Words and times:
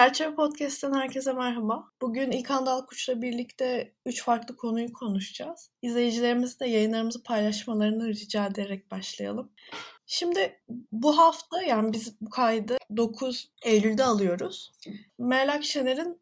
Çerçeve 0.00 0.34
Podcast'ten 0.34 0.92
herkese 0.92 1.32
merhaba. 1.32 1.90
Bugün 2.02 2.30
İlkan 2.30 2.66
Dalkuç'la 2.66 3.22
birlikte 3.22 3.94
üç 4.06 4.24
farklı 4.24 4.56
konuyu 4.56 4.92
konuşacağız. 4.92 5.70
İzleyicilerimiz 5.82 6.60
de 6.60 6.66
yayınlarımızı 6.66 7.22
paylaşmalarını 7.22 8.08
rica 8.08 8.46
ederek 8.46 8.90
başlayalım. 8.90 9.52
Şimdi 10.06 10.60
bu 10.92 11.18
hafta 11.18 11.62
yani 11.62 11.92
biz 11.92 12.20
bu 12.20 12.30
kaydı 12.30 12.78
9 12.96 13.50
Eylül'de 13.62 14.04
alıyoruz. 14.04 14.72
Meral 15.18 15.54
Akşener'in 15.54 16.20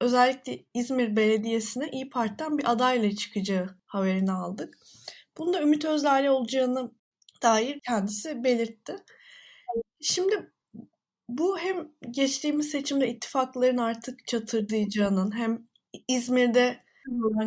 özellikle 0.00 0.58
İzmir 0.74 1.16
Belediyesi'ne 1.16 1.88
İyi 1.90 2.10
Parti'den 2.10 2.58
bir 2.58 2.72
adayla 2.72 3.16
çıkacağı 3.16 3.78
haberini 3.86 4.32
aldık. 4.32 4.78
Bunda 5.38 5.62
Ümit 5.62 5.84
Özdağ'la 5.84 6.32
olacağını 6.32 6.90
dair 7.42 7.80
kendisi 7.80 8.44
belirtti. 8.44 8.96
Şimdi 10.00 10.52
bu 11.28 11.58
hem 11.58 11.88
geçtiğimiz 12.10 12.70
seçimde 12.70 13.08
ittifakların 13.08 13.76
artık 13.76 14.26
çatırdayacağının 14.26 15.36
hem 15.36 15.68
İzmir'de 16.08 16.86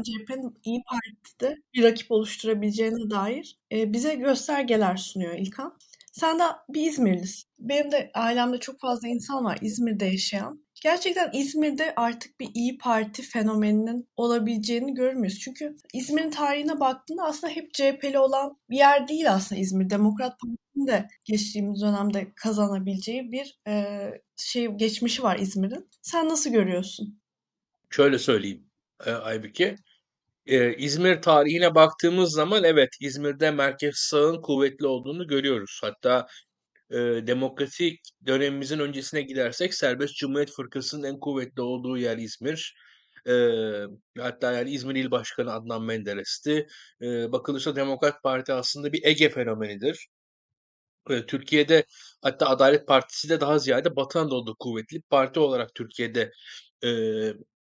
CHP'nin 0.03 0.57
İyi 0.63 0.81
Parti'de 0.83 1.55
bir 1.73 1.83
rakip 1.83 2.11
oluşturabileceğine 2.11 3.09
dair 3.09 3.57
e, 3.71 3.93
bize 3.93 4.15
göstergeler 4.15 4.97
sunuyor 4.97 5.33
İlkan. 5.33 5.77
Sen 6.11 6.39
de 6.39 6.43
bir 6.69 6.91
İzmirlisin. 6.91 7.49
Benim 7.59 7.91
de 7.91 8.11
ailemde 8.13 8.57
çok 8.57 8.79
fazla 8.79 9.07
insan 9.07 9.45
var 9.45 9.57
İzmir'de 9.61 10.05
yaşayan. 10.05 10.65
Gerçekten 10.83 11.29
İzmir'de 11.33 11.93
artık 11.95 12.39
bir 12.39 12.49
İyi 12.53 12.77
Parti 12.77 13.21
fenomeninin 13.21 14.07
olabileceğini 14.17 14.93
görmüyoruz. 14.93 15.39
Çünkü 15.39 15.75
İzmir'in 15.93 16.31
tarihine 16.31 16.79
baktığında 16.79 17.23
aslında 17.23 17.53
hep 17.53 17.73
CHP'li 17.73 18.19
olan 18.19 18.57
bir 18.69 18.77
yer 18.77 19.07
değil 19.07 19.33
aslında 19.33 19.61
İzmir. 19.61 19.89
Demokrat 19.89 20.39
Parti'nin 20.39 20.57
de 20.87 21.07
geçtiğimiz 21.23 21.81
dönemde 21.81 22.33
kazanabileceği 22.35 23.31
bir 23.31 23.59
e, 23.67 24.05
şey 24.35 24.67
geçmişi 24.67 25.23
var 25.23 25.39
İzmir'in. 25.39 25.89
Sen 26.01 26.29
nasıl 26.29 26.49
görüyorsun? 26.51 27.21
Şöyle 27.89 28.19
söyleyeyim 28.19 28.69
e, 29.05 29.11
Aybüke. 29.11 29.75
Ee, 30.49 30.75
İzmir 30.77 31.21
tarihine 31.21 31.75
baktığımız 31.75 32.31
zaman 32.31 32.63
evet 32.63 32.89
İzmir'de 33.01 33.51
merkez 33.51 33.95
sağın 33.95 34.41
kuvvetli 34.41 34.87
olduğunu 34.87 35.27
görüyoruz. 35.27 35.79
Hatta 35.83 36.27
e, 36.91 36.97
demokratik 37.27 37.99
dönemimizin 38.27 38.79
öncesine 38.79 39.21
gidersek 39.21 39.73
Serbest 39.73 40.15
Cumhuriyet 40.15 40.51
Fırkası'nın 40.51 41.03
en 41.03 41.19
kuvvetli 41.19 41.61
olduğu 41.61 41.97
yer 41.97 42.17
İzmir. 42.17 42.75
E, 43.27 43.33
hatta 44.19 44.51
yani 44.51 44.71
İzmir 44.71 44.95
İl 44.95 45.11
Başkanı 45.11 45.53
Adnan 45.53 45.83
Menderes'ti. 45.83 46.67
E, 47.01 47.31
bakılırsa 47.31 47.75
Demokrat 47.75 48.23
Parti 48.23 48.53
aslında 48.53 48.93
bir 48.93 49.05
Ege 49.05 49.29
fenomenidir. 49.29 50.07
E, 51.09 51.25
Türkiye'de 51.25 51.85
hatta 52.21 52.49
Adalet 52.49 52.87
Partisi 52.87 53.29
de 53.29 53.41
daha 53.41 53.59
ziyade 53.59 53.95
Batı 53.95 54.19
Anadolu'da 54.19 54.53
kuvvetli 54.59 55.01
parti 55.01 55.39
olarak 55.39 55.75
Türkiye'de 55.75 56.31
e, 56.83 56.89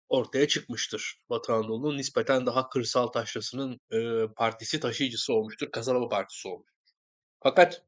ortaya 0.09 0.47
çıkmıştır. 0.47 1.15
Batı 1.29 1.53
Anadolu'nun 1.53 1.97
nispeten 1.97 2.45
daha 2.45 2.69
kırsal 2.69 3.07
taşrasının 3.07 3.79
e, 3.93 4.27
partisi 4.37 4.79
taşıyıcısı 4.79 5.33
olmuştur. 5.33 5.71
Kasaba 5.71 6.09
Partisi 6.09 6.47
olmuştur. 6.47 6.75
Fakat 7.43 7.83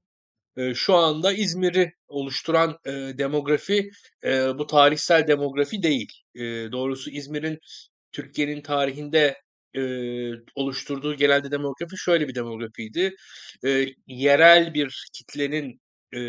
e, 0.58 0.74
şu 0.74 0.96
anda 0.96 1.34
İzmir'i 1.34 1.94
oluşturan 2.08 2.80
e, 2.86 2.92
demografi 2.92 3.92
e, 4.24 4.58
bu 4.58 4.68
tarihsel 4.68 5.28
demografi 5.28 5.84
değil. 5.84 6.12
E, 6.36 6.42
doğrusu 6.72 7.12
İzmir'in 7.12 7.60
Türkiye'nin 8.12 8.62
tarihinde 8.62 9.43
e, 9.76 9.82
oluşturduğu 10.56 11.16
genelde 11.16 11.52
demografi 11.52 11.98
şöyle 11.98 12.28
bir 12.28 12.36
demografiydi. 12.36 13.16
E, 13.66 13.86
yerel 14.08 14.74
bir 14.74 15.06
kitlenin 15.14 15.82
e, 16.16 16.20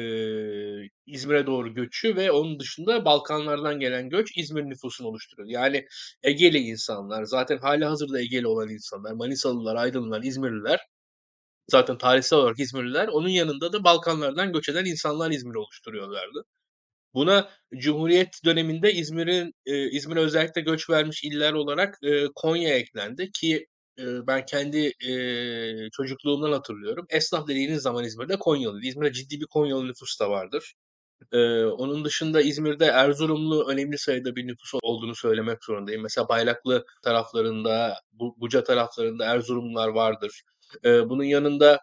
İzmir'e 1.06 1.46
doğru 1.46 1.74
göçü 1.74 2.16
ve 2.16 2.30
onun 2.30 2.60
dışında 2.60 3.04
Balkanlardan 3.04 3.80
gelen 3.80 4.08
göç 4.10 4.38
İzmir 4.38 4.62
nüfusunu 4.64 5.08
oluşturuyor. 5.08 5.48
Yani 5.48 5.86
Egeli 6.22 6.58
insanlar, 6.58 7.24
zaten 7.24 7.58
hali 7.58 7.84
hazırda 7.84 8.20
Egeli 8.20 8.46
olan 8.46 8.68
insanlar, 8.68 9.12
Manisalılar, 9.12 9.76
Aydınlılar, 9.76 10.22
İzmirliler, 10.22 10.80
zaten 11.68 11.98
tarihsel 11.98 12.38
olarak 12.38 12.60
İzmirliler, 12.60 13.08
onun 13.08 13.28
yanında 13.28 13.72
da 13.72 13.84
Balkanlardan 13.84 14.52
göç 14.52 14.68
eden 14.68 14.84
insanlar 14.84 15.30
İzmir'i 15.30 15.58
oluşturuyorlardı. 15.58 16.44
Buna 17.14 17.50
Cumhuriyet 17.76 18.40
döneminde 18.44 18.92
İzmir'in 18.92 19.54
e, 19.66 19.90
İzmir'e 19.90 20.20
özellikle 20.20 20.60
göç 20.60 20.90
vermiş 20.90 21.24
iller 21.24 21.52
olarak 21.52 21.98
e, 22.02 22.26
Konya 22.34 22.74
eklendi 22.74 23.30
ki 23.32 23.66
e, 23.98 24.04
ben 24.26 24.44
kendi 24.46 24.92
e, 25.08 25.90
çocukluğumdan 25.92 26.52
hatırlıyorum. 26.52 27.06
Esnaf 27.10 27.48
dediğiniz 27.48 27.82
zaman 27.82 28.04
İzmir'de 28.04 28.36
Konyalı. 28.38 28.80
İzmir'de 28.82 29.12
ciddi 29.12 29.40
bir 29.40 29.46
Konyalı 29.46 29.88
nüfus 29.88 30.20
da 30.20 30.30
vardır. 30.30 30.74
Ee, 31.32 31.64
onun 31.64 32.04
dışında 32.04 32.40
İzmir'de 32.40 32.84
Erzurumlu 32.86 33.68
önemli 33.68 33.98
sayıda 33.98 34.36
bir 34.36 34.46
nüfus 34.46 34.74
olduğunu 34.82 35.14
söylemek 35.14 35.64
zorundayım. 35.64 36.02
Mesela 36.02 36.28
Bayraklı 36.28 36.84
taraflarında, 37.02 38.00
Buca 38.12 38.64
taraflarında 38.64 39.24
Erzurumlular 39.24 39.88
vardır. 39.88 40.42
Ee, 40.84 41.08
bunun 41.08 41.24
yanında 41.24 41.80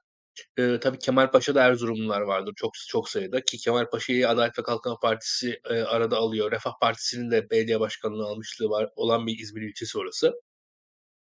e, 0.58 0.80
tabii 0.80 1.00
Kemalpaşa'da 1.00 1.64
Erzurumlular 1.64 2.22
vardır 2.22 2.54
çok 2.56 2.74
çok 2.90 3.10
sayıda 3.10 3.42
ki 3.42 3.58
Kemalpaşa'yı 3.58 4.30
Adalet 4.30 4.60
ve 4.60 4.64
Kalkınma 4.64 5.00
Partisi 5.00 5.60
e, 5.70 5.82
arada 5.82 6.18
alıyor. 6.18 6.52
Refah 6.52 6.74
Partisi'nin 6.82 7.32
de 7.32 7.50
belediye 7.50 7.80
başkanlığı 7.80 8.26
almışlığı 8.26 8.70
var 8.70 8.90
olan 8.96 9.28
bir 9.28 9.40
İzmir 9.40 9.62
ilçesi 9.62 9.98
orası. 10.00 10.34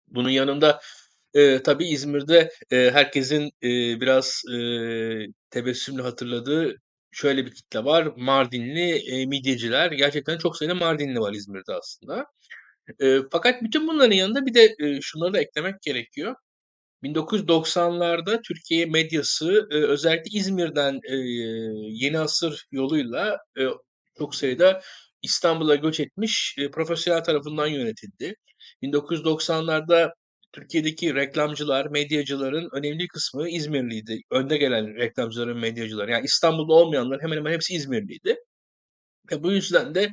Bunun 0.07 0.29
yanında 0.29 0.81
e, 1.33 1.63
tabii 1.63 1.85
İzmir'de 1.87 2.51
e, 2.71 2.91
herkesin 2.91 3.51
e, 3.63 4.01
biraz 4.01 4.43
e, 4.53 4.57
tebessümle 5.49 6.01
hatırladığı 6.01 6.75
şöyle 7.11 7.45
bir 7.45 7.51
kitle 7.51 7.85
var. 7.85 8.05
Mardinli 8.17 8.91
e, 8.91 9.25
midyeciler. 9.25 9.91
Gerçekten 9.91 10.37
çok 10.37 10.57
sayıda 10.57 10.75
Mardinli 10.75 11.19
var 11.19 11.33
İzmir'de 11.33 11.73
aslında. 11.73 12.25
E, 12.99 13.17
fakat 13.31 13.63
bütün 13.63 13.87
bunların 13.87 14.15
yanında 14.15 14.45
bir 14.45 14.53
de 14.53 14.75
e, 14.79 15.01
şunları 15.01 15.33
da 15.33 15.41
eklemek 15.41 15.81
gerekiyor. 15.81 16.35
1990'larda 17.03 18.41
Türkiye 18.47 18.85
medyası 18.85 19.67
e, 19.71 19.75
özellikle 19.75 20.39
İzmir'den 20.39 20.99
e, 21.09 21.15
yeni 21.89 22.19
asır 22.19 22.65
yoluyla 22.71 23.37
e, 23.59 23.61
çok 24.17 24.35
sayıda 24.35 24.81
İstanbul'a 25.21 25.75
göç 25.75 25.99
etmiş 25.99 26.57
profesyonel 26.71 27.23
tarafından 27.23 27.67
yönetildi. 27.67 28.35
1990'larda 28.83 30.11
Türkiye'deki 30.53 31.15
reklamcılar, 31.15 31.85
medyacıların 31.85 32.69
önemli 32.73 33.07
kısmı 33.07 33.49
İzmirliydi. 33.49 34.19
Önde 34.31 34.57
gelen 34.57 34.95
reklamcıların, 34.95 35.57
medyacılar. 35.57 36.07
Yani 36.07 36.25
İstanbul'da 36.25 36.73
olmayanlar 36.73 37.21
hemen 37.21 37.37
hemen 37.37 37.51
hepsi 37.51 37.73
İzmirliydi. 37.73 38.35
Ve 39.31 39.43
bu 39.43 39.51
yüzden 39.51 39.95
de 39.95 40.09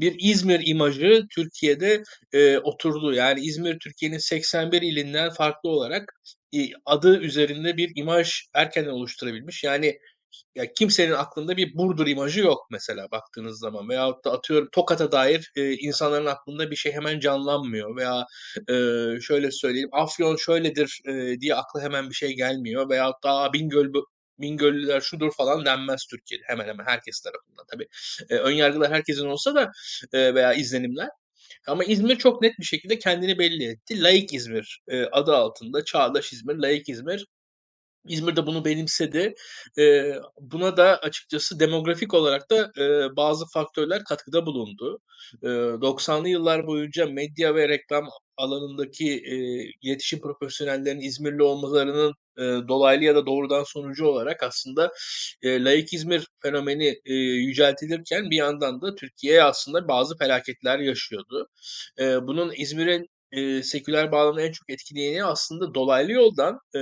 bir 0.00 0.16
İzmir 0.18 0.62
imajı 0.66 1.26
Türkiye'de 1.34 2.02
e, 2.32 2.58
oturdu. 2.58 3.12
Yani 3.14 3.40
İzmir 3.40 3.78
Türkiye'nin 3.78 4.18
81 4.18 4.82
ilinden 4.82 5.30
farklı 5.30 5.70
olarak 5.70 6.12
e, 6.54 6.58
adı 6.86 7.18
üzerinde 7.18 7.76
bir 7.76 7.92
imaj 7.96 8.42
erkenden 8.54 8.90
oluşturabilmiş. 8.90 9.64
Yani 9.64 9.98
ya 10.54 10.72
kimsenin 10.72 11.12
aklında 11.12 11.56
bir 11.56 11.76
Burdur 11.76 12.06
imajı 12.06 12.40
yok 12.40 12.66
mesela 12.70 13.10
baktığınız 13.10 13.58
zaman 13.58 13.88
veyahut 13.88 14.24
da 14.24 14.32
atıyorum 14.32 14.68
Tokat'a 14.72 15.12
dair 15.12 15.52
e, 15.56 15.72
insanların 15.72 16.26
aklında 16.26 16.70
bir 16.70 16.76
şey 16.76 16.92
hemen 16.92 17.20
canlanmıyor 17.20 17.96
veya 17.96 18.26
e, 18.68 18.74
şöyle 19.20 19.50
söyleyeyim 19.50 19.88
Afyon 19.92 20.36
şöyledir 20.36 21.00
e, 21.08 21.40
diye 21.40 21.54
akla 21.54 21.80
hemen 21.82 22.10
bir 22.10 22.14
şey 22.14 22.36
gelmiyor 22.36 22.90
veyahut 22.90 23.24
da 23.24 23.52
Bingöl 23.52 23.92
Bingöllüler 24.40 25.00
şudur 25.00 25.32
falan 25.32 25.64
denmez 25.64 26.06
Türkiye'de 26.10 26.44
hemen 26.46 26.68
hemen 26.68 26.84
herkes 26.84 27.20
tarafından 27.20 27.64
tabii. 27.72 27.86
E, 28.30 28.34
ön 28.36 28.52
yargılar 28.52 28.92
herkesin 28.92 29.26
olsa 29.26 29.54
da 29.54 29.70
e, 30.12 30.34
veya 30.34 30.54
izlenimler 30.54 31.08
ama 31.66 31.84
İzmir 31.84 32.16
çok 32.16 32.42
net 32.42 32.58
bir 32.58 32.64
şekilde 32.64 32.98
kendini 32.98 33.38
belli 33.38 33.64
etti. 33.64 34.02
Laik 34.02 34.34
İzmir 34.34 34.80
e, 34.88 35.04
adı 35.04 35.36
altında 35.36 35.84
çağdaş 35.84 36.32
İzmir, 36.32 36.56
laik 36.56 36.88
İzmir 36.88 37.26
İzmir 38.08 38.36
de 38.36 38.46
bunu 38.46 38.64
benimsedi. 38.64 39.34
E, 39.78 40.14
buna 40.40 40.76
da 40.76 40.98
açıkçası 40.98 41.60
demografik 41.60 42.14
olarak 42.14 42.50
da 42.50 42.72
e, 42.78 43.16
bazı 43.16 43.46
faktörler 43.54 44.04
katkıda 44.04 44.46
bulundu. 44.46 45.00
E, 45.42 45.48
90'lı 45.80 46.28
yıllar 46.28 46.66
boyunca 46.66 47.06
medya 47.06 47.54
ve 47.54 47.68
reklam 47.68 48.08
alanındaki 48.40 49.12
e, 49.12 49.36
iletişim 49.82 50.20
profesyonellerinin 50.20 51.00
İzmirli 51.00 51.42
olmalarının 51.42 52.14
e, 52.38 52.42
dolaylı 52.68 53.04
ya 53.04 53.14
da 53.14 53.26
doğrudan 53.26 53.64
sonucu 53.64 54.06
olarak 54.06 54.42
aslında 54.42 54.92
e, 55.42 55.64
laik 55.64 55.92
İzmir 55.92 56.26
fenomeni 56.42 57.00
e, 57.04 57.14
yüceltilirken 57.14 58.30
bir 58.30 58.36
yandan 58.36 58.82
da 58.82 58.94
Türkiye 58.94 59.42
aslında 59.42 59.88
bazı 59.88 60.18
felaketler 60.18 60.78
yaşıyordu. 60.78 61.48
E, 61.98 62.26
bunun 62.26 62.52
İzmir'in 62.56 63.06
e, 63.32 63.62
seküler 63.62 64.12
bağlamda 64.12 64.42
en 64.42 64.52
çok 64.52 64.70
etkileyeni 64.70 65.24
aslında 65.24 65.74
dolaylı 65.74 66.12
yoldan 66.12 66.58
e, 66.74 66.80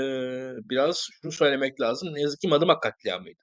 biraz 0.71 1.09
şunu 1.23 1.33
söylemek 1.33 1.81
lazım. 1.81 2.15
Ne 2.15 2.21
yazık 2.21 2.41
ki 2.41 2.49
Madımak 2.49 2.83
katliamıydı. 2.83 3.41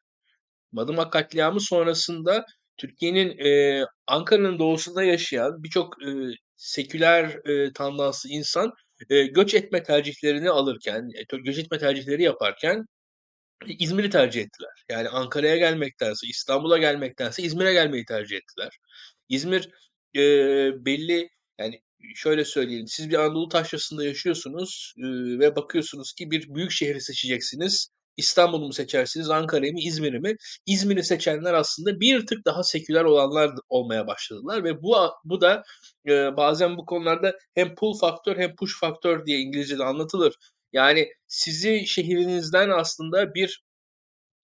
Madımak 0.72 1.14
katliamı 1.14 1.62
sonrasında 1.62 2.46
Türkiye'nin 2.78 3.38
e, 3.46 3.82
Ankara'nın 4.08 4.60
doğusunda 4.60 5.04
yaşayan 5.04 5.64
birçok 5.64 6.04
e, 6.04 6.10
seküler 6.57 7.50
e, 7.50 7.74
tandanslı 7.74 8.30
insan 8.30 8.74
e, 9.10 9.24
göç 9.25 9.54
etme 9.54 9.84
tercihlerini 9.84 10.50
alırken, 10.50 11.10
e, 11.34 11.38
göç 11.38 11.57
etme 11.57 11.78
tercihleri 11.80 12.24
yaparken 12.24 12.86
İzmir'i 13.80 14.10
tercih 14.10 14.42
ettiler. 14.42 14.86
Yani 14.90 15.10
Ankara'ya 15.10 15.57
gelmektense, 15.57 16.28
İstanbul'a 16.28 16.78
gelmektense 16.78 17.44
İzmir'e 17.44 17.74
gelmeyi 17.74 18.06
tercih 18.06 18.38
ettiler. 18.38 18.69
İzmir 19.30 19.69
e, 20.16 20.22
belli 20.86 21.30
yani 21.60 21.81
şöyle 22.16 22.46
söyleyelim. 22.46 22.88
Siz 22.88 23.10
bir 23.10 23.16
Anadolu 23.16 23.50
taşrasında 23.50 24.06
yaşıyorsunuz 24.06 24.94
e, 24.98 25.04
ve 25.40 25.56
bakıyorsunuz 25.56 26.13
ki 26.13 26.31
bir 26.31 26.56
büyük 26.56 26.72
şehri 26.72 27.02
seçeceksiniz. 27.02 27.90
İstanbul'u 28.18 28.68
mu 28.68 28.74
seçersiniz, 28.74 29.30
Ankara'yı 29.30 29.74
mı, 29.74 29.80
İzmir'i 29.82 30.20
mi? 30.20 30.36
İzmir'i 30.66 31.04
seçenler 31.04 31.54
aslında 31.54 32.00
bir 32.00 32.26
tık 32.28 32.46
daha 32.46 32.64
seküler 32.64 33.04
olanlar 33.04 33.52
olmaya 33.70 34.08
başladılar 34.08 34.64
ve 34.64 34.82
bu 34.84 34.96
bu 35.24 35.42
da 35.42 35.64
e, 36.08 36.38
bazen 36.38 36.78
bu 36.78 36.86
konularda 36.86 37.34
hem 37.54 37.76
pull 37.76 37.98
faktör 37.98 38.38
hem 38.38 38.56
push 38.56 38.80
faktör 38.80 39.26
diye 39.26 39.40
İngilizce'de 39.40 39.84
anlatılır. 39.84 40.36
Yani 40.74 41.10
sizi 41.28 41.88
şehrinizden 41.88 42.70
aslında 42.70 43.34
bir 43.36 43.64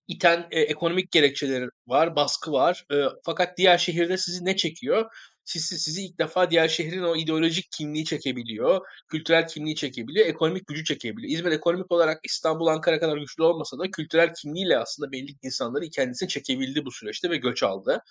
iten 0.07 0.47
e, 0.51 0.61
ekonomik 0.61 1.11
gerekçeleri 1.11 1.65
var, 1.87 2.15
baskı 2.15 2.51
var. 2.51 2.85
E, 2.93 2.95
fakat 3.25 3.57
diğer 3.57 3.77
şehirde 3.77 4.17
sizi 4.17 4.45
ne 4.45 4.55
çekiyor? 4.55 5.11
Sizi, 5.45 5.79
sizi 5.79 6.05
ilk 6.05 6.19
defa 6.19 6.51
diğer 6.51 6.67
şehrin 6.67 7.03
o 7.03 7.15
ideolojik 7.15 7.71
kimliği 7.71 8.05
çekebiliyor, 8.05 8.81
kültürel 9.07 9.47
kimliği 9.47 9.75
çekebiliyor, 9.75 10.25
ekonomik 10.27 10.67
gücü 10.67 10.83
çekebiliyor. 10.85 11.33
İzmir 11.33 11.51
ekonomik 11.51 11.91
olarak 11.91 12.19
İstanbul, 12.23 12.67
Ankara 12.67 12.99
kadar 12.99 13.17
güçlü 13.17 13.43
olmasa 13.43 13.79
da 13.79 13.91
kültürel 13.91 14.33
kimliğiyle 14.33 14.77
aslında 14.77 15.11
belli 15.11 15.35
insanları 15.43 15.89
kendisine 15.89 16.29
çekebildi 16.29 16.85
bu 16.85 16.91
süreçte 16.91 17.29
ve 17.29 17.37
göç 17.37 17.63
aldı. 17.63 18.03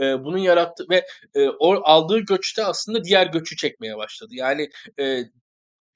E, 0.00 0.24
bunun 0.24 0.38
yarattığı 0.38 0.86
ve 0.90 1.06
e, 1.34 1.48
o 1.48 1.74
aldığı 1.84 2.18
göçte 2.18 2.64
aslında 2.64 3.04
diğer 3.04 3.26
göçü 3.26 3.56
çekmeye 3.56 3.96
başladı. 3.96 4.30
Yani 4.34 4.70
e, 5.00 5.20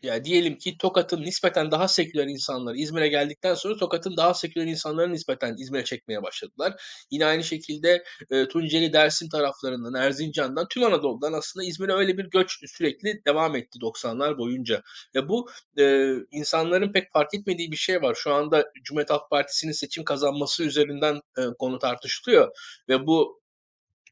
ya 0.02 0.24
diyelim 0.24 0.58
ki 0.58 0.78
Tokat'ın 0.78 1.22
nispeten 1.22 1.70
daha 1.70 1.88
seküler 1.88 2.26
insanları 2.26 2.76
İzmir'e 2.76 3.08
geldikten 3.08 3.54
sonra 3.54 3.76
Tokat'ın 3.76 4.16
daha 4.16 4.34
seküler 4.34 4.66
insanları 4.66 5.12
nispeten 5.12 5.56
İzmir'e 5.58 5.84
çekmeye 5.84 6.22
başladılar. 6.22 6.82
Yine 7.10 7.26
aynı 7.26 7.44
şekilde 7.44 8.04
e, 8.30 8.48
Tunceli, 8.48 8.92
Dersim 8.92 9.28
taraflarından, 9.28 9.94
Erzincan'dan, 9.94 10.66
tüm 10.70 10.84
Anadolu'dan 10.84 11.32
aslında 11.32 11.66
İzmir'e 11.66 11.92
öyle 11.92 12.18
bir 12.18 12.24
göç 12.24 12.58
sürekli 12.66 13.22
devam 13.26 13.56
etti 13.56 13.78
90'lar 13.78 14.38
boyunca. 14.38 14.82
Ve 15.14 15.28
bu 15.28 15.50
e, 15.78 16.14
insanların 16.30 16.92
pek 16.92 17.12
fark 17.12 17.34
etmediği 17.34 17.72
bir 17.72 17.76
şey 17.76 18.02
var. 18.02 18.14
Şu 18.14 18.34
anda 18.34 18.64
Cumhuriyet 18.84 19.10
Halk 19.10 19.30
Partisi'nin 19.30 19.72
seçim 19.72 20.04
kazanması 20.04 20.64
üzerinden 20.64 21.20
e, 21.38 21.42
konu 21.58 21.78
tartışılıyor. 21.78 22.50
Ve 22.88 23.06
bu 23.06 23.39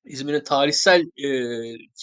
İzmir'in 0.09 0.41
tarihsel 0.41 1.01
e, 1.01 1.29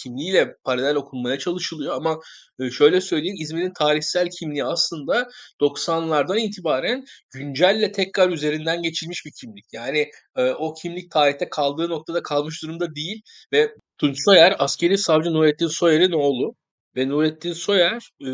kimliğiyle 0.02 0.54
paralel 0.64 0.96
okunmaya 0.96 1.38
çalışılıyor 1.38 1.94
ama 1.94 2.20
e, 2.60 2.70
şöyle 2.70 3.00
söyleyeyim 3.00 3.36
İzmir'in 3.40 3.72
tarihsel 3.72 4.28
kimliği 4.38 4.64
aslında 4.64 5.28
90'lardan 5.60 6.40
itibaren 6.40 7.04
güncelle 7.34 7.92
tekrar 7.92 8.30
üzerinden 8.30 8.82
geçilmiş 8.82 9.26
bir 9.26 9.32
kimlik. 9.40 9.64
Yani 9.72 10.10
e, 10.36 10.50
o 10.50 10.74
kimlik 10.74 11.10
tarihte 11.10 11.48
kaldığı 11.48 11.88
noktada 11.88 12.22
kalmış 12.22 12.62
durumda 12.62 12.94
değil 12.94 13.22
ve 13.52 13.74
Tunç 13.98 14.24
Soyer 14.24 14.56
askeri 14.58 14.98
savcı 14.98 15.32
Nurettin 15.32 15.68
Soyer'in 15.68 16.12
oğlu 16.12 16.54
ve 16.96 17.08
Nurettin 17.08 17.52
Soyer 17.52 18.10
e, 18.20 18.30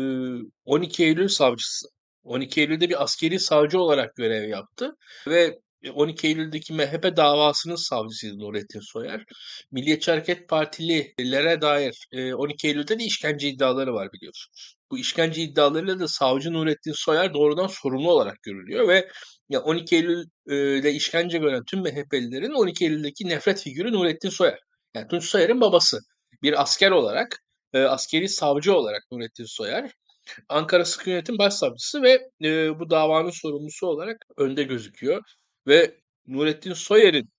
12 0.65 1.03
Eylül 1.03 1.27
savcısı. 1.27 1.87
12 2.23 2.61
Eylül'de 2.61 2.89
bir 2.89 3.03
askeri 3.03 3.39
savcı 3.39 3.79
olarak 3.79 4.15
görev 4.15 4.49
yaptı 4.49 4.95
ve 5.27 5.59
12 5.93 6.27
Eylül'deki 6.27 6.73
MHP 6.73 7.17
davasının 7.17 7.75
savcısıydı 7.75 8.39
Nurettin 8.39 8.79
Soyer. 8.79 9.23
Milliyetçi 9.71 10.11
Hareket 10.11 10.49
Partililere 10.49 11.61
dair 11.61 12.07
12 12.33 12.67
Eylül'de 12.67 12.99
de 12.99 13.03
işkence 13.03 13.49
iddiaları 13.49 13.93
var 13.93 14.09
biliyorsunuz. 14.13 14.75
Bu 14.91 14.97
işkence 14.97 15.41
iddialarıyla 15.41 15.99
da 15.99 16.07
savcı 16.07 16.53
Nurettin 16.53 16.93
Soyer 16.95 17.33
doğrudan 17.33 17.67
sorumlu 17.67 18.11
olarak 18.11 18.43
görülüyor 18.43 18.87
ve 18.87 19.09
12 19.59 19.95
Eylül'de 19.95 20.93
işkence 20.93 21.37
gören 21.37 21.63
tüm 21.67 21.79
MHP'lilerin 21.79 22.51
12 22.51 22.85
Eylül'deki 22.85 23.27
nefret 23.29 23.61
figürü 23.61 23.93
Nurettin 23.93 24.29
Soyer. 24.29 24.59
Yani 24.95 25.07
Tunç 25.07 25.23
Soyer'in 25.23 25.61
babası. 25.61 25.99
Bir 26.43 26.61
asker 26.61 26.91
olarak, 26.91 27.39
askeri 27.73 28.29
savcı 28.29 28.75
olarak 28.75 29.03
Nurettin 29.11 29.45
Soyer 29.45 29.91
Ankara 30.49 30.85
Sıkı 30.85 31.09
Yönetim 31.09 31.37
Başsavcısı 31.37 32.01
ve 32.01 32.29
e, 32.43 32.79
bu 32.79 32.89
davanın 32.89 33.29
sorumlusu 33.29 33.87
olarak 33.87 34.17
önde 34.37 34.63
gözüküyor. 34.63 35.21
Ve 35.67 35.97
Nurettin 36.27 36.73
Soyer'in 36.73 37.29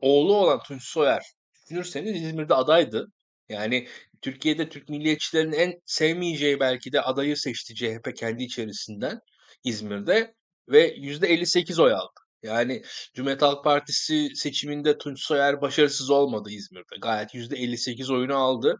oğlu 0.00 0.36
olan 0.36 0.62
Tunç 0.62 0.82
Soyer 0.84 1.22
düşünürseniz 1.64 2.22
İzmir'de 2.22 2.54
adaydı. 2.54 3.06
Yani 3.48 3.88
Türkiye'de 4.22 4.68
Türk 4.68 4.88
milliyetçilerin 4.88 5.52
en 5.52 5.80
sevmeyeceği 5.86 6.60
belki 6.60 6.92
de 6.92 7.00
adayı 7.00 7.36
seçti 7.36 7.74
CHP 7.74 8.16
kendi 8.16 8.42
içerisinden 8.44 9.20
İzmir'de 9.64 10.34
ve 10.68 10.96
%58 10.96 11.82
oy 11.82 11.92
aldı. 11.92 12.20
Yani 12.42 12.82
Cumhuriyet 13.14 13.42
Halk 13.42 13.64
Partisi 13.64 14.28
seçiminde 14.34 14.98
Tunç 14.98 15.20
Soyer 15.20 15.60
başarısız 15.60 16.10
olmadı 16.10 16.50
İzmir'de. 16.50 16.96
Gayet 17.02 17.34
%58 17.34 18.12
oyunu 18.14 18.36
aldı. 18.36 18.76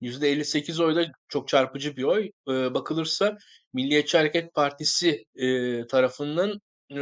%58 0.00 0.84
oy 0.84 0.96
da 0.96 1.06
çok 1.28 1.48
çarpıcı 1.48 1.96
bir 1.96 2.02
oy. 2.02 2.30
Ee, 2.48 2.74
bakılırsa 2.74 3.36
Milliyetçi 3.72 4.16
Hareket 4.18 4.54
Partisi 4.54 5.24
e, 5.36 5.86
tarafından 5.86 6.60
e, 6.90 6.96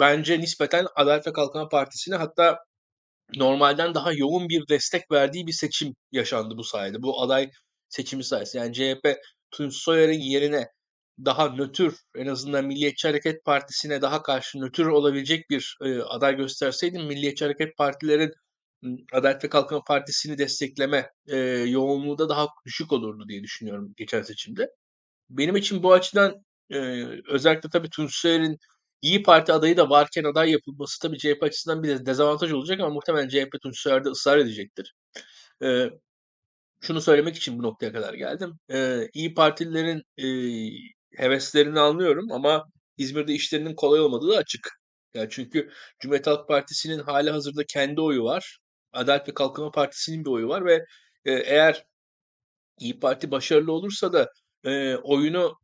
bence 0.00 0.40
nispeten 0.40 0.86
Adalet 0.96 1.26
ve 1.26 1.32
Kalkınma 1.32 1.68
Partisi'ne 1.68 2.16
hatta 2.16 2.58
normalden 3.36 3.94
daha 3.94 4.12
yoğun 4.12 4.48
bir 4.48 4.68
destek 4.68 5.12
verdiği 5.12 5.46
bir 5.46 5.52
seçim 5.52 5.94
yaşandı 6.12 6.56
bu 6.56 6.64
sayede. 6.64 7.02
Bu 7.02 7.22
aday 7.22 7.50
seçimi 7.88 8.24
sayesinde. 8.24 8.62
Yani 8.62 8.74
CHP 8.74 9.16
Tunç 9.50 9.74
Soyer'in 9.74 10.20
yerine 10.20 10.68
daha 11.24 11.48
nötr 11.48 11.92
en 12.16 12.26
azından 12.26 12.66
Milliyetçi 12.66 13.08
Hareket 13.08 13.44
Partisi'ne 13.44 14.02
daha 14.02 14.22
karşı 14.22 14.58
nötr 14.60 14.86
olabilecek 14.86 15.50
bir 15.50 15.76
e, 15.84 16.00
aday 16.02 16.36
gösterseydim 16.36 17.06
Milliyetçi 17.06 17.44
Hareket 17.44 17.76
Partilerin 17.76 18.32
Adalet 19.12 19.44
ve 19.44 19.48
Kalkınma 19.48 19.84
Partisi'ni 19.84 20.38
destekleme 20.38 21.10
e, 21.28 21.36
yoğunluğu 21.46 22.18
da 22.18 22.28
daha 22.28 22.48
düşük 22.66 22.92
olurdu 22.92 23.28
diye 23.28 23.42
düşünüyorum 23.42 23.94
geçen 23.96 24.22
seçimde. 24.22 24.68
Benim 25.30 25.56
için 25.56 25.82
bu 25.82 25.92
açıdan 25.92 26.44
e, 26.70 26.78
özellikle 27.28 27.70
tabii 27.70 27.90
Tunç 27.90 28.14
Soyer'in 28.14 28.58
İyi 29.06 29.22
Parti 29.22 29.52
adayı 29.52 29.76
da 29.76 29.90
varken 29.90 30.24
aday 30.24 30.50
yapılması 30.50 31.00
tabii 31.00 31.18
CHP 31.18 31.42
açısından 31.42 31.82
bir 31.82 32.06
dezavantaj 32.06 32.52
olacak 32.52 32.80
ama 32.80 32.90
muhtemelen 32.90 33.28
CHP 33.28 33.62
Tunç 33.62 33.80
Soyer'de 33.80 34.08
ısrar 34.08 34.38
edecektir. 34.38 34.94
E, 35.62 35.90
şunu 36.80 37.00
söylemek 37.00 37.36
için 37.36 37.58
bu 37.58 37.62
noktaya 37.62 37.92
kadar 37.92 38.14
geldim. 38.14 38.52
E, 38.72 39.08
İyi 39.14 39.34
Partililerin 39.34 40.02
e, 40.18 40.26
heveslerini 41.16 41.80
anlıyorum 41.80 42.32
ama 42.32 42.64
İzmir'de 42.98 43.32
işlerinin 43.34 43.74
kolay 43.74 44.00
olmadığı 44.00 44.28
da 44.28 44.36
açık. 44.36 44.70
Yani 45.14 45.28
çünkü 45.30 45.70
Cumhuriyet 46.00 46.26
Halk 46.26 46.48
Partisi'nin 46.48 46.98
hali 46.98 47.30
hazırda 47.30 47.64
kendi 47.68 48.00
oyu 48.00 48.24
var. 48.24 48.58
Adalet 48.92 49.28
ve 49.28 49.34
Kalkınma 49.34 49.70
Partisi'nin 49.70 50.24
bir 50.24 50.30
oyu 50.30 50.48
var 50.48 50.64
ve 50.66 50.84
e, 51.24 51.32
eğer 51.32 51.84
İyi 52.78 53.00
Parti 53.00 53.30
başarılı 53.30 53.72
olursa 53.72 54.12
da 54.12 54.28
e, 54.64 54.96
oyunu 54.96 55.56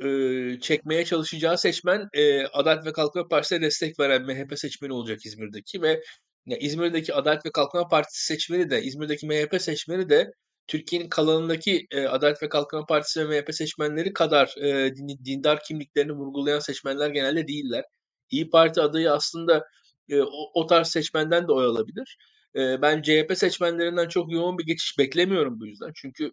e, 0.00 0.60
çekmeye 0.60 1.04
çalışacağı 1.04 1.58
seçmen 1.58 2.08
e, 2.12 2.46
Adalet 2.46 2.86
ve 2.86 2.92
Kalkınma 2.92 3.28
Partisi'ne 3.28 3.60
destek 3.62 4.00
veren 4.00 4.22
MHP 4.22 4.58
seçmeni 4.58 4.92
olacak 4.92 5.26
İzmir'deki 5.26 5.82
ve 5.82 6.02
ya 6.46 6.56
İzmir'deki 6.58 7.14
Adalet 7.14 7.46
ve 7.46 7.50
Kalkınma 7.52 7.88
Partisi 7.88 8.26
seçmeni 8.26 8.70
de 8.70 8.82
İzmir'deki 8.82 9.26
MHP 9.26 9.62
seçmeni 9.62 10.08
de 10.08 10.32
Türkiye'nin 10.66 11.08
kalanındaki 11.08 11.86
e, 11.90 12.06
Adalet 12.06 12.42
ve 12.42 12.48
Kalkınma 12.48 12.86
Partisi 12.86 13.28
ve 13.28 13.40
MHP 13.40 13.54
seçmenleri 13.54 14.12
kadar 14.12 14.54
e, 14.62 14.96
din, 14.96 15.08
dindar 15.24 15.62
kimliklerini 15.64 16.12
vurgulayan 16.12 16.58
seçmenler 16.60 17.10
genelde 17.10 17.48
değiller. 17.48 17.84
İyi 18.30 18.50
Parti 18.50 18.80
adayı 18.80 19.12
aslında 19.12 19.64
e, 20.08 20.20
o, 20.22 20.50
o 20.54 20.66
tarz 20.66 20.88
seçmenden 20.88 21.48
de 21.48 21.52
oy 21.52 21.66
alabilir. 21.66 22.18
E, 22.56 22.82
ben 22.82 23.02
CHP 23.02 23.32
seçmenlerinden 23.38 24.08
çok 24.08 24.32
yoğun 24.32 24.58
bir 24.58 24.66
geçiş 24.66 24.98
beklemiyorum 24.98 25.60
bu 25.60 25.66
yüzden. 25.66 25.92
Çünkü 25.94 26.32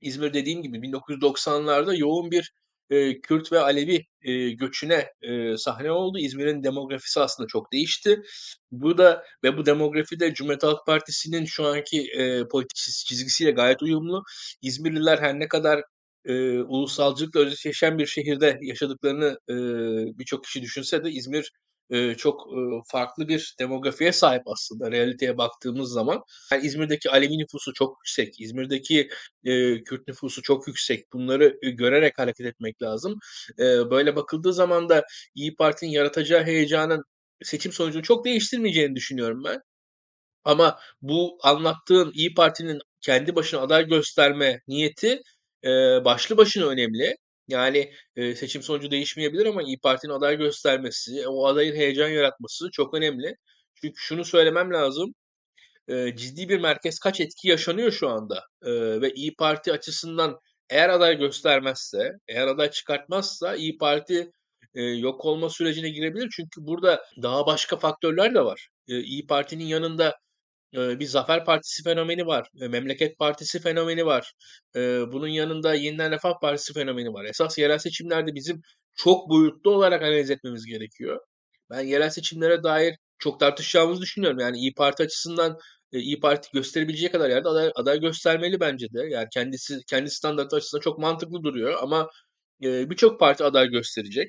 İzmir 0.00 0.34
dediğim 0.34 0.62
gibi 0.62 0.78
1990'larda 0.78 1.96
yoğun 1.98 2.30
bir 2.30 2.52
e, 2.90 3.20
Kürt 3.20 3.52
ve 3.52 3.60
Alevi 3.60 4.06
e, 4.22 4.50
göçüne 4.50 5.12
e, 5.22 5.56
sahne 5.56 5.90
oldu. 5.92 6.18
İzmir'in 6.18 6.64
demografisi 6.64 7.20
aslında 7.20 7.46
çok 7.46 7.72
değişti. 7.72 8.22
Bu 8.70 8.98
da 8.98 9.24
ve 9.44 9.56
bu 9.56 9.66
demografide 9.66 10.34
Cumhuriyet 10.34 10.62
Halk 10.62 10.86
Partisi'nin 10.86 11.44
şu 11.44 11.66
anki 11.66 12.02
e, 12.16 12.48
politik 12.48 12.76
çizgisiyle 13.06 13.50
gayet 13.50 13.82
uyumlu. 13.82 14.22
İzmirliler 14.62 15.18
her 15.18 15.40
ne 15.40 15.48
kadar 15.48 15.82
e, 16.24 16.58
ulusalcılıkla 16.60 17.40
özdeşleşen 17.40 17.98
bir 17.98 18.06
şehirde 18.06 18.58
yaşadıklarını 18.62 19.38
e, 19.48 19.54
birçok 20.18 20.44
kişi 20.44 20.62
düşünse 20.62 21.04
de 21.04 21.10
İzmir 21.10 21.52
çok 22.16 22.48
farklı 22.86 23.28
bir 23.28 23.54
demografiye 23.58 24.12
sahip 24.12 24.42
aslında 24.46 24.90
realiteye 24.90 25.38
baktığımız 25.38 25.92
zaman. 25.92 26.22
Yani 26.52 26.66
İzmir'deki 26.66 27.10
Alevi 27.10 27.38
nüfusu 27.38 27.72
çok 27.72 27.96
yüksek, 27.98 28.40
İzmir'deki 28.40 29.08
e, 29.44 29.84
Kürt 29.84 30.08
nüfusu 30.08 30.42
çok 30.42 30.68
yüksek. 30.68 31.12
Bunları 31.12 31.58
görerek 31.62 32.18
hareket 32.18 32.46
etmek 32.46 32.82
lazım. 32.82 33.18
E, 33.58 33.64
böyle 33.90 34.16
bakıldığı 34.16 34.52
zaman 34.52 34.88
da 34.88 35.04
İyi 35.34 35.56
Parti'nin 35.56 35.90
yaratacağı 35.90 36.44
heyecanın 36.44 37.04
seçim 37.42 37.72
sonucunu 37.72 38.02
çok 38.02 38.24
değiştirmeyeceğini 38.24 38.96
düşünüyorum 38.96 39.44
ben. 39.44 39.60
Ama 40.44 40.78
bu 41.02 41.38
anlattığın 41.42 42.12
İyi 42.14 42.34
Parti'nin 42.34 42.78
kendi 43.00 43.36
başına 43.36 43.60
aday 43.60 43.86
gösterme 43.88 44.60
niyeti 44.68 45.22
e, 45.64 45.68
başlı 46.04 46.36
başına 46.36 46.66
önemli. 46.66 47.16
Yani 47.52 47.92
e, 48.16 48.34
seçim 48.34 48.62
sonucu 48.62 48.90
değişmeyebilir 48.90 49.46
ama 49.46 49.62
İyi 49.62 49.78
Parti'nin 49.78 50.12
aday 50.12 50.38
göstermesi, 50.38 51.28
o 51.28 51.46
adayın 51.46 51.76
heyecan 51.76 52.08
yaratması 52.08 52.70
çok 52.72 52.94
önemli. 52.94 53.36
Çünkü 53.74 53.94
şunu 53.96 54.24
söylemem 54.24 54.72
lazım. 54.72 55.14
e, 55.88 56.16
ciddi 56.16 56.48
bir 56.48 56.60
merkez 56.60 56.98
kaç 56.98 57.20
etki 57.20 57.48
yaşanıyor 57.48 57.92
şu 57.92 58.08
anda. 58.08 58.44
E, 58.62 58.70
ve 59.00 59.12
İyi 59.14 59.34
Parti 59.36 59.72
açısından 59.72 60.38
eğer 60.70 60.88
aday 60.88 61.18
göstermezse, 61.18 62.12
eğer 62.28 62.46
aday 62.46 62.70
çıkartmazsa 62.70 63.56
İyi 63.56 63.78
Parti 63.78 64.30
e, 64.74 64.82
yok 64.82 65.24
olma 65.24 65.50
sürecine 65.50 65.90
girebilir. 65.90 66.28
Çünkü 66.36 66.66
burada 66.66 67.04
daha 67.22 67.46
başka 67.46 67.76
faktörler 67.76 68.34
de 68.34 68.44
var. 68.44 68.68
E, 68.88 69.00
İyi 69.00 69.26
Parti'nin 69.26 69.64
yanında 69.64 70.16
bir 70.72 71.06
Zafer 71.06 71.44
Partisi 71.44 71.82
fenomeni 71.82 72.26
var. 72.26 72.48
Memleket 72.54 73.18
Partisi 73.18 73.60
fenomeni 73.60 74.06
var. 74.06 74.32
Bunun 75.12 75.28
yanında 75.28 75.74
Yeniden 75.74 76.12
Refah 76.12 76.40
Partisi 76.40 76.72
fenomeni 76.72 77.12
var. 77.12 77.24
Esas 77.24 77.58
yerel 77.58 77.78
seçimlerde 77.78 78.34
bizim 78.34 78.60
çok 78.94 79.30
boyutlu 79.30 79.70
olarak 79.70 80.02
analiz 80.02 80.30
etmemiz 80.30 80.66
gerekiyor. 80.66 81.20
Ben 81.70 81.80
yerel 81.80 82.10
seçimlere 82.10 82.62
dair 82.62 82.94
çok 83.18 83.40
tartışacağımızı 83.40 84.02
düşünüyorum. 84.02 84.38
Yani 84.38 84.58
İyi 84.58 84.74
Parti 84.74 85.02
açısından 85.02 85.58
İyi 85.92 86.20
Parti 86.20 86.48
gösterebileceği 86.54 87.10
kadar 87.12 87.30
yerde 87.30 87.48
aday, 87.48 87.70
aday 87.74 88.00
göstermeli 88.00 88.60
bence 88.60 88.86
de. 88.92 89.06
Yani 89.10 89.26
kendisi 89.34 89.78
kendi 89.90 90.10
standartı 90.10 90.56
açısından 90.56 90.80
çok 90.80 90.98
mantıklı 90.98 91.42
duruyor 91.42 91.78
ama 91.82 92.10
birçok 92.60 93.20
parti 93.20 93.44
aday 93.44 93.68
gösterecek. 93.68 94.28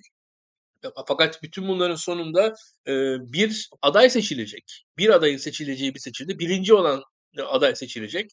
Fakat 1.07 1.43
bütün 1.43 1.67
bunların 1.67 1.95
sonunda 1.95 2.53
e, 2.87 2.93
bir 3.33 3.69
aday 3.81 4.09
seçilecek. 4.09 4.85
Bir 4.97 5.09
adayın 5.09 5.37
seçileceği 5.37 5.95
bir 5.95 5.99
seçimde 5.99 6.39
birinci 6.39 6.73
olan 6.73 7.03
aday 7.47 7.75
seçilecek. 7.75 8.31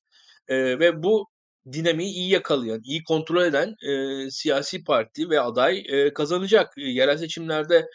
E, 0.49 0.78
ve 0.78 1.02
bu 1.02 1.26
dinamiği 1.73 2.14
iyi 2.14 2.30
yakalayan, 2.30 2.80
iyi 2.85 3.04
kontrol 3.04 3.45
eden 3.45 3.75
e, 4.26 4.30
siyasi 4.30 4.85
parti 4.85 5.30
ve 5.30 5.40
aday 5.40 5.85
e, 5.88 6.12
kazanacak. 6.14 6.73
E, 6.78 6.83
yerel 6.83 7.19
seçimlerde 7.19 7.87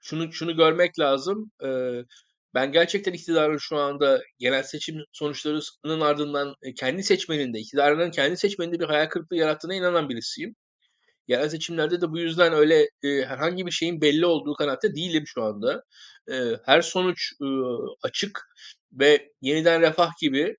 şunu 0.00 0.32
şunu 0.32 0.56
görmek 0.56 0.98
lazım. 0.98 1.50
E, 1.64 1.68
ben 2.54 2.72
gerçekten 2.72 3.12
iktidarın 3.12 3.58
şu 3.58 3.76
anda 3.76 4.22
genel 4.38 4.62
seçim 4.62 4.96
sonuçlarının 5.12 6.00
ardından 6.00 6.54
kendi 6.76 7.02
seçmeninde, 7.04 7.58
iktidarının 7.58 8.10
kendi 8.10 8.36
seçmeninde 8.36 8.80
bir 8.80 8.84
hayal 8.84 9.06
kırıklığı 9.08 9.36
yarattığına 9.36 9.74
inanan 9.74 10.08
birisiyim. 10.08 10.54
Yerel 11.30 11.48
seçimlerde 11.48 12.00
de 12.00 12.10
bu 12.10 12.18
yüzden 12.18 12.52
öyle 12.52 12.90
e, 13.02 13.08
herhangi 13.26 13.66
bir 13.66 13.70
şeyin 13.70 14.00
belli 14.00 14.26
olduğu 14.26 14.54
kanaatte 14.54 14.94
değilim 14.94 15.24
şu 15.26 15.42
anda. 15.42 15.82
E, 16.32 16.34
her 16.66 16.82
sonuç 16.82 17.32
e, 17.42 17.46
açık 18.02 18.48
ve 18.92 19.32
yeniden 19.42 19.80
refah 19.82 20.10
gibi 20.22 20.56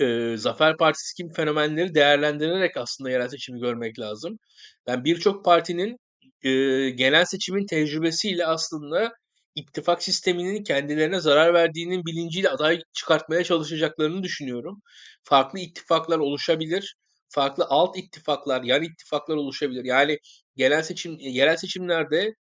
e, 0.00 0.36
Zafer 0.36 0.76
Partisi 0.76 1.22
gibi 1.22 1.34
fenomenleri 1.34 1.94
değerlendirerek 1.94 2.76
aslında 2.76 3.10
yerel 3.10 3.28
seçimi 3.28 3.60
görmek 3.60 3.98
lazım. 3.98 4.38
Ben 4.86 5.04
birçok 5.04 5.44
partinin 5.44 5.98
e, 6.42 6.50
genel 6.90 7.24
seçimin 7.24 7.66
tecrübesiyle 7.66 8.46
aslında 8.46 9.12
ittifak 9.54 10.02
sisteminin 10.02 10.64
kendilerine 10.64 11.20
zarar 11.20 11.54
verdiğinin 11.54 12.06
bilinciyle 12.06 12.50
aday 12.50 12.80
çıkartmaya 12.92 13.44
çalışacaklarını 13.44 14.22
düşünüyorum. 14.22 14.82
Farklı 15.24 15.58
ittifaklar 15.58 16.18
oluşabilir 16.18 16.96
farklı 17.28 17.66
alt 17.68 17.98
ittifaklar, 17.98 18.62
yan 18.62 18.82
ittifaklar 18.82 19.36
oluşabilir. 19.36 19.84
Yani 19.84 20.18
genel 20.56 20.82
seçim 20.82 21.18
yerel 21.18 21.56
seçimlerde 21.56 22.34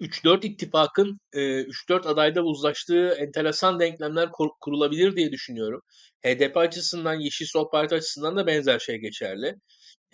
3-4 0.00 0.46
ittifakın 0.46 1.20
e, 1.32 1.40
3-4 1.64 2.08
adayda 2.08 2.42
uzlaştığı 2.42 3.08
enteresan 3.08 3.80
denklemler 3.80 4.28
kurulabilir 4.60 5.16
diye 5.16 5.32
düşünüyorum. 5.32 5.80
HDP 6.24 6.56
açısından, 6.56 7.14
Yeşil 7.14 7.46
Sol 7.46 7.70
Parti 7.70 7.94
açısından 7.94 8.36
da 8.36 8.46
benzer 8.46 8.78
şey 8.78 8.96
geçerli. 8.96 9.54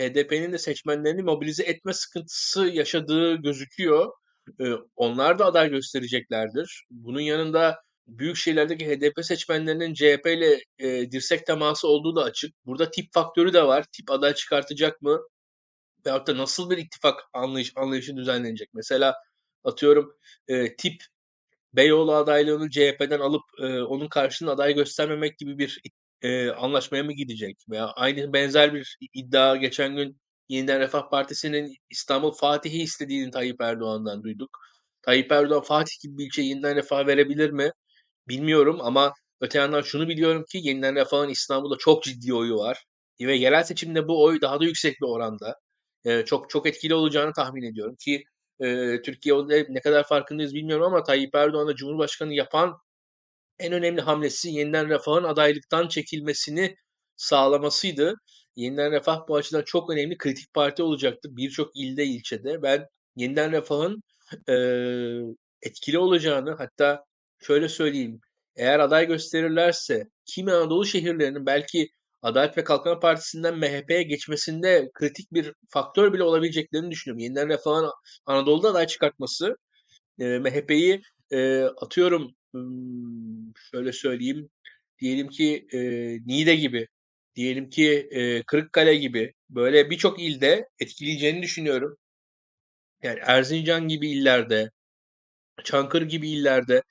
HDP'nin 0.00 0.52
de 0.52 0.58
seçmenlerini 0.58 1.22
mobilize 1.22 1.62
etme 1.62 1.92
sıkıntısı 1.92 2.66
yaşadığı 2.66 3.34
gözüküyor. 3.34 4.12
E, 4.60 4.64
onlar 4.96 5.38
da 5.38 5.46
aday 5.46 5.70
göstereceklerdir. 5.70 6.84
Bunun 6.90 7.20
yanında 7.20 7.80
büyük 8.08 8.36
şehirlerdeki 8.36 8.86
HDP 8.86 9.24
seçmenlerinin 9.24 9.94
CHP 9.94 10.26
ile 10.26 10.60
e, 10.78 11.10
dirsek 11.12 11.46
teması 11.46 11.88
olduğu 11.88 12.16
da 12.16 12.22
açık. 12.24 12.54
Burada 12.66 12.90
tip 12.90 13.12
faktörü 13.12 13.52
de 13.52 13.62
var. 13.66 13.84
Tip 13.92 14.10
aday 14.10 14.34
çıkartacak 14.34 15.02
mı? 15.02 15.20
Veyahut 16.06 16.26
da 16.26 16.38
nasıl 16.38 16.70
bir 16.70 16.78
ittifak 16.78 17.20
anlayış, 17.32 17.72
anlayışı 17.76 18.16
düzenlenecek? 18.16 18.68
Mesela 18.74 19.14
atıyorum 19.64 20.16
e, 20.48 20.76
tip 20.76 21.02
Beyoğlu 21.74 22.14
adaylığını 22.14 22.70
CHP'den 22.70 23.20
alıp 23.20 23.42
e, 23.62 23.82
onun 23.82 24.08
karşılığında 24.08 24.52
aday 24.54 24.74
göstermemek 24.74 25.38
gibi 25.38 25.58
bir 25.58 25.80
e, 26.22 26.50
anlaşmaya 26.50 27.02
mı 27.04 27.12
gidecek? 27.12 27.56
Veya 27.70 27.86
aynı 27.86 28.32
benzer 28.32 28.74
bir 28.74 28.98
iddia 29.14 29.56
geçen 29.56 29.96
gün 29.96 30.18
Yeniden 30.48 30.80
Refah 30.80 31.10
Partisi'nin 31.10 31.76
İstanbul 31.90 32.32
Fatih'i 32.32 32.82
istediğini 32.82 33.30
Tayyip 33.30 33.60
Erdoğan'dan 33.60 34.22
duyduk. 34.22 34.58
Tayyip 35.02 35.32
Erdoğan 35.32 35.62
Fatih 35.62 36.00
gibi 36.02 36.18
bir 36.18 36.26
ilçe 36.26 36.42
yeniden 36.42 36.76
refah 36.76 37.06
verebilir 37.06 37.50
mi? 37.50 37.72
Bilmiyorum 38.28 38.78
ama 38.82 39.14
öte 39.40 39.58
yandan 39.58 39.82
şunu 39.82 40.08
biliyorum 40.08 40.44
ki 40.52 40.58
Yeniden 40.62 40.94
Refah'ın 40.96 41.28
İstanbul'da 41.28 41.76
çok 41.78 42.02
ciddi 42.04 42.34
oyu 42.34 42.56
var. 42.56 42.84
Ve 43.20 43.36
yerel 43.36 43.62
seçimde 43.64 44.08
bu 44.08 44.24
oy 44.24 44.40
daha 44.40 44.60
da 44.60 44.64
yüksek 44.64 45.00
bir 45.00 45.06
oranda. 45.06 45.56
E, 46.04 46.24
çok 46.24 46.50
çok 46.50 46.66
etkili 46.66 46.94
olacağını 46.94 47.32
tahmin 47.32 47.62
ediyorum 47.62 47.96
ki 48.04 48.24
e, 48.60 48.96
Türkiye'de 49.02 49.66
ne 49.68 49.80
kadar 49.80 50.04
farkındayız 50.08 50.54
bilmiyorum 50.54 50.86
ama 50.86 51.02
Tayyip 51.02 51.34
Erdoğan'a 51.34 51.74
Cumhurbaşkanı 51.74 52.34
yapan 52.34 52.78
en 53.58 53.72
önemli 53.72 54.00
hamlesi 54.00 54.50
Yeniden 54.50 54.88
Refah'ın 54.88 55.24
adaylıktan 55.24 55.88
çekilmesini 55.88 56.76
sağlamasıydı. 57.16 58.14
Yeniden 58.56 58.92
Refah 58.92 59.28
bu 59.28 59.36
açıdan 59.36 59.62
çok 59.66 59.90
önemli 59.90 60.18
kritik 60.18 60.54
parti 60.54 60.82
olacaktır 60.82 61.30
birçok 61.36 61.76
ilde 61.76 62.04
ilçede. 62.04 62.62
Ben 62.62 62.86
Yeniden 63.16 63.52
Refah'ın 63.52 64.02
e, 64.48 64.54
etkili 65.62 65.98
olacağını 65.98 66.50
hatta 66.58 67.04
şöyle 67.40 67.68
söyleyeyim. 67.68 68.20
Eğer 68.56 68.80
aday 68.80 69.06
gösterirlerse 69.06 70.08
kimi 70.26 70.52
Anadolu 70.52 70.86
şehirlerinin 70.86 71.46
belki 71.46 71.88
Adalet 72.22 72.58
ve 72.58 72.64
Kalkınma 72.64 73.00
Partisi'nden 73.00 73.58
MHP'ye 73.58 74.02
geçmesinde 74.02 74.90
kritik 74.94 75.32
bir 75.32 75.52
faktör 75.68 76.12
bile 76.12 76.22
olabileceklerini 76.22 76.90
düşünüyorum. 76.90 77.18
Yeniden 77.18 77.48
Refah'ın 77.48 77.90
Anadolu'da 78.26 78.68
aday 78.68 78.86
çıkartması 78.86 79.56
e, 80.20 80.38
MHP'yi 80.38 81.02
e, 81.30 81.62
atıyorum 81.62 82.34
şöyle 83.70 83.92
söyleyeyim 83.92 84.50
diyelim 85.00 85.28
ki 85.28 85.66
e, 85.72 85.78
Niğde 86.26 86.56
gibi 86.56 86.86
diyelim 87.36 87.70
ki 87.70 88.08
e, 88.10 88.42
Kırıkkale 88.42 88.94
gibi 88.94 89.34
böyle 89.50 89.90
birçok 89.90 90.20
ilde 90.22 90.68
etkileyeceğini 90.80 91.42
düşünüyorum. 91.42 91.96
Yani 93.02 93.18
Erzincan 93.22 93.88
gibi 93.88 94.10
illerde, 94.10 94.70
Çankırı 95.64 96.04
gibi 96.04 96.30
illerde 96.30 96.82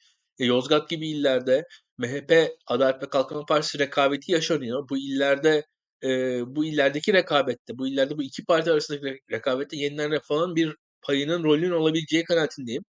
Yozgat 0.45 0.89
gibi 0.89 1.09
illerde 1.09 1.67
MHP 1.97 2.31
Adalet 2.67 3.03
ve 3.03 3.09
Kalkınma 3.09 3.45
Partisi 3.45 3.79
rekabeti 3.79 4.31
yaşanıyor. 4.31 4.89
Bu 4.89 4.97
illerde 4.97 5.65
e, 6.03 6.09
bu 6.55 6.65
illerdeki 6.65 7.13
rekabette, 7.13 7.77
bu 7.77 7.87
illerde 7.87 8.17
bu 8.17 8.23
iki 8.23 8.45
parti 8.45 8.71
arasındaki 8.71 9.19
rekabette 9.31 9.77
yeniden 9.77 10.11
refahın 10.11 10.55
bir 10.55 10.75
payının 11.01 11.43
rolünün 11.43 11.71
olabileceği 11.71 12.23
kanaatindeyim. 12.23 12.83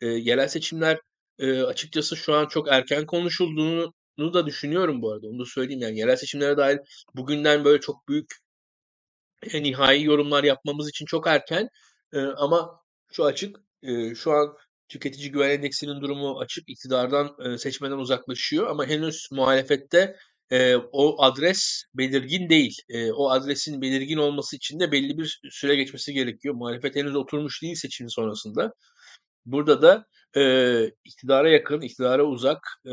E, 0.00 0.06
yerel 0.06 0.48
seçimler 0.48 1.00
e, 1.38 1.62
açıkçası 1.62 2.16
şu 2.16 2.34
an 2.34 2.46
çok 2.46 2.68
erken 2.68 3.06
konuşulduğunu 3.06 4.34
da 4.34 4.46
düşünüyorum 4.46 5.02
bu 5.02 5.12
arada. 5.12 5.26
Onu 5.28 5.38
da 5.40 5.44
söyleyeyim 5.46 5.82
yani 5.82 5.98
yerel 5.98 6.16
seçimlere 6.16 6.56
dair 6.56 6.80
bugünden 7.16 7.64
böyle 7.64 7.80
çok 7.80 8.08
büyük 8.08 8.30
e, 9.42 9.62
nihai 9.62 10.04
yorumlar 10.04 10.44
yapmamız 10.44 10.88
için 10.88 11.06
çok 11.06 11.26
erken. 11.26 11.68
E, 12.12 12.20
ama 12.20 12.80
şu 13.12 13.24
açık 13.24 13.60
e, 13.82 14.14
şu 14.14 14.32
an 14.32 14.56
tüketici 14.88 15.30
güven 15.32 15.50
endeksinin 15.50 16.00
durumu 16.00 16.38
açık. 16.40 16.68
iktidardan 16.68 17.36
e, 17.44 17.58
seçmeden 17.58 17.96
uzaklaşıyor 17.98 18.66
ama 18.66 18.86
henüz 18.86 19.28
muhalefette 19.32 20.16
e, 20.50 20.76
o 20.76 21.22
adres 21.22 21.84
belirgin 21.94 22.48
değil. 22.48 22.76
E, 22.88 23.12
o 23.12 23.30
adresin 23.30 23.82
belirgin 23.82 24.16
olması 24.16 24.56
için 24.56 24.80
de 24.80 24.92
belli 24.92 25.18
bir 25.18 25.40
süre 25.50 25.76
geçmesi 25.76 26.12
gerekiyor. 26.14 26.54
Muhalefet 26.54 26.96
henüz 26.96 27.16
oturmuş 27.16 27.62
değil 27.62 27.74
seçim 27.74 28.10
sonrasında. 28.10 28.72
Burada 29.46 29.82
da 29.82 30.06
e, 30.36 30.84
iktidara 31.04 31.50
yakın, 31.50 31.80
iktidara 31.80 32.24
uzak, 32.24 32.58
e, 32.86 32.92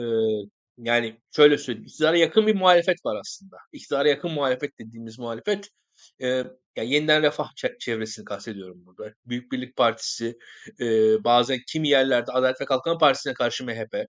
yani 0.77 1.21
şöyle 1.35 1.57
söyleyeyim, 1.57 1.87
iktidara 1.87 2.17
yakın 2.17 2.47
bir 2.47 2.55
muhalefet 2.55 3.05
var 3.05 3.17
aslında. 3.21 3.57
İktidara 3.73 4.09
yakın 4.09 4.31
muhalefet 4.31 4.79
dediğimiz 4.79 5.19
muhalefet 5.19 5.69
e, 6.21 6.27
yani 6.75 6.91
yeniden 6.91 7.23
refah 7.23 7.49
çevresini 7.79 8.25
kastediyorum 8.25 8.85
burada. 8.85 9.13
Büyük 9.25 9.51
Birlik 9.51 9.75
Partisi, 9.75 10.37
e, 10.81 10.85
bazen 11.23 11.59
kimi 11.67 11.87
yerlerde 11.89 12.31
Adalet 12.31 12.61
ve 12.61 12.65
Kalkınma 12.65 12.97
Partisi'ne 12.97 13.33
karşı 13.33 13.65
MHP. 13.65 14.07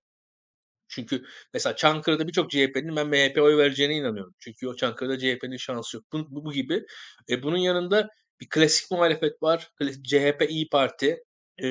Çünkü 0.87 1.23
mesela 1.53 1.75
Çankırı'da 1.75 2.27
birçok 2.27 2.51
CHP'nin 2.51 2.95
ben 2.95 3.07
MHP 3.07 3.41
oy 3.41 3.57
vereceğine 3.57 3.95
inanıyorum. 3.95 4.35
Çünkü 4.39 4.67
o 4.67 4.75
Çankırı'da 4.75 5.19
CHP'nin 5.19 5.57
şansı 5.57 5.97
yok. 5.97 6.05
Bu, 6.13 6.27
bu, 6.31 6.45
bu 6.45 6.53
gibi. 6.53 6.85
E, 7.29 7.43
bunun 7.43 7.57
yanında 7.57 8.09
bir 8.41 8.49
klasik 8.49 8.91
muhalefet 8.91 9.43
var. 9.43 9.71
CHP 10.03 10.45
İyi 10.49 10.69
Parti. 10.69 11.23
E, 11.63 11.67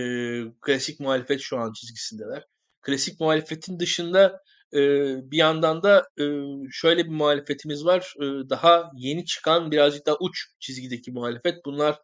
klasik 0.62 1.00
muhalefet 1.00 1.40
şu 1.40 1.59
an 1.59 1.73
çizgisindeler. 1.73 2.45
Klasik 2.83 3.21
muhalefetin 3.21 3.80
dışında 3.80 4.40
bir 5.30 5.37
yandan 5.38 5.83
da 5.83 6.06
şöyle 6.73 7.04
bir 7.04 7.11
muhalefetimiz 7.11 7.85
var. 7.85 8.14
daha 8.50 8.90
yeni 8.97 9.25
çıkan 9.25 9.71
birazcık 9.71 10.06
daha 10.06 10.16
uç 10.21 10.47
çizgideki 10.61 11.12
muhalefet. 11.12 11.64
Bunlar 11.64 11.99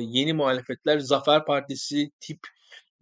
yeni 0.00 0.32
muhalefetler. 0.32 0.98
Zafer 0.98 1.44
Partisi 1.44 2.10
tip 2.20 2.40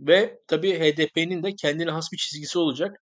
ve 0.01 0.41
tabii 0.49 0.81
HDP'nin 0.81 1.43
de 1.43 1.55
kendine 1.55 1.91
has 1.91 2.13
bir 2.13 2.19
çizgisi 2.19 2.59
olacak. 2.59 3.03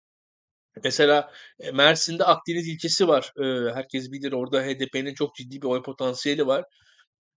Mesela 0.84 1.32
e, 1.60 1.72
Mersin'de 1.72 2.26
Akdeniz 2.26 2.68
ilçesi 2.68 3.08
var. 3.08 3.34
Herkes 3.76 4.12
bilir 4.12 4.32
orada 4.32 4.62
HDP'nin 4.64 5.14
çok 5.14 5.36
ciddi 5.36 5.62
bir 5.62 5.68
oy 5.68 5.84
potansiyeli 5.84 6.48
var. 6.48 6.66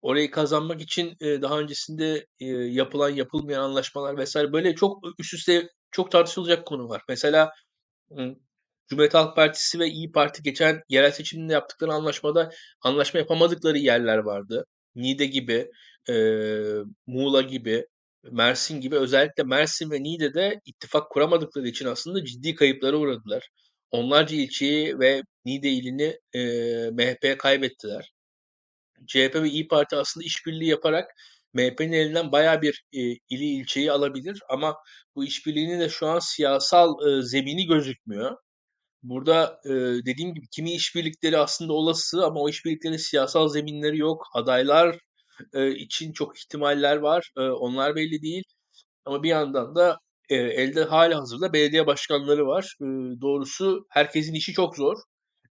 Orayı 0.02 0.30
kazanmak 0.30 0.82
için 0.82 1.16
daha 1.20 1.58
öncesinde 1.60 2.26
yapılan 2.70 3.10
yapılmayan 3.10 3.62
anlaşmalar 3.62 4.16
vesaire 4.18 4.52
böyle 4.52 4.74
çok 4.74 5.20
üst 5.20 5.34
üste 5.34 5.68
çok 5.90 6.10
tartışılacak 6.12 6.66
konu 6.66 6.88
var. 6.88 7.02
Mesela. 7.08 7.50
Cumhuriyet 8.88 9.14
Halk 9.14 9.36
Partisi 9.36 9.78
ve 9.78 9.86
İyi 9.88 10.12
Parti 10.12 10.42
geçen 10.42 10.82
yerel 10.88 11.10
seçimde 11.10 11.52
yaptıkları 11.52 11.92
anlaşmada 11.92 12.50
anlaşma 12.82 13.20
yapamadıkları 13.20 13.78
yerler 13.78 14.18
vardı. 14.18 14.64
Niğde 14.94 15.26
gibi, 15.26 15.70
e, 16.08 16.14
Muğla 17.06 17.42
gibi, 17.42 17.86
Mersin 18.30 18.80
gibi 18.80 18.96
özellikle 18.96 19.42
Mersin 19.44 19.90
ve 19.90 20.02
Niğde'de 20.02 20.60
ittifak 20.64 21.10
kuramadıkları 21.10 21.68
için 21.68 21.86
aslında 21.86 22.24
ciddi 22.24 22.54
kayıplara 22.54 22.96
uğradılar. 22.96 23.48
Onlarca 23.90 24.36
ilçeyi 24.36 24.98
ve 24.98 25.22
Niğde 25.44 25.68
ilini 25.70 26.18
e, 26.34 26.40
MHP'ye 26.90 27.38
kaybettiler. 27.38 28.12
CHP 29.06 29.34
ve 29.42 29.48
İyi 29.48 29.68
Parti 29.68 29.96
aslında 29.96 30.24
işbirliği 30.26 30.68
yaparak 30.68 31.10
MHP'nin 31.54 31.92
elinden 31.92 32.32
bayağı 32.32 32.62
bir 32.62 32.84
e, 32.92 33.00
ili 33.00 33.44
ilçeyi 33.44 33.92
alabilir 33.92 34.40
ama 34.48 34.76
bu 35.16 35.24
işbirliğinin 35.24 35.80
de 35.80 35.88
şu 35.88 36.06
an 36.06 36.18
siyasal 36.18 37.08
e, 37.08 37.22
zemini 37.22 37.66
gözükmüyor. 37.66 38.36
Burada 39.02 39.60
e, 39.64 39.70
dediğim 40.06 40.34
gibi 40.34 40.48
kimi 40.48 40.72
işbirlikleri 40.72 41.38
aslında 41.38 41.72
olası 41.72 42.26
ama 42.26 42.40
o 42.40 42.48
işbirliklerin 42.48 42.96
siyasal 42.96 43.48
zeminleri 43.48 43.98
yok. 43.98 44.22
Adaylar 44.34 44.98
e, 45.54 45.70
için 45.70 46.12
çok 46.12 46.38
ihtimaller 46.38 46.96
var. 46.96 47.30
E, 47.38 47.40
onlar 47.40 47.96
belli 47.96 48.22
değil. 48.22 48.44
Ama 49.04 49.22
bir 49.22 49.28
yandan 49.28 49.74
da 49.76 49.98
e, 50.28 50.36
elde 50.36 50.84
hala 50.84 51.20
hazırda 51.20 51.52
belediye 51.52 51.86
başkanları 51.86 52.46
var. 52.46 52.76
E, 52.82 52.86
doğrusu 53.20 53.86
herkesin 53.90 54.34
işi 54.34 54.52
çok 54.52 54.76
zor. 54.76 54.96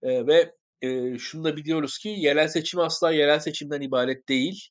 E, 0.03 0.27
ve 0.27 0.51
e, 0.81 1.17
şunu 1.17 1.43
da 1.43 1.57
biliyoruz 1.57 1.97
ki 1.97 2.09
yerel 2.09 2.47
seçim 2.47 2.79
asla 2.79 3.11
yerel 3.11 3.39
seçimden 3.39 3.81
ibaret 3.81 4.29
değil. 4.29 4.69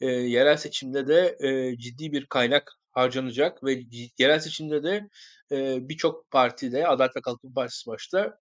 E, 0.00 0.06
yerel 0.06 0.56
seçimde 0.56 1.06
de 1.06 1.36
e, 1.40 1.78
ciddi 1.78 2.12
bir 2.12 2.26
kaynak 2.26 2.72
harcanacak 2.90 3.64
ve 3.64 3.82
yerel 4.18 4.40
seçimde 4.40 4.82
de 4.82 5.08
e, 5.52 5.88
birçok 5.88 6.30
partide 6.30 6.88
Adalet 6.88 7.16
ve 7.16 7.20
Kalkınma 7.20 7.54
Partisi 7.54 7.86
başta 7.86 8.38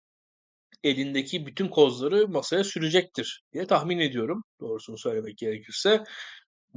elindeki 0.84 1.46
bütün 1.46 1.68
kozları 1.68 2.28
masaya 2.28 2.64
sürecektir 2.64 3.44
diye 3.54 3.68
tahmin 3.68 4.00
ediyorum 4.00 4.44
doğrusunu 4.60 4.98
söylemek 4.98 5.38
gerekirse. 5.38 6.04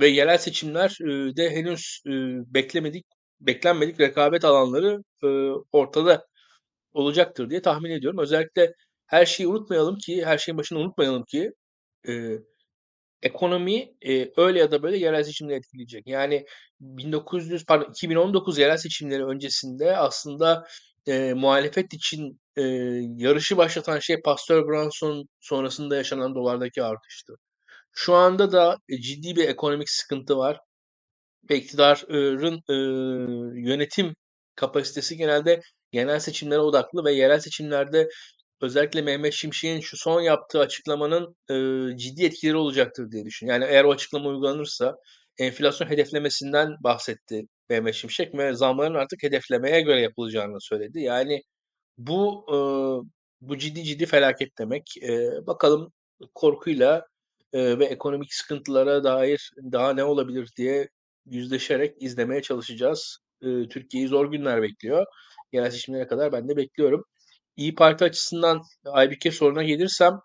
Ve 0.00 0.08
yerel 0.08 0.38
seçimler 0.38 0.98
e, 1.02 1.36
de 1.36 1.50
henüz 1.50 2.02
e, 2.06 2.10
beklemedik, 2.54 3.06
beklenmedik 3.40 4.00
rekabet 4.00 4.44
alanları 4.44 5.02
e, 5.24 5.26
ortada 5.72 6.26
olacaktır 6.92 7.50
diye 7.50 7.62
tahmin 7.62 7.90
ediyorum. 7.90 8.18
Özellikle 8.18 8.74
her 9.06 9.26
şeyi 9.26 9.46
unutmayalım 9.48 9.98
ki, 9.98 10.24
her 10.26 10.38
şeyin 10.38 10.58
başını 10.58 10.78
unutmayalım 10.78 11.24
ki 11.24 11.52
e, 12.08 12.12
ekonomi 13.22 13.94
e, 14.06 14.30
öyle 14.36 14.58
ya 14.58 14.70
da 14.70 14.82
böyle 14.82 14.98
yerel 14.98 15.24
seçimleri 15.24 15.58
etkileyecek. 15.58 16.06
Yani 16.06 16.44
1900 16.80 17.64
pardon 17.66 17.90
2019 17.90 18.58
yerel 18.58 18.76
seçimleri 18.76 19.24
öncesinde 19.24 19.96
aslında 19.96 20.66
e, 21.06 21.32
muhalefet 21.34 21.94
için 21.94 22.40
e, 22.56 22.62
yarışı 23.16 23.56
başlatan 23.56 23.98
şey 23.98 24.20
Pastor 24.20 24.68
Brunson 24.68 25.24
sonrasında 25.40 25.96
yaşanan 25.96 26.34
dolardaki 26.34 26.82
artıştı. 26.82 27.34
Şu 27.92 28.14
anda 28.14 28.52
da 28.52 28.76
ciddi 29.02 29.36
bir 29.36 29.48
ekonomik 29.48 29.90
sıkıntı 29.90 30.36
var 30.38 30.58
ve 31.50 31.56
e, 31.56 32.74
yönetim 33.60 34.14
kapasitesi 34.56 35.16
genelde 35.16 35.60
genel 35.92 36.18
seçimlere 36.20 36.60
odaklı 36.60 37.04
ve 37.04 37.12
yerel 37.12 37.40
seçimlerde 37.40 38.08
özellikle 38.62 39.02
Mehmet 39.02 39.32
Şimşek'in 39.32 39.80
şu 39.80 39.96
son 39.96 40.20
yaptığı 40.20 40.60
açıklamanın 40.60 41.36
e, 41.50 41.96
ciddi 41.96 42.24
etkileri 42.24 42.56
olacaktır 42.56 43.10
diye 43.10 43.24
düşünüyorum. 43.24 43.62
Yani 43.62 43.72
eğer 43.72 43.84
o 43.84 43.92
açıklama 43.92 44.28
uygulanırsa 44.28 44.96
enflasyon 45.38 45.88
hedeflemesinden 45.88 46.76
bahsetti 46.84 47.42
Mehmet 47.70 47.94
Şimşek 47.94 48.34
ve 48.34 48.54
zamların 48.54 48.94
artık 48.94 49.22
hedeflemeye 49.22 49.80
göre 49.80 50.00
yapılacağını 50.02 50.60
söyledi. 50.60 51.00
Yani 51.00 51.42
bu 51.98 52.44
e, 52.48 52.56
bu 53.40 53.58
ciddi 53.58 53.84
ciddi 53.84 54.06
felaket 54.06 54.58
demek. 54.58 54.96
E, 55.02 55.30
bakalım 55.46 55.92
korkuyla 56.34 57.06
e, 57.52 57.78
ve 57.78 57.84
ekonomik 57.84 58.34
sıkıntılara 58.34 59.04
dair 59.04 59.50
daha 59.72 59.92
ne 59.92 60.04
olabilir 60.04 60.50
diye 60.56 60.88
yüzleşerek 61.26 62.02
izlemeye 62.02 62.42
çalışacağız. 62.42 63.18
E, 63.42 63.68
Türkiye'yi 63.68 64.08
zor 64.08 64.30
günler 64.32 64.62
bekliyor. 64.62 65.06
Yerel 65.52 65.70
seçimlere 65.70 66.06
kadar 66.06 66.32
ben 66.32 66.48
de 66.48 66.56
bekliyorum. 66.56 67.04
İyi 67.60 67.74
Parti 67.74 68.04
açısından 68.04 68.62
Aybike 68.84 69.30
soruna 69.30 69.62
gelirsem 69.62 70.20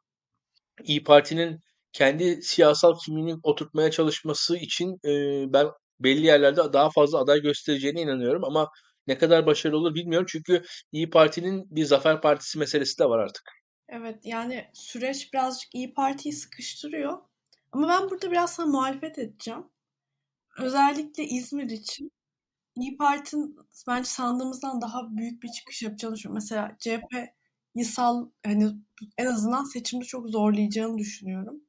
İyi 0.84 1.04
Parti'nin 1.04 1.60
kendi 1.94 2.42
siyasal 2.42 3.00
kimliğini 3.06 3.36
oturtmaya 3.44 3.92
çalışması 3.92 4.58
için 4.58 5.00
e, 5.06 5.44
ben 5.54 5.68
belli 6.00 6.26
yerlerde 6.26 6.74
daha 6.74 6.90
fazla 6.90 7.20
aday 7.20 7.42
göstereceğine 7.42 8.02
inanıyorum 8.02 8.44
ama 8.44 8.70
ne 9.08 9.18
kadar 9.18 9.46
başarılı 9.46 9.78
olur 9.78 9.96
bilmiyorum 9.96 10.28
çünkü 10.30 10.64
İyi 10.92 11.10
Parti'nin 11.10 11.76
bir 11.76 11.86
zafer 11.86 12.22
partisi 12.22 12.60
meselesi 12.60 13.00
de 13.00 13.06
var 13.06 13.20
artık. 13.20 13.44
Evet 13.90 14.20
yani 14.24 14.66
süreç 14.74 15.34
birazcık 15.34 15.76
İyi 15.76 15.94
Parti'yi 15.94 16.34
sıkıştırıyor. 16.34 17.18
Ama 17.72 17.88
ben 17.88 18.10
burada 18.10 18.32
biraz 18.32 18.54
sana 18.54 18.66
muhalefet 18.66 19.20
edeceğim. 19.20 19.64
Özellikle 20.60 21.24
İzmir 21.24 21.70
için 21.70 22.12
İyi 22.76 22.98
Parti'nin 22.98 23.58
bence 23.88 24.10
sandığımızdan 24.10 24.82
daha 24.82 25.18
büyük 25.18 25.44
bir 25.44 25.50
çıkış 25.50 25.82
yapacağını 25.84 26.16
düşünüyorum. 26.16 26.36
Mesela 26.36 26.78
CHP 26.80 27.34
yasal 27.76 28.30
hani 28.46 28.72
en 29.18 29.26
azından 29.26 29.64
seçimde 29.64 30.06
çok 30.06 30.30
zorlayacağını 30.30 30.98
düşünüyorum. 30.98 31.62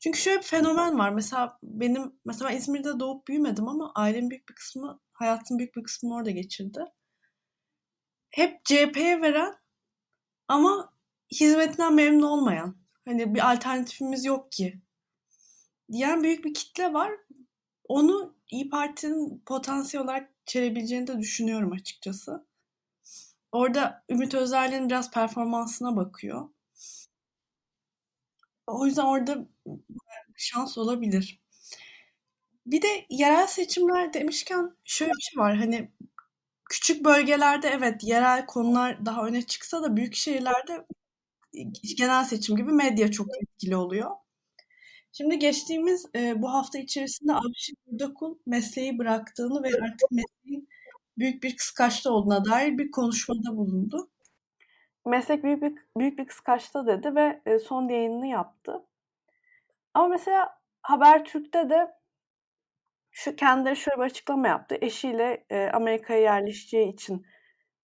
Çünkü 0.00 0.18
şöyle 0.18 0.38
bir 0.38 0.44
fenomen 0.44 0.98
var. 0.98 1.10
Mesela 1.10 1.58
benim 1.62 2.12
mesela 2.24 2.50
İzmir'de 2.50 3.00
doğup 3.00 3.28
büyümedim 3.28 3.68
ama 3.68 3.92
ailemin 3.94 4.30
büyük 4.30 4.48
bir 4.48 4.54
kısmı 4.54 5.00
hayatın 5.12 5.58
büyük 5.58 5.76
bir 5.76 5.82
kısmını 5.82 6.14
orada 6.14 6.30
geçirdi. 6.30 6.84
Hep 8.30 8.64
CHP'ye 8.64 9.20
veren 9.22 9.54
ama 10.48 10.92
hizmetinden 11.32 11.94
memnun 11.94 12.22
olmayan. 12.22 12.76
Hani 13.04 13.34
bir 13.34 13.52
alternatifimiz 13.52 14.24
yok 14.24 14.52
ki. 14.52 14.80
Diyen 15.92 16.22
büyük 16.22 16.44
bir 16.44 16.54
kitle 16.54 16.92
var. 16.92 17.10
Onu 17.88 18.34
İyi 18.50 18.68
Parti'nin 18.70 19.42
potansiyel 19.46 20.04
olarak 20.04 20.30
çelebileceğini 20.46 21.06
de 21.06 21.18
düşünüyorum 21.18 21.72
açıkçası. 21.72 22.46
Orada 23.52 24.04
Ümit 24.10 24.34
Özdağ'ın 24.34 24.88
biraz 24.88 25.10
performansına 25.10 25.96
bakıyor. 25.96 26.48
O 28.66 28.86
yüzden 28.86 29.04
orada 29.04 29.46
şans 30.36 30.78
olabilir. 30.78 31.40
Bir 32.66 32.82
de 32.82 33.06
yerel 33.10 33.46
seçimler 33.46 34.12
demişken 34.14 34.76
şöyle 34.84 35.12
bir 35.12 35.20
şey 35.22 35.38
var. 35.38 35.56
Hani 35.56 35.90
küçük 36.70 37.04
bölgelerde 37.04 37.68
evet 37.68 38.04
yerel 38.04 38.46
konular 38.46 39.06
daha 39.06 39.26
öne 39.26 39.42
çıksa 39.42 39.82
da 39.82 39.96
büyük 39.96 40.14
şehirlerde 40.14 40.86
genel 41.96 42.24
seçim 42.24 42.56
gibi 42.56 42.72
medya 42.72 43.10
çok 43.10 43.28
etkili 43.42 43.76
oluyor. 43.76 44.10
Şimdi 45.12 45.38
geçtiğimiz 45.38 46.06
e, 46.16 46.42
bu 46.42 46.52
hafta 46.52 46.78
içerisinde 46.78 47.32
Avşin 47.32 47.76
Burdakul 47.86 48.38
mesleği 48.46 48.98
bıraktığını 48.98 49.62
ve 49.62 49.68
artık 49.68 50.10
mesleğin 50.10 50.68
büyük 51.18 51.42
bir 51.42 51.56
kıskaçta 51.56 52.10
olduğuna 52.10 52.44
dair 52.44 52.78
bir 52.78 52.90
konuşmada 52.90 53.56
bulundu. 53.56 54.10
Meslek 55.06 55.44
büyük 55.44 55.62
bir, 55.62 55.74
büyük 55.98 56.18
bir 56.18 56.26
kıskaçta 56.26 56.86
dedi 56.86 57.14
ve 57.14 57.42
e, 57.46 57.58
son 57.58 57.88
yayınını 57.88 58.26
yaptı. 58.26 58.84
Ama 59.94 60.08
mesela 60.08 60.60
Habertürk'te 60.82 61.70
de 61.70 61.94
şu 63.10 63.36
kendileri 63.36 63.76
şöyle 63.76 63.98
bir 63.98 64.04
açıklama 64.04 64.48
yaptı. 64.48 64.78
Eşiyle 64.80 65.44
e, 65.50 65.70
Amerika'ya 65.72 66.20
yerleşeceği 66.20 66.92
için 66.92 67.26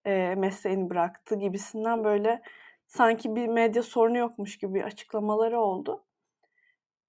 e, 0.06 0.34
mesleğini 0.34 0.90
bıraktı 0.90 1.36
gibisinden 1.38 2.04
böyle 2.04 2.42
sanki 2.86 3.36
bir 3.36 3.48
medya 3.48 3.82
sorunu 3.82 4.18
yokmuş 4.18 4.58
gibi 4.58 4.84
açıklamaları 4.84 5.60
oldu. 5.60 6.03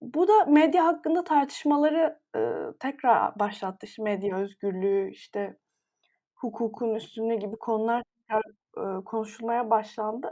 Bu 0.02 0.28
da 0.28 0.46
medya 0.46 0.86
hakkında 0.86 1.24
tartışmaları 1.24 2.20
e, 2.36 2.40
tekrar 2.80 3.40
başlattı. 3.40 3.86
İşte 3.86 4.04
medya 4.04 4.38
özgürlüğü, 4.38 5.12
işte 5.12 5.58
hukukun 6.36 6.96
üstünlüğü 6.96 7.36
gibi 7.36 7.58
konular 7.58 8.04
tekrar 8.20 8.44
e, 9.02 9.04
konuşulmaya 9.06 9.70
başlandı. 9.70 10.30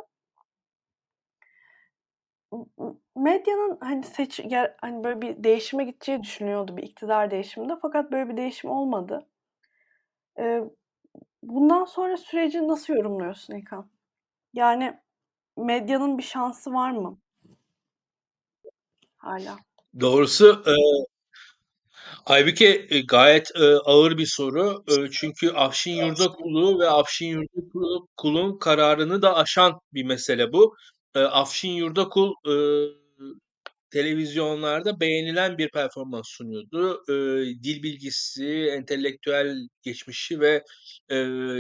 Medyanın 3.16 3.78
hani 3.82 4.04
seç 4.04 4.40
hani 4.82 5.04
böyle 5.04 5.22
bir 5.22 5.44
değişime 5.44 5.84
gideceği 5.84 6.24
düşünüyordu 6.24 6.78
bir 6.78 6.84
iktidar 6.84 7.32
değişiminde 7.32 7.74
fakat 7.82 8.12
böyle 8.12 8.30
bir 8.30 8.38
değişim 8.38 8.70
olmadı. 8.70 9.28
E, 10.40 10.62
bundan 11.44 11.86
sonra 11.86 12.18
süreci 12.18 12.68
nasıl 12.68 12.94
yorumluyorsun 12.94 13.56
İlkan? 13.56 13.92
Yani 14.54 15.00
medyanın 15.58 16.20
bir 16.20 16.24
şansı 16.24 16.74
var 16.74 16.92
mı? 16.92 17.20
Hala. 19.24 19.58
Doğrusu 20.00 20.64
e, 20.68 20.74
Aybüke 22.26 23.02
gayet 23.08 23.52
e, 23.56 23.76
ağır 23.76 24.18
bir 24.18 24.26
soru. 24.26 24.84
E, 24.88 25.12
çünkü 25.12 25.50
Afşin 25.50 26.06
Yurdakulu 26.06 26.80
ve 26.80 26.90
Afşin 26.90 27.28
Yurdakul'un 27.28 28.60
kararını 28.60 29.22
da 29.22 29.36
aşan 29.36 29.80
bir 29.94 30.04
mesele 30.04 30.54
bu. 30.54 30.76
E, 31.16 31.20
Afşin 31.20 31.70
Yurdakul 31.70 32.32
e, 32.48 32.56
televizyonlarda 33.92 35.00
beğenilen 35.00 35.58
bir 35.58 35.70
performans 35.70 36.28
sunuyordu. 36.28 37.04
E, 37.10 37.14
dil 37.64 37.84
bilgisi, 37.84 38.70
entelektüel 38.78 39.56
geçmişi 39.82 40.40
ve 40.40 40.64
e, 41.12 41.18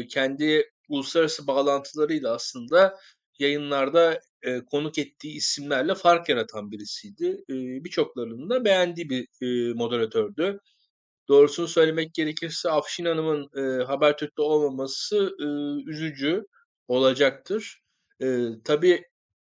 kendi 0.07 0.69
uluslararası 0.89 1.47
bağlantılarıyla 1.47 2.33
aslında 2.33 2.95
yayınlarda 3.39 4.19
e, 4.43 4.65
konuk 4.65 4.97
ettiği 4.97 5.35
isimlerle 5.37 5.95
fark 5.95 6.29
yaratan 6.29 6.71
birisiydi. 6.71 7.25
E, 7.49 7.53
Birçoklarının 7.83 8.49
da 8.49 8.65
beğendiği 8.65 9.09
bir 9.09 9.27
e, 9.41 9.73
moderatördü. 9.73 10.59
Doğrusunu 11.29 11.67
söylemek 11.67 12.13
gerekirse 12.13 12.69
Afşin 12.71 13.05
Hanım'ın 13.05 13.49
e, 13.57 13.83
Habertürk'te 13.83 14.41
olmaması 14.41 15.31
e, 15.39 15.45
üzücü 15.91 16.43
olacaktır. 16.87 17.81
E, 18.21 18.47
tabii 18.65 19.03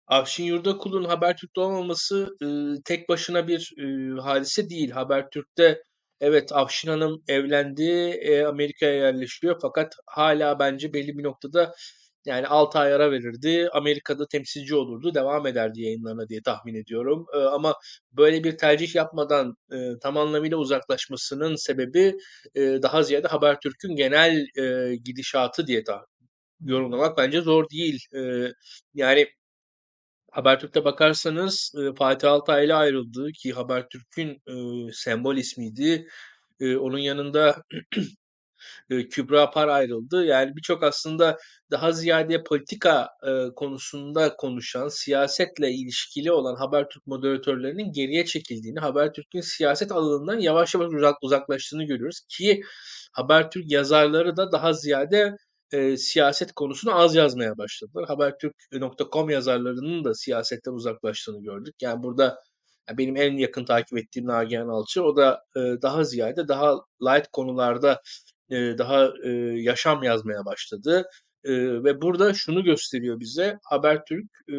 Afşin 0.08 0.44
Yurdakul'un 0.44 1.04
Habertürk'te 1.04 1.62
olmaması 1.62 2.36
e, 2.44 2.48
tek 2.86 3.10
başına 3.10 3.48
bir 3.48 3.74
e, 3.80 4.22
hadise 4.22 4.70
değil. 4.70 4.92
Habertürk'te 4.92 5.84
evet 6.22 6.52
Afşin 6.54 6.90
Hanım 6.90 7.24
evlendi, 7.28 7.84
e, 8.22 8.44
Amerika'ya 8.46 8.94
yerleşiyor 8.94 9.60
fakat 9.62 9.96
hala 10.08 10.60
bence 10.60 10.94
belli 10.94 11.18
bir 11.18 11.24
noktada 11.24 11.74
yani 12.26 12.48
6 12.48 12.80
ay 12.80 12.94
ara 12.94 13.12
verirdi. 13.12 13.70
Amerika'da 13.74 14.28
temsilci 14.28 14.76
olurdu. 14.76 15.14
Devam 15.14 15.48
ederdi 15.48 15.82
yayınlarına 15.82 16.30
diye 16.30 16.42
tahmin 16.42 16.76
ediyorum. 16.76 17.26
E, 17.34 17.38
ama 17.38 17.76
böyle 18.12 18.44
bir 18.44 18.58
tercih 18.58 18.96
yapmadan 18.96 19.56
e, 19.74 19.78
tam 20.02 20.18
anlamıyla 20.18 20.58
uzaklaşmasının 20.58 21.56
sebebi 21.56 22.18
e, 22.56 22.62
daha 22.62 23.04
ziyade 23.04 23.28
Habertürk'ün 23.28 23.96
genel 23.96 24.46
e, 24.60 24.96
gidişatı 24.96 25.68
diye 25.68 25.84
ta 25.84 26.06
yorumlamak 26.62 27.18
bence 27.18 27.42
zor 27.42 27.70
değil. 27.70 28.00
E, 28.16 28.52
yani 28.94 29.28
Habertürk'te 30.32 30.86
bakarsanız 30.86 31.72
e, 31.78 31.96
Fatih 31.96 32.32
Altaylı 32.32 32.76
ayrıldı 32.76 33.32
ki 33.32 33.54
Habertürk'ün 33.54 34.30
e, 34.48 34.54
sembol 34.94 35.38
ismiydi. 35.38 36.08
E, 36.60 36.76
onun 36.78 36.98
yanında 36.98 37.64
Kübra 39.10 39.52
Par 39.52 39.68
ayrıldı. 39.68 40.26
Yani 40.26 40.56
birçok 40.56 40.84
aslında 40.84 41.38
daha 41.72 41.92
ziyade 41.92 42.44
politika 42.44 43.10
e, 43.28 43.56
konusunda 43.56 44.36
konuşan, 44.36 44.88
siyasetle 44.88 45.72
ilişkili 45.72 46.32
olan 46.32 46.56
Habertürk 46.56 47.08
moderatörlerinin 47.08 47.92
geriye 47.92 48.26
çekildiğini, 48.26 48.80
Habertürk'ün 48.80 49.42
siyaset 49.42 49.92
alanından 49.92 50.40
yavaş 50.40 50.76
yavaş 50.76 50.94
uzak, 50.94 51.16
uzaklaştığını 51.24 51.84
görüyoruz 51.84 52.22
ki 52.30 52.62
Habertürk 53.14 53.72
yazarları 53.72 54.38
da 54.38 54.52
daha 54.52 54.74
ziyade 54.74 55.36
e, 55.72 55.98
siyaset 55.98 56.52
konusunu 56.54 56.96
az 57.00 57.16
yazmaya 57.16 57.58
başladılar. 57.58 58.06
Habertürk.com 58.08 59.30
yazarlarının 59.30 60.04
da 60.04 60.14
siyasetten 60.14 60.72
uzaklaştığını 60.72 61.44
gördük. 61.44 61.76
Yani 61.82 62.04
burada 62.04 62.40
benim 62.94 63.18
en 63.18 63.38
yakın 63.38 63.66
takip 63.66 63.98
ettiğim 63.98 64.28
Nagihan 64.28 64.68
Alçı 64.68 65.04
o 65.04 65.16
da 65.16 65.42
e, 65.56 65.60
daha 65.82 66.04
ziyade 66.04 66.48
daha 66.48 66.76
light 67.02 67.28
konularda 67.34 68.02
e, 68.50 68.56
daha 68.78 69.10
e, 69.24 69.30
yaşam 69.62 70.04
yazmaya 70.04 70.46
başladı. 70.46 71.04
E, 71.44 71.54
ve 71.84 72.02
burada 72.02 72.34
şunu 72.34 72.64
gösteriyor 72.64 73.20
bize 73.20 73.58
Habertürk 73.64 74.26
e, 74.50 74.56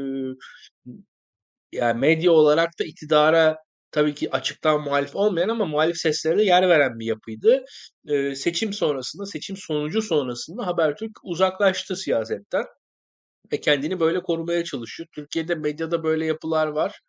yani 1.72 2.00
medya 2.00 2.32
olarak 2.32 2.78
da 2.80 2.84
iktidara 2.84 3.58
tabii 3.90 4.14
ki 4.14 4.30
açıktan 4.30 4.80
muhalif 4.82 5.16
olmayan 5.16 5.48
ama 5.48 5.64
muhalif 5.64 5.96
seslere 5.96 6.38
de 6.38 6.42
yer 6.44 6.68
veren 6.68 6.98
bir 6.98 7.06
yapıydı. 7.06 7.64
E, 8.08 8.34
seçim 8.34 8.72
sonrasında, 8.72 9.26
seçim 9.26 9.56
sonucu 9.56 10.02
sonrasında 10.02 10.66
Habertürk 10.66 11.12
uzaklaştı 11.24 11.96
siyasetten 11.96 12.64
ve 13.52 13.60
kendini 13.60 14.00
böyle 14.00 14.22
korumaya 14.22 14.64
çalışıyor. 14.64 15.08
Türkiye'de 15.14 15.54
medyada 15.54 16.02
böyle 16.04 16.26
yapılar 16.26 16.66
var. 16.66 17.00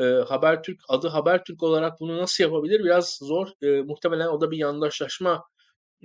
E, 0.00 0.04
Habertürk 0.04 0.80
adı 0.88 1.08
Habertürk 1.08 1.62
olarak 1.62 2.00
bunu 2.00 2.18
nasıl 2.18 2.44
yapabilir? 2.44 2.84
Biraz 2.84 3.18
zor. 3.22 3.48
E, 3.62 3.82
muhtemelen 3.82 4.28
o 4.28 4.40
da 4.40 4.50
bir 4.50 4.58
yandaşlaşma 4.58 5.44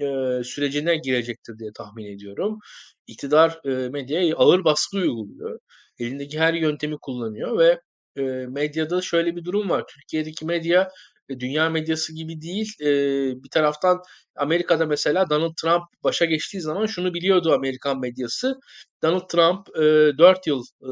e, 0.02 0.44
sürecine 0.44 0.98
girecektir 0.98 1.60
diye 1.60 1.72
tahmin 1.76 2.06
ediyorum. 2.06 2.60
İktidar 3.08 3.60
e, 3.66 3.90
medyaya 3.90 4.36
ağır 4.36 4.64
baskı 4.64 4.98
uyguluyor. 4.98 5.60
Elindeki 6.00 6.40
her 6.40 6.54
yöntemi 6.54 6.98
kullanıyor 7.02 7.60
ve 7.60 7.82
e, 8.18 8.22
medyada 8.48 9.02
şöyle 9.02 9.36
bir 9.36 9.44
durum 9.46 9.70
var. 9.70 9.84
Türkiye'deki 9.88 10.46
medya 10.46 10.90
e, 11.30 11.40
dünya 11.40 11.70
medyası 11.70 12.16
gibi 12.16 12.42
değil. 12.42 12.74
E, 12.82 12.88
bir 13.44 13.50
taraftan 13.50 14.02
Amerika'da 14.36 14.86
mesela 14.86 15.30
Donald 15.30 15.54
Trump 15.62 15.84
başa 16.04 16.26
geçtiği 16.26 16.62
zaman 16.62 16.86
şunu 16.86 17.14
biliyordu 17.14 17.54
Amerikan 17.54 18.00
medyası. 18.00 18.60
Donald 19.04 19.28
Trump 19.30 19.68
e, 19.78 20.18
4 20.18 20.48
yıl 20.48 20.64
e, 20.82 20.90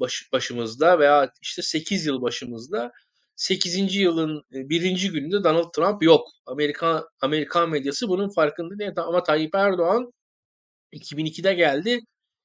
baş, 0.00 0.28
başımızda 0.32 0.98
veya 0.98 1.30
işte 1.42 1.62
8 1.62 2.06
yıl 2.06 2.22
başımızda 2.22 2.92
8. 3.36 3.96
yılın 3.96 4.42
birinci 4.52 5.10
gününde 5.10 5.44
Donald 5.44 5.72
Trump 5.72 6.02
yok. 6.02 6.28
Amerika 6.46 7.08
Amerikan 7.20 7.70
medyası 7.70 8.08
bunun 8.08 8.28
farkında 8.30 8.78
değil. 8.78 8.92
Ama 8.96 9.22
Tayyip 9.22 9.54
Erdoğan 9.54 10.12
2002'de 10.92 11.54
geldi. 11.54 12.00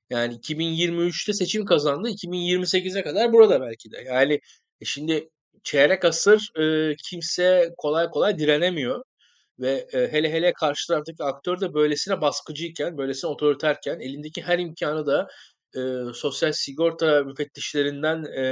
Yani 0.10 0.36
2023'te 0.36 1.34
seçim 1.34 1.66
kazandı. 1.66 2.10
2028'e 2.10 3.04
kadar 3.04 3.34
burada 3.34 3.62
belki 3.62 3.92
de. 3.92 3.98
Yani 4.08 4.40
e 4.82 4.86
şimdi 4.86 5.30
çeyrek 5.64 6.06
asır 6.06 6.52
e, 6.60 6.96
kimse 7.10 7.70
kolay 7.78 8.10
kolay 8.10 8.40
direnemiyor. 8.40 9.04
Ve 9.60 9.88
e, 9.94 10.12
hele 10.12 10.32
hele 10.34 10.54
karşı 10.54 10.88
taraftaki 10.88 11.24
aktör 11.24 11.62
de 11.62 11.74
böylesine 11.74 12.22
baskıcıyken, 12.22 12.98
böylesine 12.98 13.32
otoriterken 13.32 14.00
elindeki 14.00 14.42
her 14.42 14.60
imkanı 14.60 15.06
da 15.08 15.28
e, 15.76 16.14
sosyal 16.14 16.52
sigorta 16.52 17.24
müfettişlerinden 17.24 18.24
e, 18.26 18.44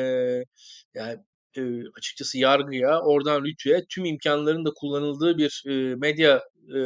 yani 0.94 1.20
e, 1.60 1.84
açıkçası 1.98 2.38
yargıya, 2.38 3.02
oradan 3.02 3.46
rütüye 3.46 3.86
tüm 3.90 4.06
imkanların 4.06 4.66
da 4.66 4.72
kullanıldığı 4.76 5.38
bir 5.38 5.64
e, 5.68 5.96
medya 5.96 6.44
e, 6.76 6.80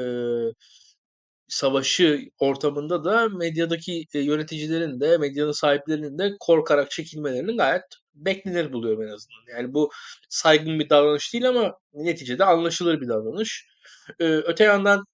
savaşı 1.47 2.21
ortamında 2.39 3.05
da 3.05 3.29
medyadaki 3.29 4.05
e, 4.13 4.19
yöneticilerin 4.19 4.99
de 4.99 5.17
medyanın 5.17 5.51
sahiplerinin 5.51 6.17
de 6.17 6.31
korkarak 6.39 6.91
çekilmelerinin 6.91 7.57
gayet 7.57 7.83
beklenir 8.15 8.73
buluyorum 8.73 9.03
en 9.03 9.07
azından. 9.07 9.57
Yani 9.57 9.73
bu 9.73 9.91
saygın 10.29 10.79
bir 10.79 10.89
davranış 10.89 11.33
değil 11.33 11.49
ama 11.49 11.73
neticede 11.93 12.45
anlaşılır 12.45 13.01
bir 13.01 13.07
davranış. 13.07 13.67
E, 14.19 14.25
öte 14.25 14.63
yandan 14.63 15.05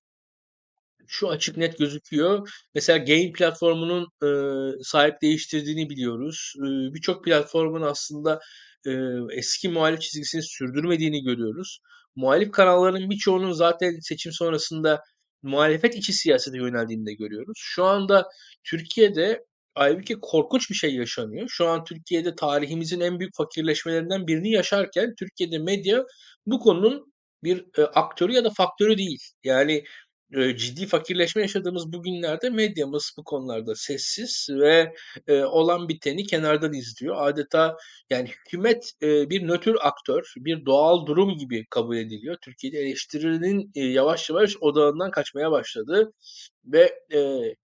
şu 1.07 1.29
açık 1.29 1.57
net 1.57 1.77
gözüküyor. 1.77 2.49
Mesela 2.75 2.97
Gain 2.97 3.33
platformunun 3.33 4.07
e, 4.23 4.29
sahip 4.83 5.21
değiştirdiğini 5.21 5.89
biliyoruz. 5.89 6.53
E, 6.57 6.93
Birçok 6.93 7.25
platformun 7.25 7.81
aslında 7.81 8.39
e, 8.85 8.91
eski 9.31 9.69
muhalif 9.69 10.01
çizgisini 10.01 10.43
sürdürmediğini 10.43 11.23
görüyoruz. 11.23 11.79
Muhalif 12.15 12.51
kanalların 12.51 13.09
birçoğunun 13.09 13.51
zaten 13.51 13.99
seçim 14.01 14.31
sonrasında 14.31 15.03
muhalefet 15.43 15.95
içi 15.95 16.13
siyasete 16.13 16.57
yöneldiğini 16.57 17.05
de 17.05 17.13
görüyoruz. 17.13 17.53
Şu 17.57 17.85
anda 17.85 18.27
Türkiye'de 18.63 19.45
halbuki 19.75 20.15
korkunç 20.21 20.69
bir 20.69 20.75
şey 20.75 20.95
yaşanıyor. 20.95 21.47
Şu 21.49 21.67
an 21.67 21.83
Türkiye'de 21.83 22.35
tarihimizin 22.35 22.99
en 22.99 23.19
büyük 23.19 23.35
fakirleşmelerinden 23.37 24.27
birini 24.27 24.51
yaşarken 24.51 25.15
Türkiye'de 25.19 25.57
medya 25.57 26.03
bu 26.45 26.59
konunun 26.59 27.13
bir 27.43 27.65
e, 27.77 27.83
aktörü 27.83 28.33
ya 28.33 28.43
da 28.43 28.49
faktörü 28.49 28.97
değil. 28.97 29.19
Yani 29.43 29.83
ciddi 30.55 30.87
fakirleşme 30.87 31.41
yaşadığımız 31.41 31.93
bu 31.93 32.03
günlerde 32.03 32.49
medyamız 32.49 33.13
bu 33.17 33.23
konularda 33.23 33.75
sessiz 33.75 34.47
ve 34.49 34.93
e, 35.27 35.43
olan 35.43 35.89
biteni 35.89 36.25
kenardan 36.25 36.73
izliyor. 36.73 37.15
Adeta 37.19 37.77
yani 38.09 38.29
hükümet 38.29 38.91
e, 39.01 39.29
bir 39.29 39.47
nötr 39.47 39.75
aktör, 39.81 40.33
bir 40.37 40.65
doğal 40.65 41.05
durum 41.05 41.37
gibi 41.37 41.65
kabul 41.69 41.97
ediliyor. 41.97 42.37
Türkiye'de 42.41 42.77
eleştirinin 42.79 43.71
e, 43.75 43.83
yavaş 43.85 44.29
yavaş 44.29 44.57
odağından 44.61 45.11
kaçmaya 45.11 45.51
başladı 45.51 46.13
ve 46.65 46.99
e, 47.13 47.19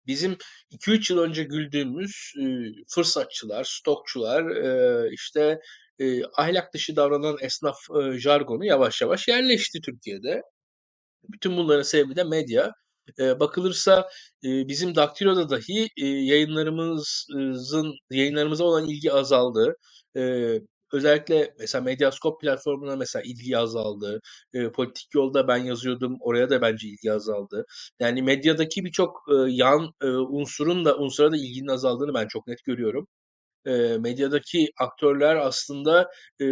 bizim 0.07 0.37
2-3 0.71 1.13
yıl 1.13 1.19
önce 1.21 1.45
güldüğümüz 1.45 2.33
e, 2.41 2.45
fırsatçılar, 2.89 3.65
stokçular, 3.65 4.51
e, 4.51 5.11
işte 5.13 5.61
e, 5.99 6.25
ahlak 6.25 6.75
dışı 6.75 6.97
davranan 6.97 7.37
esnaf 7.41 7.77
e, 7.91 8.19
jargonu 8.19 8.65
yavaş 8.65 9.03
yavaş 9.03 9.29
yerleşti 9.29 9.81
Türkiye'de. 9.81 10.43
Bütün 11.29 11.57
bunların 11.57 11.83
sebebi 11.83 12.17
de 12.17 12.25
medya. 12.25 12.73
E, 13.19 13.41
bakılırsa 13.41 14.09
e, 14.45 14.69
bizim 14.69 14.95
Daktilo'da 14.95 15.51
dahi 15.51 15.89
e, 16.03 16.07
yayınlarımızın 16.07 17.95
yayınlarımıza 18.11 18.65
olan 18.65 18.87
ilgi 18.89 19.13
azaldı. 19.13 19.77
E, 20.17 20.53
özellikle 20.93 21.55
mesela 21.59 21.85
Medyascope 21.85 22.47
platformuna 22.47 22.97
mesela 22.97 23.23
ilgi 23.23 23.59
azaldı. 23.59 24.21
E, 24.55 24.73
politik 24.73 25.15
yolda 25.15 25.49
ben 25.49 25.57
yazıyordum. 25.57 26.17
Oraya 26.21 26.51
da 26.51 26.63
bence 26.63 26.89
ilgi 26.89 27.13
azaldı. 27.13 27.65
Yani 28.01 28.23
medyadaki 28.23 28.85
birçok 28.85 29.23
e, 29.33 29.35
yan 29.51 29.93
e, 30.03 30.07
unsurun 30.09 30.85
da 30.85 30.97
unsura 30.99 31.33
da 31.33 31.37
ilginin 31.37 31.69
azaldığını 31.69 32.15
ben 32.15 32.29
çok 32.29 32.47
net 32.47 32.65
görüyorum. 32.65 33.07
E, 33.67 33.73
medyadaki 33.99 34.69
aktörler 34.81 35.37
aslında 35.37 36.11
e, 36.41 36.47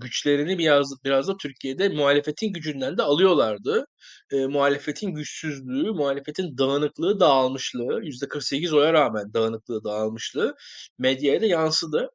güçlerini 0.00 0.58
biraz, 0.58 1.04
biraz 1.04 1.28
da 1.28 1.36
Türkiye'de 1.36 1.88
muhalefetin 1.88 2.52
gücünden 2.52 2.98
de 2.98 3.02
alıyorlardı. 3.02 3.86
E, 4.32 4.46
muhalefetin 4.46 5.14
güçsüzlüğü, 5.14 5.92
muhalefetin 5.92 6.58
dağınıklığı, 6.58 7.20
dağılmışlığı, 7.20 8.00
%48 8.02 8.76
oya 8.76 8.92
rağmen 8.92 9.34
dağınıklığı, 9.34 9.84
dağılmışlığı 9.84 10.54
medyaya 10.98 11.40
da 11.40 11.46
yansıdı. 11.46 12.10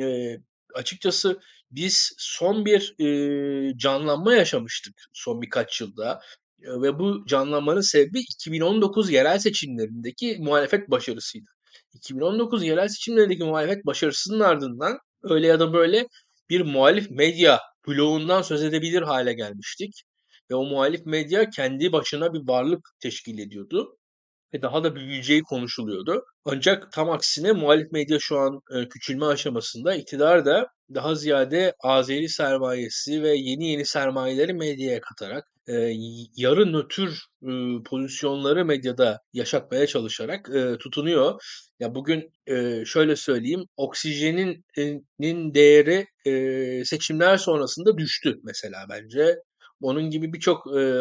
E, 0.00 0.36
açıkçası 0.74 1.40
biz 1.70 2.14
son 2.18 2.64
bir 2.64 2.94
e, 3.00 3.78
canlanma 3.78 4.34
yaşamıştık 4.34 4.94
son 5.12 5.42
birkaç 5.42 5.80
yılda 5.80 6.20
ve 6.60 6.98
bu 6.98 7.26
canlanmanın 7.26 7.80
sebebi 7.80 8.20
2019 8.20 9.10
yerel 9.10 9.38
seçimlerindeki 9.38 10.36
muhalefet 10.40 10.90
başarısıydı. 10.90 11.46
2019 11.94 12.64
yerel 12.64 12.88
seçimlerindeki 12.88 13.44
muhalefet 13.44 13.86
başarısının 13.86 14.40
ardından 14.40 14.98
öyle 15.22 15.46
ya 15.46 15.60
da 15.60 15.72
böyle 15.72 16.06
bir 16.50 16.60
muhalif 16.60 17.10
medya 17.10 17.60
bloğundan 17.88 18.42
söz 18.42 18.62
edebilir 18.62 19.02
hale 19.02 19.32
gelmiştik. 19.32 20.02
Ve 20.50 20.54
o 20.54 20.64
muhalif 20.64 21.06
medya 21.06 21.50
kendi 21.50 21.92
başına 21.92 22.34
bir 22.34 22.48
varlık 22.48 22.88
teşkil 23.00 23.38
ediyordu 23.38 23.96
ve 24.54 24.62
daha 24.62 24.84
da 24.84 24.96
büyüyeceği 24.96 25.42
konuşuluyordu. 25.42 26.24
Ancak 26.44 26.92
tam 26.92 27.10
aksine 27.10 27.52
muhalif 27.52 27.92
medya 27.92 28.18
şu 28.20 28.38
an 28.38 28.60
e, 28.74 28.88
küçülme 28.88 29.26
aşamasında 29.26 29.94
iktidar 29.94 30.46
da 30.46 30.66
daha 30.94 31.14
ziyade 31.14 31.74
Azeri 31.82 32.28
sermayesi 32.28 33.22
ve 33.22 33.36
yeni 33.36 33.70
yeni 33.70 33.86
sermayeleri 33.86 34.54
medyaya 34.54 35.00
katarak 35.00 35.44
e, 35.68 35.92
yarı 36.36 36.72
nötr 36.72 37.08
e, 37.42 37.82
pozisyonları 37.84 38.64
medyada 38.64 39.20
yaşatmaya 39.32 39.86
çalışarak 39.86 40.48
e, 40.54 40.78
tutunuyor. 40.78 41.42
Ya 41.80 41.94
bugün 41.94 42.30
e, 42.46 42.84
şöyle 42.84 43.16
söyleyeyim, 43.16 43.64
oksijenin 43.76 44.64
değeri 45.54 46.06
e, 46.26 46.84
seçimler 46.84 47.36
sonrasında 47.36 47.98
düştü 47.98 48.40
mesela 48.44 48.86
bence. 48.90 49.36
Onun 49.84 50.10
gibi 50.10 50.32
birçok 50.32 50.66
e, 50.76 51.00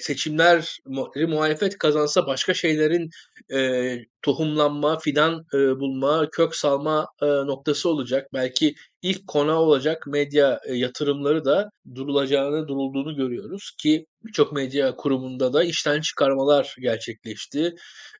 seçimler 0.00 0.78
muhalefet 1.16 1.78
kazansa 1.78 2.26
başka 2.26 2.54
şeylerin 2.54 3.10
e, 3.52 3.98
tohumlanma, 4.22 4.98
fidan 4.98 5.44
e, 5.54 5.58
bulma, 5.80 6.28
kök 6.30 6.56
salma 6.56 7.06
e, 7.22 7.26
noktası 7.26 7.88
olacak. 7.88 8.26
Belki 8.32 8.74
ilk 9.02 9.26
kona 9.26 9.62
olacak 9.62 10.06
medya 10.06 10.60
e, 10.66 10.74
yatırımları 10.74 11.44
da 11.44 11.70
durulacağını, 11.94 12.68
durulduğunu 12.68 13.16
görüyoruz 13.16 13.70
ki 13.78 14.06
birçok 14.24 14.52
medya 14.52 14.96
kurumunda 14.96 15.52
da 15.52 15.64
işten 15.64 16.00
çıkarmalar 16.00 16.74
gerçekleşti. 16.80 17.74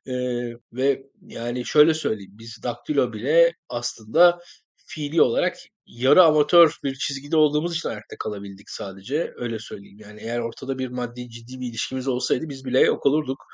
E, 0.06 0.14
ve 0.72 1.02
yani 1.26 1.64
şöyle 1.64 1.94
söyleyeyim 1.94 2.32
biz 2.34 2.62
Daktilo 2.62 3.12
bile 3.12 3.52
aslında 3.68 4.38
fiili 4.90 5.22
olarak 5.22 5.56
yarı 5.86 6.22
amatör 6.24 6.78
bir 6.84 6.94
çizgide 6.94 7.36
olduğumuz 7.36 7.76
için 7.76 7.88
ayakta 7.88 8.16
kalabildik 8.18 8.70
sadece. 8.70 9.32
Öyle 9.36 9.58
söyleyeyim. 9.58 9.98
Yani 10.00 10.20
eğer 10.20 10.38
ortada 10.38 10.78
bir 10.78 10.88
maddi 10.88 11.30
ciddi 11.30 11.60
bir 11.60 11.66
ilişkimiz 11.68 12.08
olsaydı 12.08 12.48
biz 12.48 12.64
bile 12.64 12.80
yok 12.80 13.06
olurduk. 13.06 13.44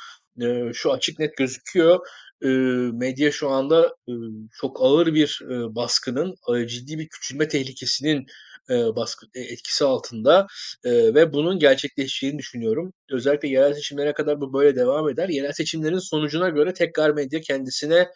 E, 0.42 0.72
şu 0.74 0.92
açık 0.92 1.18
net 1.18 1.36
gözüküyor. 1.36 2.06
E, 2.42 2.48
medya 2.92 3.32
şu 3.32 3.50
anda 3.50 3.96
e, 4.08 4.12
çok 4.60 4.82
ağır 4.82 5.14
bir 5.14 5.40
e, 5.50 5.74
baskının, 5.74 6.34
e, 6.54 6.66
ciddi 6.66 6.98
bir 6.98 7.08
küçülme 7.08 7.48
tehlikesinin 7.48 8.26
e, 8.70 8.74
baskı 8.74 9.26
e, 9.34 9.40
etkisi 9.40 9.84
altında 9.84 10.46
e, 10.84 10.90
ve 11.14 11.32
bunun 11.32 11.58
gerçekleşeceğini 11.58 12.38
düşünüyorum. 12.38 12.92
Özellikle 13.10 13.48
yerel 13.48 13.74
seçimlere 13.74 14.12
kadar 14.12 14.40
bu 14.40 14.52
böyle 14.52 14.76
devam 14.76 15.08
eder. 15.08 15.28
Yerel 15.28 15.52
seçimlerin 15.52 15.98
sonucuna 15.98 16.48
göre 16.48 16.74
tekrar 16.74 17.10
medya 17.10 17.40
kendisine 17.40 18.08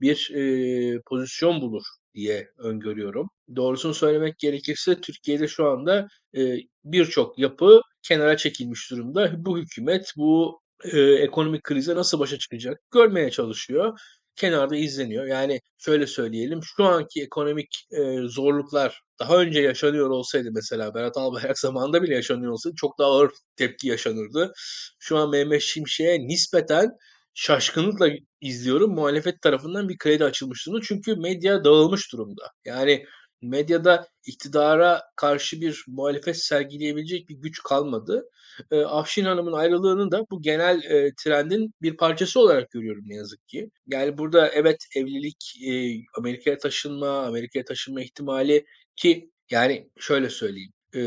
bir 0.00 0.30
e, 0.34 1.00
pozisyon 1.06 1.60
bulur 1.60 1.82
diye 2.18 2.48
öngörüyorum. 2.58 3.30
Doğrusunu 3.56 3.94
söylemek 3.94 4.38
gerekirse 4.38 5.00
Türkiye'de 5.00 5.48
şu 5.48 5.66
anda 5.66 6.08
e, 6.36 6.56
birçok 6.84 7.38
yapı 7.38 7.80
kenara 8.02 8.36
çekilmiş 8.36 8.90
durumda. 8.90 9.32
Bu 9.36 9.58
hükümet 9.58 10.12
bu 10.16 10.60
e, 10.84 11.00
ekonomik 11.00 11.64
krize 11.64 11.94
nasıl 11.94 12.20
başa 12.20 12.38
çıkacak 12.38 12.80
görmeye 12.90 13.30
çalışıyor. 13.30 13.98
Kenarda 14.36 14.76
izleniyor. 14.76 15.26
Yani 15.26 15.60
şöyle 15.78 16.06
söyleyelim 16.06 16.60
şu 16.76 16.84
anki 16.84 17.22
ekonomik 17.22 17.86
e, 17.92 18.18
zorluklar 18.28 19.00
daha 19.20 19.36
önce 19.36 19.60
yaşanıyor 19.60 20.10
olsaydı 20.10 20.48
mesela 20.52 20.94
Berat 20.94 21.16
Albayrak 21.16 21.58
zamanında 21.64 22.02
bile 22.02 22.14
yaşanıyor 22.14 22.52
olsaydı 22.52 22.76
çok 22.76 22.98
daha 22.98 23.08
ağır 23.08 23.30
tepki 23.56 23.88
yaşanırdı. 23.88 24.52
Şu 24.98 25.16
an 25.18 25.30
Mehmet 25.30 25.62
Şimşek'e 25.62 26.26
nispeten 26.28 26.90
şaşkınlıkla 27.38 28.08
izliyorum. 28.40 28.94
Muhalefet 28.94 29.42
tarafından 29.42 29.88
bir 29.88 29.98
kredi 29.98 30.24
açılmış 30.24 30.66
durumda. 30.66 30.84
Çünkü 30.88 31.16
medya 31.16 31.64
dağılmış 31.64 32.12
durumda. 32.12 32.42
Yani 32.64 33.04
medyada 33.42 34.08
iktidara 34.26 35.02
karşı 35.16 35.60
bir 35.60 35.84
muhalefet 35.88 36.36
sergileyebilecek 36.36 37.28
bir 37.28 37.34
güç 37.34 37.62
kalmadı. 37.62 38.24
E, 38.70 38.80
Afşin 38.80 39.24
Hanım'ın 39.24 39.52
ayrılığını 39.52 40.10
da 40.10 40.24
bu 40.30 40.42
genel 40.42 40.82
e, 40.82 41.12
trendin 41.24 41.74
bir 41.82 41.96
parçası 41.96 42.40
olarak 42.40 42.70
görüyorum 42.70 43.04
ne 43.06 43.14
yazık 43.14 43.48
ki. 43.48 43.70
Yani 43.86 44.18
burada 44.18 44.48
evet 44.48 44.86
evlilik, 44.96 45.54
e, 45.66 45.72
Amerika'ya 46.18 46.58
taşınma, 46.58 47.26
Amerika'ya 47.26 47.64
taşınma 47.64 48.02
ihtimali 48.02 48.66
ki 48.96 49.30
yani 49.50 49.90
şöyle 49.98 50.30
söyleyeyim. 50.30 50.72
E, 50.94 51.02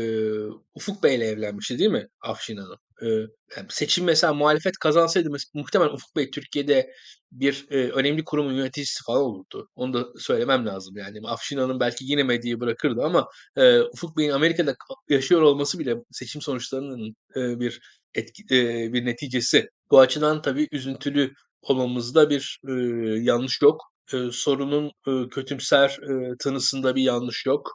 Ufuk 0.74 1.02
Bey'le 1.02 1.22
evlenmişti 1.22 1.78
değil 1.78 1.90
mi 1.90 2.08
Afşin 2.20 2.56
Hanım? 2.56 2.78
Seçim 3.68 4.04
mesela 4.04 4.34
muhalefet 4.34 4.78
kazansaydı 4.78 5.28
muhtemelen 5.54 5.92
Ufuk 5.92 6.16
Bey 6.16 6.30
Türkiye'de 6.30 6.92
bir 7.32 7.66
e, 7.70 7.76
önemli 7.76 8.24
kurumun 8.24 8.52
yöneticisi 8.52 9.04
falan 9.06 9.22
olurdu. 9.22 9.68
Onu 9.74 9.94
da 9.94 10.06
söylemem 10.18 10.66
lazım 10.66 10.96
yani. 10.96 11.18
Afşin 11.24 11.58
Hanım 11.58 11.80
belki 11.80 12.04
yine 12.04 12.22
medyayı 12.22 12.60
bırakırdı 12.60 13.02
ama 13.02 13.28
e, 13.56 13.80
Ufuk 13.80 14.16
Bey'in 14.16 14.30
Amerika'da 14.30 14.76
yaşıyor 15.08 15.42
olması 15.42 15.78
bile 15.78 15.96
seçim 16.10 16.42
sonuçlarının 16.42 17.14
e, 17.36 17.60
bir 17.60 17.80
etki, 18.14 18.42
e, 18.50 18.92
bir 18.92 19.04
neticesi. 19.06 19.68
Bu 19.90 20.00
açıdan 20.00 20.42
tabii 20.42 20.68
üzüntülü 20.72 21.32
olmamızda 21.62 22.30
bir 22.30 22.60
e, 22.68 22.72
yanlış 23.22 23.62
yok. 23.62 23.80
E, 24.14 24.16
sorunun 24.32 24.92
e, 25.08 25.28
kötümser 25.28 25.88
e, 25.88 26.36
tanısında 26.38 26.94
bir 26.94 27.02
yanlış 27.02 27.46
yok 27.46 27.70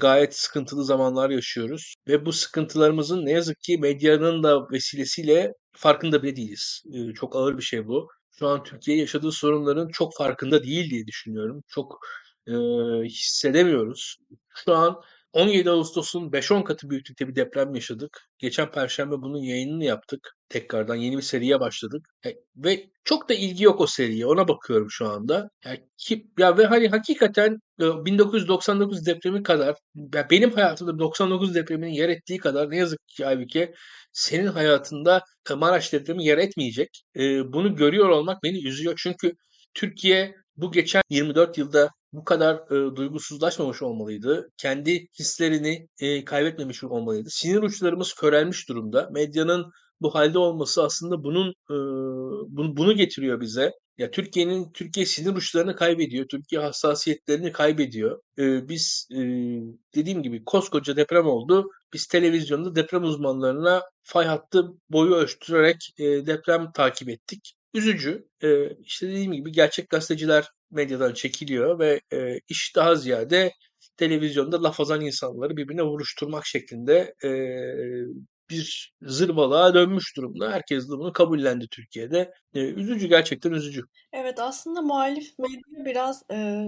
gayet 0.00 0.36
sıkıntılı 0.36 0.84
zamanlar 0.84 1.30
yaşıyoruz 1.30 1.94
ve 2.08 2.26
bu 2.26 2.32
sıkıntılarımızın 2.32 3.26
ne 3.26 3.32
yazık 3.32 3.60
ki 3.60 3.78
medyanın 3.78 4.42
da 4.42 4.70
vesilesiyle 4.70 5.52
farkında 5.76 6.22
bile 6.22 6.36
değiliz. 6.36 6.82
çok 7.14 7.36
ağır 7.36 7.58
bir 7.58 7.62
şey 7.62 7.86
bu. 7.86 8.08
Şu 8.38 8.48
an 8.48 8.62
Türkiye 8.62 8.96
yaşadığı 8.96 9.32
sorunların 9.32 9.88
çok 9.88 10.16
farkında 10.16 10.62
değil 10.64 10.90
diye 10.90 11.06
düşünüyorum. 11.06 11.62
Çok 11.68 11.98
e, 12.46 12.52
hissedemiyoruz. 13.04 14.16
Şu 14.54 14.74
an 14.74 15.00
17 15.32 15.70
Ağustos'un 15.70 16.30
5-10 16.30 16.64
katı 16.64 16.90
büyüklükte 16.90 17.28
bir 17.28 17.36
deprem 17.36 17.74
yaşadık. 17.74 18.18
Geçen 18.38 18.70
perşembe 18.70 19.14
bunun 19.22 19.42
yayınını 19.42 19.84
yaptık. 19.84 20.36
Tekrardan 20.48 20.94
yeni 20.94 21.16
bir 21.16 21.22
seriye 21.22 21.60
başladık. 21.60 22.06
E, 22.26 22.30
ve 22.56 22.90
çok 23.04 23.28
da 23.28 23.34
ilgi 23.34 23.64
yok 23.64 23.80
o 23.80 23.86
seriye. 23.86 24.26
Ona 24.26 24.48
bakıyorum 24.48 24.90
şu 24.90 25.08
anda. 25.08 25.48
Ya, 25.64 25.76
ki, 25.98 26.26
ya 26.38 26.58
ve 26.58 26.66
hani 26.66 26.88
hakikaten 26.88 27.58
1999 27.78 29.02
e, 29.02 29.14
depremi 29.14 29.42
kadar 29.42 29.76
ya 30.14 30.30
benim 30.30 30.50
hayatımda 30.50 30.98
99 30.98 31.54
depreminin 31.54 31.92
yer 31.92 32.08
ettiği 32.08 32.38
kadar 32.38 32.70
ne 32.70 32.76
yazık 32.76 32.98
ki 33.08 33.26
Aybüke 33.26 33.74
senin 34.12 34.46
hayatında 34.46 35.22
Maraş 35.56 35.92
depremi 35.92 36.24
yer 36.24 36.38
etmeyecek. 36.38 37.02
E, 37.16 37.52
bunu 37.52 37.76
görüyor 37.76 38.08
olmak 38.08 38.42
beni 38.42 38.66
üzüyor. 38.68 38.94
Çünkü 39.02 39.32
Türkiye 39.74 40.34
bu 40.56 40.72
geçen 40.72 41.02
24 41.10 41.58
yılda 41.58 41.90
bu 42.12 42.24
kadar 42.24 42.54
e, 42.56 42.96
duygusuzlaşmamış 42.96 43.82
olmalıydı. 43.82 44.50
Kendi 44.56 45.06
hislerini 45.18 45.88
e, 46.00 46.24
kaybetmemiş 46.24 46.84
olmalıydı. 46.84 47.30
Sinir 47.30 47.62
uçlarımız 47.62 48.14
körelmiş 48.14 48.68
durumda. 48.68 49.08
Medyanın 49.12 49.72
bu 50.00 50.14
halde 50.14 50.38
olması 50.38 50.82
aslında 50.84 51.24
bunun 51.24 51.50
e, 51.50 51.74
bunu, 52.56 52.76
bunu 52.76 52.96
getiriyor 52.96 53.40
bize. 53.40 53.72
Ya 53.98 54.10
Türkiye'nin 54.10 54.72
Türkiye 54.72 55.06
sinir 55.06 55.36
uçlarını 55.36 55.76
kaybediyor. 55.76 56.26
Türkiye 56.28 56.60
hassasiyetlerini 56.60 57.52
kaybediyor. 57.52 58.20
E, 58.38 58.68
biz 58.68 59.08
e, 59.12 59.18
dediğim 59.94 60.22
gibi 60.22 60.44
koskoca 60.44 60.96
deprem 60.96 61.26
oldu. 61.26 61.70
Biz 61.92 62.06
televizyonda 62.06 62.74
deprem 62.74 63.04
uzmanlarına 63.04 63.82
fay 64.02 64.26
hattı 64.26 64.68
boyu 64.90 65.14
ölçtürerek 65.14 65.76
e, 65.98 66.04
deprem 66.04 66.72
takip 66.72 67.08
ettik. 67.08 67.54
Üzücü. 67.74 68.28
E, 68.42 68.76
işte 68.76 69.08
dediğim 69.08 69.32
gibi 69.32 69.52
gerçek 69.52 69.90
gazeteciler 69.90 70.48
medyadan 70.70 71.14
çekiliyor 71.14 71.78
ve 71.78 72.00
e, 72.12 72.38
iş 72.48 72.76
daha 72.76 72.94
ziyade 72.94 73.52
televizyonda 73.96 74.62
laf 74.62 74.80
azan 74.80 75.00
insanları 75.00 75.56
birbirine 75.56 75.82
vuruşturmak 75.82 76.46
şeklinde 76.46 77.14
e, 77.24 77.30
bir 78.50 78.94
zırvalığa 79.02 79.74
dönmüş 79.74 80.16
durumda. 80.16 80.52
Herkes 80.52 80.84
de 80.84 80.92
bunu 80.92 81.12
kabullendi 81.12 81.68
Türkiye'de. 81.70 82.32
E, 82.54 82.60
üzücü 82.60 83.08
gerçekten 83.08 83.50
üzücü. 83.50 83.82
Evet 84.12 84.40
aslında 84.40 84.82
muhalif 84.82 85.38
medya 85.38 85.84
biraz 85.84 86.22
e, 86.32 86.66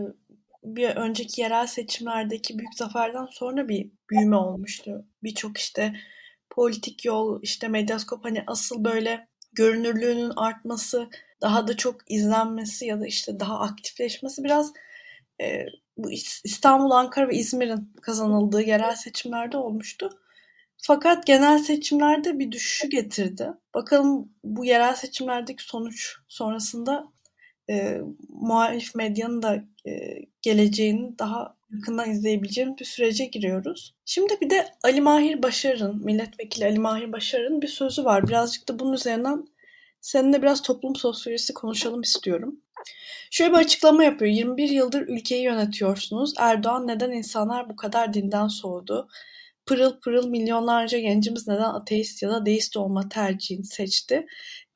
bir 0.64 0.88
önceki 0.88 1.40
yerel 1.40 1.66
seçimlerdeki 1.66 2.58
büyük 2.58 2.74
zaferden 2.74 3.26
sonra 3.30 3.68
bir 3.68 3.90
büyüme 4.10 4.36
olmuştu. 4.36 5.04
Birçok 5.22 5.58
işte 5.58 5.92
politik 6.50 7.04
yol, 7.04 7.42
işte 7.42 7.68
medyaskop 7.68 8.24
hani 8.24 8.44
asıl 8.46 8.84
böyle 8.84 9.28
görünürlüğünün 9.56 10.32
artması, 10.36 11.08
daha 11.40 11.68
da 11.68 11.76
çok 11.76 12.10
izlenmesi 12.10 12.86
ya 12.86 13.00
da 13.00 13.06
işte 13.06 13.40
daha 13.40 13.60
aktifleşmesi 13.60 14.44
biraz 14.44 14.72
e, 15.40 15.66
bu 15.96 16.10
İstanbul, 16.44 16.90
Ankara 16.90 17.28
ve 17.28 17.36
İzmir'in 17.36 17.92
kazanıldığı 18.02 18.62
yerel 18.62 18.94
seçimlerde 18.94 19.56
olmuştu. 19.56 20.10
Fakat 20.76 21.26
genel 21.26 21.58
seçimlerde 21.58 22.38
bir 22.38 22.52
düşüşü 22.52 22.88
getirdi. 22.88 23.48
Bakalım 23.74 24.32
bu 24.44 24.64
yerel 24.64 24.94
seçimlerdeki 24.94 25.64
sonuç 25.64 26.16
sonrasında 26.28 27.13
e, 27.70 28.00
muhalif 28.28 28.94
medyanın 28.94 29.42
da 29.42 29.64
e, 29.86 30.18
geleceğini 30.42 31.18
daha 31.18 31.56
yakından 31.72 32.10
izleyebileceğimiz 32.10 32.78
bir 32.78 32.84
sürece 32.84 33.24
giriyoruz. 33.24 33.94
Şimdi 34.04 34.38
bir 34.40 34.50
de 34.50 34.68
Ali 34.82 35.00
Mahir 35.00 35.42
Başar'ın, 35.42 36.04
milletvekili 36.04 36.64
Ali 36.64 36.78
Mahir 36.78 37.12
Başar'ın 37.12 37.62
bir 37.62 37.68
sözü 37.68 38.04
var. 38.04 38.28
Birazcık 38.28 38.68
da 38.68 38.78
bunun 38.78 38.92
üzerinden 38.92 39.44
seninle 40.00 40.42
biraz 40.42 40.62
toplum 40.62 40.96
sosyolojisi 40.96 41.54
konuşalım 41.54 42.00
istiyorum. 42.00 42.60
Şöyle 43.30 43.52
bir 43.52 43.58
açıklama 43.58 44.04
yapıyor. 44.04 44.30
21 44.30 44.68
yıldır 44.68 45.08
ülkeyi 45.08 45.42
yönetiyorsunuz. 45.42 46.34
Erdoğan 46.38 46.86
neden 46.86 47.12
insanlar 47.12 47.68
bu 47.68 47.76
kadar 47.76 48.14
dinden 48.14 48.48
soğudu? 48.48 49.08
Pırıl 49.66 50.00
pırıl 50.00 50.28
milyonlarca 50.28 50.98
gencimiz 50.98 51.48
neden 51.48 51.74
ateist 51.74 52.22
ya 52.22 52.30
da 52.30 52.46
deist 52.46 52.76
olma 52.76 53.08
tercihini 53.08 53.64
seçti? 53.64 54.26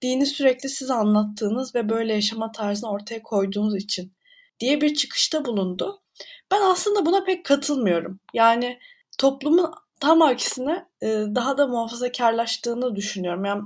Dini 0.03 0.27
sürekli 0.27 0.69
siz 0.69 0.91
anlattığınız 0.91 1.75
ve 1.75 1.89
böyle 1.89 2.15
yaşama 2.15 2.53
tarzını 2.53 2.91
ortaya 2.91 3.23
koyduğunuz 3.23 3.77
için 3.77 4.13
diye 4.61 4.81
bir 4.81 4.95
çıkışta 4.95 5.45
bulundu. 5.45 6.03
Ben 6.51 6.61
aslında 6.63 7.07
buna 7.07 7.25
pek 7.25 7.45
katılmıyorum. 7.45 8.21
Yani 8.35 8.79
toplumun 9.19 9.75
tam 10.01 10.23
aksine 10.23 10.87
daha 11.35 11.59
da 11.59 11.67
muhafazakarlaştığını 11.67 12.97
düşünüyorum. 12.97 13.45
Yani 13.45 13.63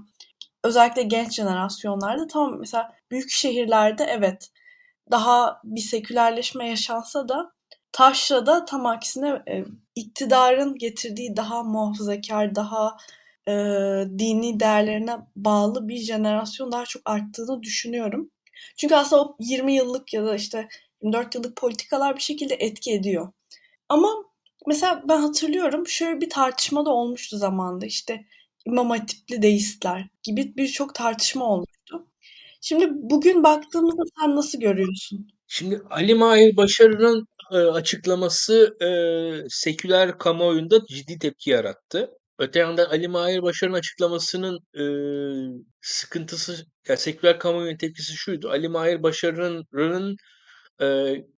özellikle 0.64 1.02
genç 1.02 1.32
jenerasyonlarda 1.32 2.26
tam 2.26 2.58
mesela 2.58 2.92
büyük 3.10 3.30
şehirlerde 3.30 4.04
evet 4.04 4.50
daha 5.10 5.60
bir 5.64 5.80
sekülerleşme 5.80 6.68
yaşansa 6.68 7.28
da 7.28 7.52
Taşra'da 7.92 8.64
tam 8.64 8.86
aksine 8.86 9.42
e, 9.48 9.64
iktidarın 9.94 10.74
getirdiği 10.78 11.36
daha 11.36 11.62
muhafazakar, 11.62 12.54
daha 12.54 12.96
e, 13.48 13.52
dini 14.18 14.60
değerlerine 14.60 15.16
bağlı 15.36 15.88
bir 15.88 15.96
jenerasyon 15.96 16.72
daha 16.72 16.84
çok 16.84 17.02
arttığını 17.04 17.62
düşünüyorum. 17.62 18.30
Çünkü 18.76 18.94
aslında 18.94 19.22
o 19.22 19.36
20 19.40 19.74
yıllık 19.74 20.14
ya 20.14 20.24
da 20.24 20.34
işte 20.34 20.68
24 21.02 21.34
yıllık 21.34 21.56
politikalar 21.56 22.16
bir 22.16 22.22
şekilde 22.22 22.54
etki 22.54 22.92
ediyor. 22.92 23.32
Ama 23.88 24.08
mesela 24.66 25.02
ben 25.08 25.20
hatırlıyorum 25.20 25.88
şöyle 25.88 26.20
bir 26.20 26.30
tartışma 26.30 26.86
da 26.86 26.90
olmuştu 26.90 27.36
zamanında 27.36 27.86
işte 27.86 28.24
İmam 28.66 28.90
Hatipli 28.90 29.42
deistler 29.42 30.08
gibi 30.22 30.56
birçok 30.56 30.94
tartışma 30.94 31.44
olmuştu. 31.44 32.06
Şimdi 32.60 32.88
bugün 32.90 33.42
baktığımızda 33.42 34.02
sen 34.20 34.36
nasıl 34.36 34.60
görüyorsun? 34.60 35.28
Şimdi 35.48 35.82
Ali 35.90 36.14
Mahir 36.14 36.56
Başarı'nın 36.56 37.26
e, 37.52 37.56
açıklaması 37.56 38.76
e, 38.82 38.88
seküler 39.48 40.18
kamuoyunda 40.18 40.86
ciddi 40.86 41.18
tepki 41.18 41.50
yarattı. 41.50 42.10
Öte 42.38 42.58
yandan 42.58 42.84
Ali 42.86 43.08
Mahir 43.08 43.42
Başarı'nın 43.42 43.76
açıklamasının 43.78 44.58
e, 44.78 44.84
sıkıntısı, 45.80 46.66
yani 46.88 46.98
seküler 46.98 47.38
kamuoyunun 47.38 47.76
tepkisi 47.76 48.12
şuydu. 48.16 48.50
Ali 48.50 48.68
Mahir 48.68 49.02
Başarı'nın 49.02 50.16
e, 50.80 50.86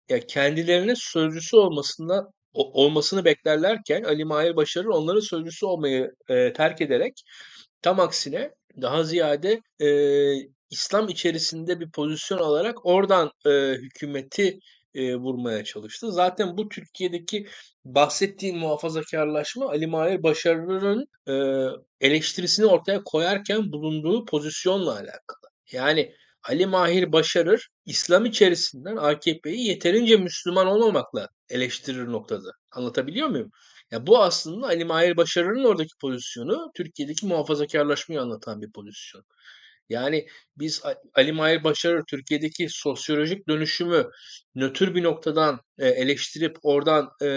ya 0.08 0.20
kendilerine 0.28 0.94
sözcüsü 0.96 1.56
olmasında 1.56 2.24
olmasını 2.52 3.24
beklerlerken 3.24 4.02
Ali 4.02 4.24
Mahir 4.24 4.56
Başarı 4.56 4.90
onların 4.90 5.20
sözcüsü 5.20 5.66
olmayı 5.66 6.10
e, 6.28 6.52
terk 6.52 6.80
ederek 6.80 7.12
tam 7.82 8.00
aksine 8.00 8.50
daha 8.82 9.04
ziyade 9.04 9.60
e, 9.80 9.88
İslam 10.70 11.08
içerisinde 11.08 11.80
bir 11.80 11.90
pozisyon 11.90 12.38
alarak 12.38 12.86
oradan 12.86 13.30
e, 13.46 13.50
hükümeti 13.72 14.58
e, 14.94 15.16
vurmaya 15.16 15.64
çalıştı. 15.64 16.12
Zaten 16.12 16.56
bu 16.56 16.68
Türkiye'deki 16.68 17.46
bahsettiğim 17.84 18.58
muhafazakarlaşma 18.58 19.68
Ali 19.68 19.86
Mahir 19.86 20.22
Başarı'nın 20.22 21.06
e, 21.28 21.34
eleştirisini 22.06 22.66
ortaya 22.66 23.04
koyarken 23.04 23.72
bulunduğu 23.72 24.24
pozisyonla 24.24 24.92
alakalı. 24.92 25.50
Yani 25.72 26.14
Ali 26.42 26.66
Mahir 26.66 27.12
Başarır 27.12 27.68
İslam 27.86 28.24
içerisinden 28.24 28.96
AKP'yi 28.96 29.66
yeterince 29.66 30.16
Müslüman 30.16 30.66
olmamakla 30.66 31.28
eleştirir 31.48 32.06
noktada. 32.06 32.50
Anlatabiliyor 32.70 33.28
muyum? 33.28 33.50
Ya 33.90 34.06
bu 34.06 34.22
aslında 34.22 34.66
Ali 34.66 34.84
Mahir 34.84 35.16
Başarır'ın 35.16 35.64
oradaki 35.64 35.92
pozisyonu 36.00 36.70
Türkiye'deki 36.74 37.26
muhafazakarlaşmayı 37.26 38.20
anlatan 38.20 38.62
bir 38.62 38.72
pozisyon. 38.72 39.24
Yani 39.88 40.26
biz 40.58 40.82
Ali 41.14 41.32
Mahir 41.32 41.64
Başarır 41.64 42.02
Türkiye'deki 42.10 42.66
sosyolojik 42.70 43.48
dönüşümü 43.48 44.10
nötr 44.54 44.94
bir 44.94 45.02
noktadan 45.02 45.60
e, 45.78 45.88
eleştirip 45.88 46.56
oradan 46.62 47.10
e, 47.22 47.28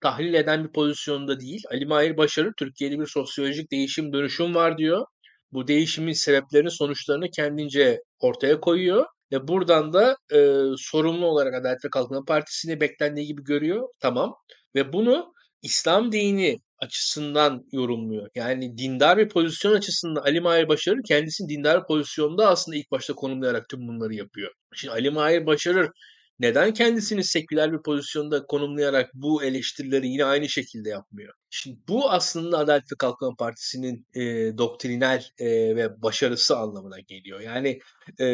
tahlil 0.00 0.34
eden 0.34 0.64
bir 0.64 0.72
pozisyonda 0.72 1.40
değil. 1.40 1.62
Ali 1.70 1.86
Mahir 1.86 2.16
Başarır 2.16 2.52
Türkiye'de 2.58 3.00
bir 3.00 3.06
sosyolojik 3.06 3.72
değişim 3.72 4.12
dönüşüm 4.12 4.54
var 4.54 4.78
diyor. 4.78 5.06
Bu 5.52 5.68
değişimin 5.68 6.12
sebeplerini 6.12 6.70
sonuçlarını 6.70 7.30
kendince 7.30 8.00
ortaya 8.20 8.60
koyuyor. 8.60 9.06
Ve 9.32 9.48
buradan 9.48 9.92
da 9.92 10.16
e, 10.32 10.38
sorumlu 10.76 11.26
olarak 11.26 11.54
Adalet 11.54 11.84
ve 11.84 11.88
Kalkınma 11.90 12.24
Partisi'ni 12.24 12.80
beklendiği 12.80 13.26
gibi 13.26 13.44
görüyor. 13.44 13.88
Tamam. 14.00 14.34
Ve 14.74 14.92
bunu 14.92 15.32
İslam 15.62 16.12
dini 16.12 16.58
açısından 16.84 17.64
yorumluyor. 17.72 18.28
Yani 18.34 18.78
dindar 18.78 19.18
bir 19.18 19.28
pozisyon 19.28 19.72
açısından 19.72 20.22
Ali 20.22 20.40
Mahir 20.40 20.68
Başarır 20.68 21.00
kendisini 21.08 21.48
dindar 21.48 21.86
pozisyonda 21.86 22.48
aslında 22.48 22.76
ilk 22.76 22.90
başta 22.90 23.14
konumlayarak 23.14 23.68
tüm 23.68 23.88
bunları 23.88 24.14
yapıyor. 24.14 24.52
Şimdi 24.74 24.94
Ali 24.94 25.10
Mahir 25.10 25.46
Başarır 25.46 25.90
neden 26.38 26.72
kendisini 26.74 27.24
seküler 27.24 27.72
bir 27.72 27.82
pozisyonda 27.82 28.46
konumlayarak 28.46 29.10
bu 29.14 29.44
eleştirileri 29.44 30.08
yine 30.08 30.24
aynı 30.24 30.48
şekilde 30.48 30.88
yapmıyor? 30.88 31.34
Şimdi 31.50 31.78
bu 31.88 32.10
aslında 32.10 32.58
Adalet 32.58 32.92
ve 32.92 32.96
Kalkınma 32.98 33.34
Partisi'nin 33.38 34.06
e, 34.14 34.22
doktrinal 34.58 35.22
e, 35.38 35.46
ve 35.76 36.02
başarısı 36.02 36.56
anlamına 36.56 37.00
geliyor. 37.00 37.40
Yani 37.40 37.78
e, 38.20 38.26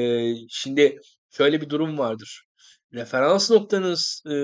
şimdi 0.48 0.98
şöyle 1.30 1.60
bir 1.60 1.68
durum 1.68 1.98
vardır 1.98 2.49
referans 2.94 3.50
noktanız 3.50 4.22
e, 4.30 4.34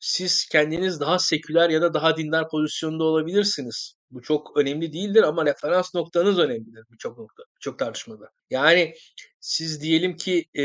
siz 0.00 0.48
kendiniz 0.52 1.00
daha 1.00 1.18
seküler 1.18 1.70
ya 1.70 1.82
da 1.82 1.94
daha 1.94 2.16
dindar 2.16 2.48
pozisyonda 2.48 3.04
olabilirsiniz. 3.04 3.94
Bu 4.10 4.22
çok 4.22 4.56
önemli 4.56 4.92
değildir 4.92 5.22
ama 5.22 5.46
referans 5.46 5.94
noktanız 5.94 6.38
önemlidir 6.38 6.84
birçok 6.92 7.18
nokta, 7.18 7.42
birçok 7.56 7.78
tartışmada. 7.78 8.30
Yani 8.50 8.94
siz 9.40 9.82
diyelim 9.82 10.16
ki 10.16 10.44
e, 10.54 10.62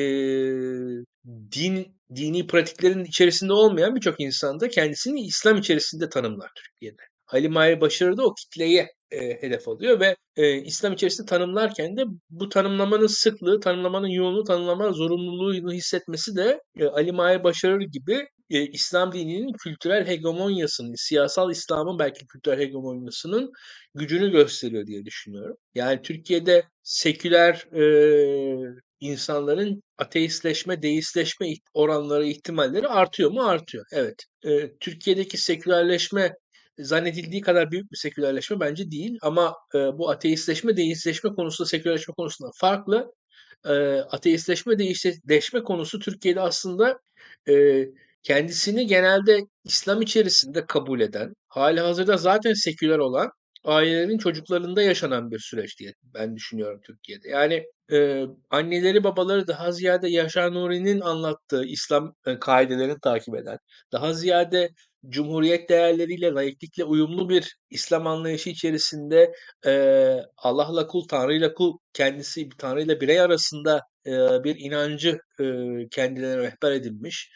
din 1.51 1.97
dini 2.15 2.47
pratiklerin 2.47 3.05
içerisinde 3.05 3.53
olmayan 3.53 3.95
birçok 3.95 4.19
insan 4.19 4.59
da 4.59 4.69
kendisini 4.69 5.21
İslam 5.21 5.57
içerisinde 5.57 6.09
tanımlar 6.09 6.51
Türkiye'de. 6.55 7.01
Ali 7.27 7.49
Mahir 7.49 7.81
Başarı 7.81 8.17
da 8.17 8.25
o 8.25 8.33
kitleye 8.33 8.87
e, 9.13 9.41
hedef 9.41 9.67
alıyor 9.67 9.99
ve 9.99 10.15
e, 10.35 10.55
İslam 10.55 10.93
içerisinde 10.93 11.27
tanımlarken 11.27 11.97
de 11.97 12.03
bu 12.29 12.49
tanımlamanın 12.49 13.07
sıklığı, 13.07 13.59
tanımlamanın 13.59 14.07
yoğunluğu, 14.07 14.43
tanımlama 14.43 14.91
zorunluluğunu 14.91 15.73
hissetmesi 15.73 16.35
de 16.35 16.61
e, 16.79 16.85
Ali 16.85 17.11
Mahir 17.11 17.43
Başarır 17.43 17.81
gibi 17.81 18.27
e, 18.49 18.67
İslam 18.67 19.11
dininin 19.11 19.53
kültürel 19.53 20.07
hegemonyasının, 20.07 20.93
siyasal 20.95 21.51
İslam'ın 21.51 21.99
belki 21.99 22.27
kültürel 22.27 22.59
hegemonyasının 22.59 23.51
gücünü 23.95 24.31
gösteriyor 24.31 24.87
diye 24.87 25.05
düşünüyorum. 25.05 25.55
Yani 25.75 26.01
Türkiye'de 26.01 26.63
seküler 26.83 27.67
e, 27.75 27.83
insanların 28.99 29.83
ateistleşme, 29.97 30.81
deistleşme 30.81 31.47
oranları, 31.73 32.25
ihtimalleri 32.25 32.87
artıyor 32.87 33.31
mu? 33.31 33.43
Artıyor. 33.43 33.85
Evet. 33.91 34.15
E, 34.45 34.77
Türkiye'deki 34.79 35.37
sekülerleşme 35.37 36.33
zannedildiği 36.79 37.41
kadar 37.41 37.71
büyük 37.71 37.91
bir 37.91 37.97
sekülerleşme 37.97 38.59
bence 38.59 38.91
değil. 38.91 39.17
Ama 39.21 39.55
e, 39.75 39.77
bu 39.77 40.09
ateistleşme, 40.09 40.77
deistleşme 40.77 41.29
konusunda 41.29 41.69
sekülerleşme 41.69 42.13
konusunda 42.17 42.51
farklı. 42.55 43.13
E, 43.65 43.73
ateistleşme, 43.97 44.79
deistleşme 44.79 45.63
konusu 45.63 45.99
Türkiye'de 45.99 46.41
aslında 46.41 46.99
e, 47.49 47.85
kendisini 48.23 48.87
genelde 48.87 49.39
İslam 49.63 50.01
içerisinde 50.01 50.65
kabul 50.65 50.99
eden, 50.99 51.33
hali 51.47 51.79
hazırda 51.79 52.17
zaten 52.17 52.53
seküler 52.53 52.97
olan 52.99 53.31
ailelerin 53.63 54.17
çocuklarında 54.17 54.81
yaşanan 54.81 55.31
bir 55.31 55.39
süreç 55.39 55.79
diye 55.79 55.93
ben 56.03 56.35
düşünüyorum 56.35 56.79
Türkiye'de. 56.83 57.29
Yani 57.29 57.63
e, 57.91 58.25
anneleri 58.49 59.03
babaları 59.03 59.47
daha 59.47 59.71
ziyade 59.71 60.09
Yaşar 60.09 60.53
Nuri'nin 60.53 61.01
anlattığı 61.01 61.65
İslam 61.65 62.15
e, 62.27 62.39
kaidelerini 62.39 62.99
takip 63.01 63.35
eden, 63.35 63.57
daha 63.91 64.13
ziyade 64.13 64.69
Cumhuriyet 65.09 65.69
değerleriyle, 65.69 66.31
laiklikle 66.31 66.83
uyumlu 66.83 67.29
bir 67.29 67.57
İslam 67.69 68.07
anlayışı 68.07 68.49
içerisinde 68.49 69.33
e, 69.65 69.71
Allah'la 70.37 70.87
kul, 70.87 71.07
Tanrı'yla 71.07 71.53
kul, 71.53 71.77
kendisi 71.93 72.49
Tanrı'yla 72.57 73.01
birey 73.01 73.21
arasında 73.21 73.81
e, 74.05 74.11
bir 74.43 74.55
inancı 74.59 75.19
e, 75.39 75.45
kendilerine 75.91 76.37
rehber 76.37 76.71
edilmiş 76.71 77.31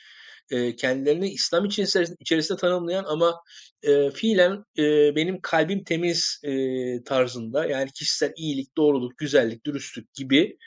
e, 0.52 0.76
kendilerini 0.76 1.30
İslam 1.30 1.66
içerisinde 2.20 2.58
tanımlayan 2.58 3.04
ama 3.08 3.42
e, 3.84 4.12
fiilen 4.12 4.64
e, 4.78 5.16
benim 5.16 5.42
kalbim 5.42 5.84
temiz 5.84 6.42
e, 6.44 6.54
tarzında 7.04 7.66
yani 7.66 7.92
kişisel 7.92 8.34
iyilik, 8.38 8.78
doğruluk, 8.78 9.18
güzellik, 9.18 9.66
dürüstlük 9.66 10.14
gibi 10.14 10.58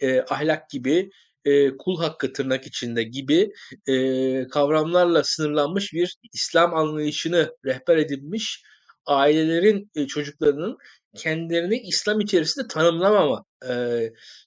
e, 0.00 0.20
ahlak 0.20 0.70
gibi 0.70 1.10
e, 1.44 1.76
kul 1.76 2.00
hakkı 2.00 2.32
tırnak 2.32 2.66
içinde 2.66 3.02
gibi 3.02 3.52
e, 3.88 4.48
kavramlarla 4.48 5.24
sınırlanmış 5.24 5.92
bir 5.92 6.16
İslam 6.32 6.74
anlayışını 6.74 7.56
rehber 7.64 7.96
edinmiş 7.96 8.62
ailelerin 9.06 9.90
e, 9.94 10.06
çocuklarının 10.06 10.76
kendilerini 11.16 11.78
İslam 11.78 12.20
içerisinde 12.20 12.68
tanımlamama, 12.68 13.44
e, 13.68 14.02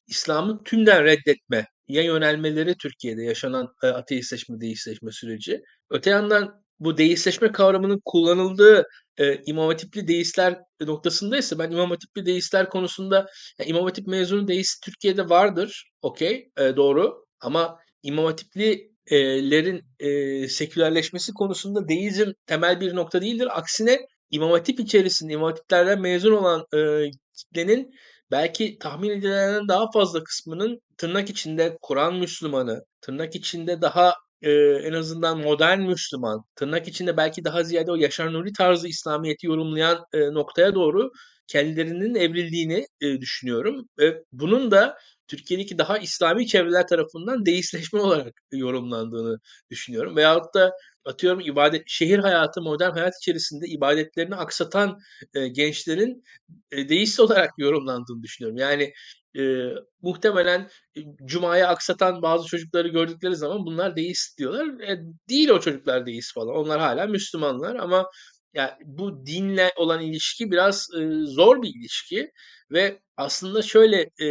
İslam'ı 0.07 0.63
tümden 0.63 1.03
reddetme 1.03 1.67
ya 1.89 2.03
yönelmeleri 2.03 2.75
Türkiye'de 2.77 3.23
yaşanan 3.23 3.67
e, 3.83 3.87
ateistleşme, 3.87 4.61
deistleşme 4.61 5.11
süreci. 5.11 5.61
Öte 5.89 6.09
yandan 6.09 6.63
bu 6.79 6.97
deistleşme 6.97 7.51
kavramının 7.51 8.01
kullanıldığı 8.05 8.87
e, 9.17 9.41
İmam 9.45 9.67
Hatipli 9.67 10.07
deistler 10.07 10.59
noktasındaysa 10.81 11.59
ben 11.59 11.71
İmam 11.71 11.89
Hatipli 11.89 12.25
deistler 12.25 12.69
konusunda 12.69 13.27
yani 13.59 13.69
İmam 13.69 13.83
Hatip 13.83 14.07
mezunu 14.07 14.47
deist 14.47 14.83
Türkiye'de 14.83 15.29
vardır. 15.29 15.91
Okey, 16.01 16.51
e, 16.57 16.75
doğru. 16.75 17.25
Ama 17.41 17.79
İmam 18.03 18.25
Hatiplilerin 18.25 19.81
e, 19.99 20.47
sekülerleşmesi 20.47 21.33
konusunda 21.33 21.87
deizm 21.87 22.31
temel 22.45 22.81
bir 22.81 22.95
nokta 22.95 23.21
değildir. 23.21 23.59
Aksine 23.59 23.99
İmam 24.31 24.51
Hatip 24.51 24.79
içerisinde 24.79 25.33
İmam 25.33 25.49
Hatiplerden 25.49 26.01
mezun 26.01 26.31
olan 26.31 26.65
e, 26.75 27.11
kitlenin 27.37 27.93
belki 28.31 28.77
tahmin 28.79 29.09
edilenden 29.09 29.67
daha 29.67 29.91
fazla 29.91 30.23
kısmının 30.23 30.81
tırnak 30.97 31.29
içinde 31.29 31.77
Kur'an 31.81 32.15
Müslümanı, 32.15 32.83
tırnak 33.01 33.35
içinde 33.35 33.81
daha 33.81 34.13
e, 34.41 34.51
en 34.61 34.93
azından 34.93 35.39
modern 35.39 35.79
Müslüman, 35.81 36.43
tırnak 36.55 36.87
içinde 36.87 37.17
belki 37.17 37.43
daha 37.43 37.63
ziyade 37.63 37.91
o 37.91 37.95
Yaşar 37.95 38.33
Nuri 38.33 38.53
tarzı 38.53 38.87
İslamiyet'i 38.87 39.47
yorumlayan 39.47 40.05
e, 40.13 40.19
noktaya 40.33 40.75
doğru 40.75 41.11
kendilerinin 41.49 42.15
evrildiğini 42.15 42.85
e, 43.01 43.21
düşünüyorum. 43.21 43.89
Ve 43.99 44.23
bunun 44.31 44.71
da 44.71 44.97
Türkiye'deki 45.27 45.77
daha 45.77 45.97
İslami 45.97 46.47
çevreler 46.47 46.87
tarafından 46.87 47.45
deistleşme 47.45 47.99
olarak 48.01 48.33
yorumlandığını 48.51 49.39
düşünüyorum. 49.71 50.15
Veyahut 50.15 50.53
da 50.53 50.71
atıyorum 51.05 51.39
ibadet 51.39 51.83
şehir 51.87 52.19
hayatı, 52.19 52.61
modern 52.61 52.91
hayat 52.91 53.13
içerisinde 53.21 53.67
ibadetlerini 53.67 54.35
aksatan 54.35 54.99
e, 55.33 55.47
gençlerin 55.47 56.23
e, 56.71 56.89
deist 56.89 57.19
olarak 57.19 57.51
yorumlandığını 57.57 58.23
düşünüyorum. 58.23 58.57
Yani 58.57 58.93
e, 59.37 59.69
muhtemelen 60.01 60.69
e, 60.97 61.01
Cuma'yı 61.25 61.67
aksatan 61.67 62.21
bazı 62.21 62.47
çocukları 62.47 62.87
gördükleri 62.87 63.35
zaman 63.35 63.65
bunlar 63.65 63.95
deist 63.95 64.37
diyorlar. 64.37 64.79
E, 64.79 64.99
değil 65.29 65.49
o 65.49 65.59
çocuklar 65.59 66.05
deist 66.05 66.33
falan. 66.33 66.55
Onlar 66.55 66.79
hala 66.79 67.07
Müslümanlar 67.07 67.75
ama 67.75 68.09
yani 68.53 68.71
bu 68.85 69.25
dinle 69.25 69.71
olan 69.77 70.01
ilişki 70.01 70.51
biraz 70.51 70.87
e, 70.99 71.09
zor 71.25 71.61
bir 71.61 71.69
ilişki 71.79 72.31
ve 72.71 72.99
aslında 73.17 73.61
şöyle 73.61 74.09
e, 74.21 74.27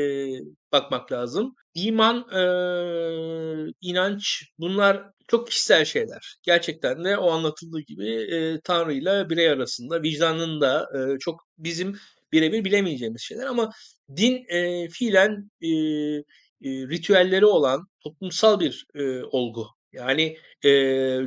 bakmak 0.73 1.13
lazım. 1.13 1.55
İman, 1.75 2.17
e, 2.33 3.73
inanç 3.81 4.45
bunlar 4.59 5.03
çok 5.29 5.49
kişisel 5.49 5.85
şeyler. 5.85 6.37
Gerçekten 6.43 7.05
de 7.05 7.19
o 7.19 7.31
anlatıldığı 7.31 7.81
gibi 7.81 8.09
e, 8.35 8.61
Tanrı 8.65 8.93
ile 8.93 9.31
birey 9.31 9.51
arasında 9.51 10.03
vicdanın 10.03 10.61
da 10.61 10.89
e, 10.95 11.19
çok 11.19 11.41
bizim 11.59 11.99
birebir 12.33 12.65
bilemeyeceğimiz 12.65 13.23
şeyler 13.23 13.47
ama 13.47 13.71
din 14.17 14.45
e, 14.49 14.89
fiilen 14.89 15.51
e, 15.61 15.69
e, 15.69 16.71
ritüelleri 16.89 17.47
olan 17.47 17.87
toplumsal 18.01 18.61
bir 18.61 18.87
e, 18.95 19.23
olgu. 19.25 19.78
Yani 19.93 20.37
e, 20.65 20.71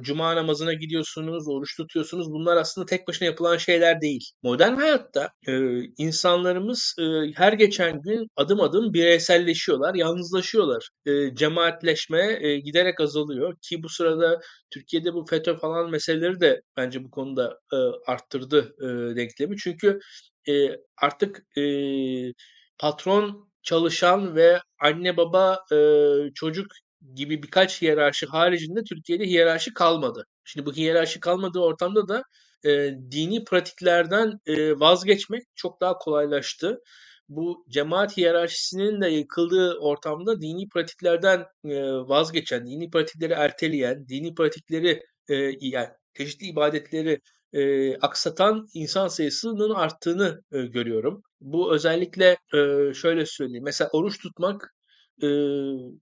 cuma 0.01 0.35
namazına 0.35 0.73
gidiyorsunuz, 0.73 1.47
oruç 1.47 1.77
tutuyorsunuz. 1.77 2.31
Bunlar 2.31 2.57
aslında 2.57 2.85
tek 2.85 3.07
başına 3.07 3.25
yapılan 3.25 3.57
şeyler 3.57 4.01
değil. 4.01 4.31
Modern 4.43 4.73
hayatta 4.75 5.29
e, 5.47 5.53
insanlarımız 5.97 6.95
e, 6.99 7.03
her 7.35 7.53
geçen 7.53 8.01
gün 8.01 8.27
adım 8.35 8.61
adım 8.61 8.93
bireyselleşiyorlar, 8.93 9.95
yalnızlaşıyorlar. 9.95 10.89
E, 11.05 11.35
cemaatleşme 11.35 12.37
e, 12.41 12.59
giderek 12.59 13.01
azalıyor 13.01 13.55
ki 13.61 13.83
bu 13.83 13.89
sırada 13.89 14.39
Türkiye'de 14.71 15.13
bu 15.13 15.25
FETÖ 15.25 15.57
falan 15.57 15.89
meseleleri 15.91 16.41
de 16.41 16.61
bence 16.77 17.03
bu 17.03 17.11
konuda 17.11 17.59
e, 17.73 17.77
arttırdı 18.11 18.75
e, 18.81 19.15
denklemi. 19.15 19.57
Çünkü 19.57 19.99
e, 20.49 20.53
artık 21.01 21.43
e, 21.57 21.63
patron 22.79 23.51
çalışan 23.63 24.35
ve 24.35 24.59
anne 24.79 25.17
baba 25.17 25.59
e, 25.73 25.77
çocuk 26.35 26.67
gibi 27.15 27.43
birkaç 27.43 27.81
hiyerarşi 27.81 28.25
haricinde 28.25 28.83
Türkiye'de 28.83 29.25
hiyerarşi 29.25 29.73
kalmadı. 29.73 30.25
Şimdi 30.43 30.65
bu 30.65 30.73
hiyerarşi 30.73 31.19
kalmadığı 31.19 31.59
ortamda 31.59 32.07
da 32.07 32.23
e, 32.65 32.91
dini 33.11 33.43
pratiklerden 33.43 34.39
e, 34.45 34.79
vazgeçmek 34.79 35.43
çok 35.55 35.81
daha 35.81 35.97
kolaylaştı. 35.97 36.79
Bu 37.29 37.65
cemaat 37.69 38.17
hiyerarşisinin 38.17 39.01
de 39.01 39.07
yıkıldığı 39.09 39.79
ortamda 39.79 40.41
dini 40.41 40.69
pratiklerden 40.69 41.45
e, 41.65 41.81
vazgeçen, 41.83 42.65
dini 42.67 42.89
pratikleri 42.89 43.33
erteleyen, 43.33 44.07
dini 44.09 44.35
pratikleri 44.35 45.03
e, 45.29 45.35
yani 45.61 45.87
çeşitli 46.17 46.45
ibadetleri 46.47 47.19
e, 47.53 47.95
aksatan 47.97 48.67
insan 48.73 49.07
sayısının 49.07 49.69
arttığını 49.69 50.41
e, 50.51 50.61
görüyorum. 50.61 51.21
Bu 51.41 51.73
özellikle 51.75 52.37
e, 52.53 52.93
şöyle 52.93 53.25
söyleyeyim. 53.25 53.63
Mesela 53.63 53.89
oruç 53.93 54.19
tutmak 54.19 54.73
e, 55.23 55.27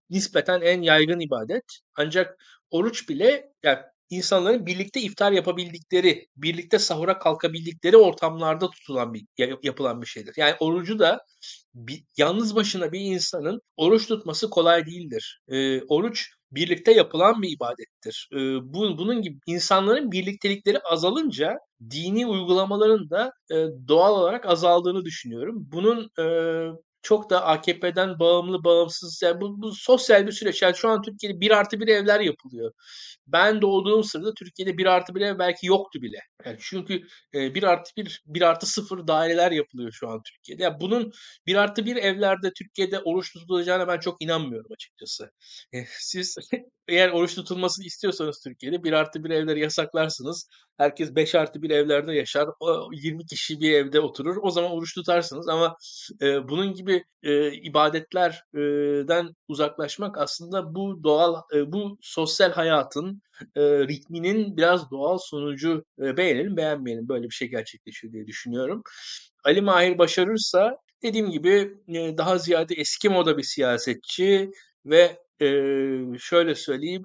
nispeten 0.09 0.61
en 0.61 0.81
yaygın 0.81 1.19
ibadet. 1.19 1.63
Ancak 1.95 2.37
oruç 2.71 3.09
bile 3.09 3.51
yani 3.63 3.79
insanların 4.09 4.65
birlikte 4.65 5.01
iftar 5.01 5.31
yapabildikleri, 5.31 6.27
birlikte 6.37 6.79
sahura 6.79 7.19
kalkabildikleri 7.19 7.97
ortamlarda 7.97 8.69
tutulan 8.69 9.13
bir 9.13 9.25
yapılan 9.63 10.01
bir 10.01 10.07
şeydir. 10.07 10.33
Yani 10.37 10.55
orucu 10.59 10.99
da 10.99 11.25
bir, 11.73 12.03
yalnız 12.17 12.55
başına 12.55 12.91
bir 12.91 12.99
insanın 12.99 13.61
oruç 13.77 14.07
tutması 14.07 14.49
kolay 14.49 14.85
değildir. 14.85 15.41
E, 15.47 15.81
oruç 15.83 16.29
birlikte 16.51 16.91
yapılan 16.91 17.41
bir 17.41 17.49
ibadettir. 17.49 18.29
E, 18.33 18.37
bu 18.73 18.97
bunun 18.97 19.21
gibi 19.21 19.39
insanların 19.45 20.11
birliktelikleri 20.11 20.79
azalınca 20.79 21.57
dini 21.89 22.27
uygulamaların 22.27 23.09
da 23.09 23.31
e, 23.51 23.55
doğal 23.87 24.13
olarak 24.21 24.45
azaldığını 24.45 25.05
düşünüyorum. 25.05 25.55
Bunun 25.71 26.09
e, 26.19 26.23
çok 27.01 27.29
da 27.29 27.45
AKP'den 27.45 28.19
bağımlı, 28.19 28.63
bağımsız. 28.63 29.21
Yani 29.23 29.41
bu, 29.41 29.61
bu 29.61 29.73
sosyal 29.75 30.27
bir 30.27 30.31
süreç. 30.31 30.61
Yani 30.61 30.75
şu 30.75 30.89
an 30.89 31.01
Türkiye'de 31.01 31.39
bir 31.41 31.51
artı 31.51 31.79
bir 31.79 31.87
evler 31.87 32.19
yapılıyor. 32.19 32.71
Ben 33.27 33.61
doğduğum 33.61 34.03
sırada 34.03 34.33
Türkiye'de 34.33 34.77
bir 34.77 34.85
artı 34.85 35.15
bir 35.15 35.21
ev 35.21 35.39
belki 35.39 35.67
yoktu 35.67 36.01
bile. 36.01 36.17
Yani 36.45 36.57
çünkü 36.61 37.01
e, 37.33 37.55
bir 37.55 37.63
artı 37.63 37.91
bir, 37.97 38.23
bir 38.25 38.41
artı 38.41 38.65
sıfır 38.65 39.07
daireler 39.07 39.51
yapılıyor 39.51 39.91
şu 39.91 40.09
an 40.09 40.21
Türkiye'de. 40.23 40.63
Yani 40.63 40.77
bunun 40.81 41.11
bir 41.47 41.55
artı 41.55 41.85
bir 41.85 41.95
evlerde 41.95 42.51
Türkiye'de 42.53 42.99
oruç 42.99 43.33
tutulacağına 43.33 43.87
ben 43.87 43.99
çok 43.99 44.21
inanmıyorum 44.21 44.71
açıkçası. 44.73 45.31
E, 45.73 45.85
siz 45.99 46.35
eğer 46.87 47.09
oruç 47.09 47.35
tutulmasını 47.35 47.85
istiyorsanız 47.85 48.41
Türkiye'de 48.43 48.83
bir 48.83 48.93
artı 48.93 49.23
bir 49.23 49.29
evleri 49.29 49.59
yasaklarsınız. 49.59 50.49
Herkes 50.79 51.15
5 51.15 51.35
artı 51.35 51.61
bir 51.61 51.69
evlerde 51.69 52.13
yaşar. 52.13 52.49
O 52.59 52.89
20 52.93 53.25
kişi 53.25 53.59
bir 53.59 53.73
evde 53.73 53.99
oturur. 53.99 54.37
O 54.41 54.51
zaman 54.51 54.71
oruç 54.71 54.95
tutarsınız 54.95 55.49
ama 55.49 55.77
e, 56.21 56.47
bunun 56.47 56.73
gibi 56.73 57.03
e, 57.23 57.51
ibadetlerden 57.51 59.35
uzaklaşmak 59.47 60.17
aslında 60.17 60.75
bu 60.75 61.03
doğal, 61.03 61.41
e, 61.55 61.71
bu 61.71 61.97
sosyal 62.01 62.51
hayatın 62.51 63.21
e, 63.55 63.61
ritminin 63.61 64.57
biraz 64.57 64.91
doğal 64.91 65.17
sonucu 65.17 65.83
e, 66.01 66.17
beğenelim 66.17 66.57
beğenmeyelim 66.57 67.09
böyle 67.09 67.23
bir 67.23 67.35
şey 67.35 67.47
gerçekleşiyor 67.47 68.13
diye 68.13 68.27
düşünüyorum. 68.27 68.83
Ali 69.43 69.61
Mahir 69.61 69.97
başarırsa 69.97 70.77
dediğim 71.03 71.31
gibi 71.31 71.73
e, 71.87 72.17
daha 72.17 72.37
ziyade 72.37 72.75
eski 72.75 73.09
moda 73.09 73.37
bir 73.37 73.43
siyasetçi 73.43 74.51
ve 74.85 75.17
e, 75.41 75.47
şöyle 76.19 76.55
söyleyeyim 76.55 77.03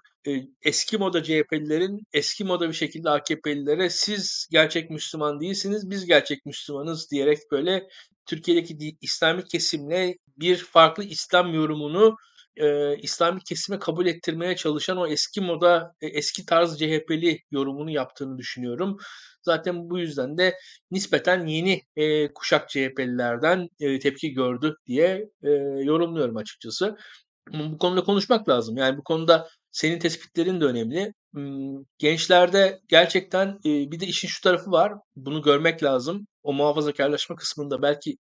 eski 0.63 0.99
moda 0.99 1.23
CHP'lilerin 1.23 2.01
eski 2.13 2.45
moda 2.45 2.69
bir 2.69 2.75
şekilde 2.75 3.11
AKP'lilere 3.11 3.91
siz 3.91 4.49
gerçek 4.51 4.91
Müslüman 4.91 5.41
değilsiniz 5.41 5.91
biz 5.91 6.07
gerçek 6.07 6.47
Müslümanız 6.47 7.11
diyerek 7.11 7.39
böyle 7.51 7.89
Türkiye'deki 8.27 8.97
İslami 9.01 9.45
kesimle 9.45 10.17
bir 10.39 10.57
farklı 10.57 11.05
İslam 11.05 11.55
yorumunu 11.55 12.17
e, 12.57 12.97
İslami 12.97 13.41
kesime 13.41 13.79
kabul 13.79 14.07
ettirmeye 14.07 14.57
çalışan 14.57 14.97
o 14.97 15.07
eski 15.07 15.41
moda, 15.41 15.95
e, 16.01 16.07
eski 16.07 16.47
tarz 16.47 16.79
CHP'li 16.79 17.39
yorumunu 17.51 17.91
yaptığını 17.91 18.39
düşünüyorum. 18.39 18.97
Zaten 19.43 19.91
bu 19.91 19.99
yüzden 19.99 20.39
de 20.39 20.55
nispeten 20.91 21.47
yeni 21.47 21.83
e, 21.97 22.33
kuşak 22.33 22.69
CHP'lilerden 22.69 23.69
e, 23.81 23.99
tepki 23.99 24.33
gördü 24.33 24.77
diye 24.87 25.29
e, 25.43 25.51
yorumluyorum 25.83 26.37
açıkçası. 26.37 26.97
Bu 27.53 27.79
konuda 27.79 28.05
konuşmak 28.05 28.49
lazım. 28.49 28.77
Yani 28.77 28.99
bu 28.99 29.05
konuda 29.05 29.49
senin 29.75 29.99
tespitlerin 29.99 30.61
de 30.61 30.65
önemli. 30.65 31.13
Gençlerde 31.99 32.81
gerçekten 32.89 33.59
bir 33.65 34.01
de 34.01 34.07
işin 34.07 34.29
şu 34.29 34.41
tarafı 34.41 34.71
var. 34.71 34.93
Bunu 35.17 35.43
görmek 35.43 35.83
lazım. 35.83 36.27
O 36.43 36.53
muhafazakarlaşma 36.53 37.37
kısmında 37.37 37.83
belki 37.83 38.17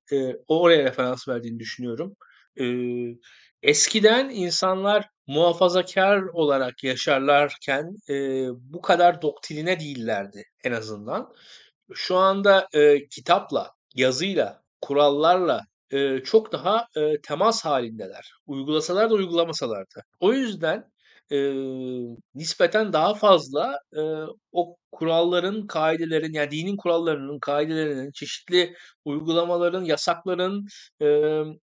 o 0.48 0.61
oraya 0.61 0.84
referans 0.84 1.28
verdiğini 1.28 1.59
düşünüyorum. 1.59 2.16
Eskiden 3.62 4.28
insanlar 4.28 5.09
muhafazakar 5.26 6.22
olarak 6.22 6.84
yaşarlarken 6.84 7.96
bu 8.52 8.82
kadar 8.82 9.22
doktrine 9.22 9.80
değillerdi 9.80 10.42
en 10.64 10.72
azından. 10.72 11.32
Şu 11.94 12.16
anda 12.16 12.68
kitapla, 13.11 13.70
yazıyla, 13.94 14.62
kurallarla 14.80 15.61
çok 16.24 16.52
daha 16.52 16.86
temas 17.22 17.64
halindeler. 17.64 18.32
Uygulasalar 18.46 19.11
da 19.11 19.14
uygulamasalar 19.14 19.84
da. 19.96 20.02
O 20.20 20.32
yüzden 20.32 20.93
e, 21.35 22.16
nispeten 22.35 22.93
daha 22.93 23.14
fazla 23.14 23.78
e, 23.97 24.01
o 24.53 24.76
kuralların, 24.93 25.66
kaidelerin 25.66 26.32
yani 26.32 26.51
dinin 26.51 26.76
kurallarının, 26.76 27.39
kaidelerinin, 27.39 28.12
çeşitli 28.12 28.74
uygulamaların, 29.05 29.85
yasakların 29.85 30.66
e, 31.03 31.07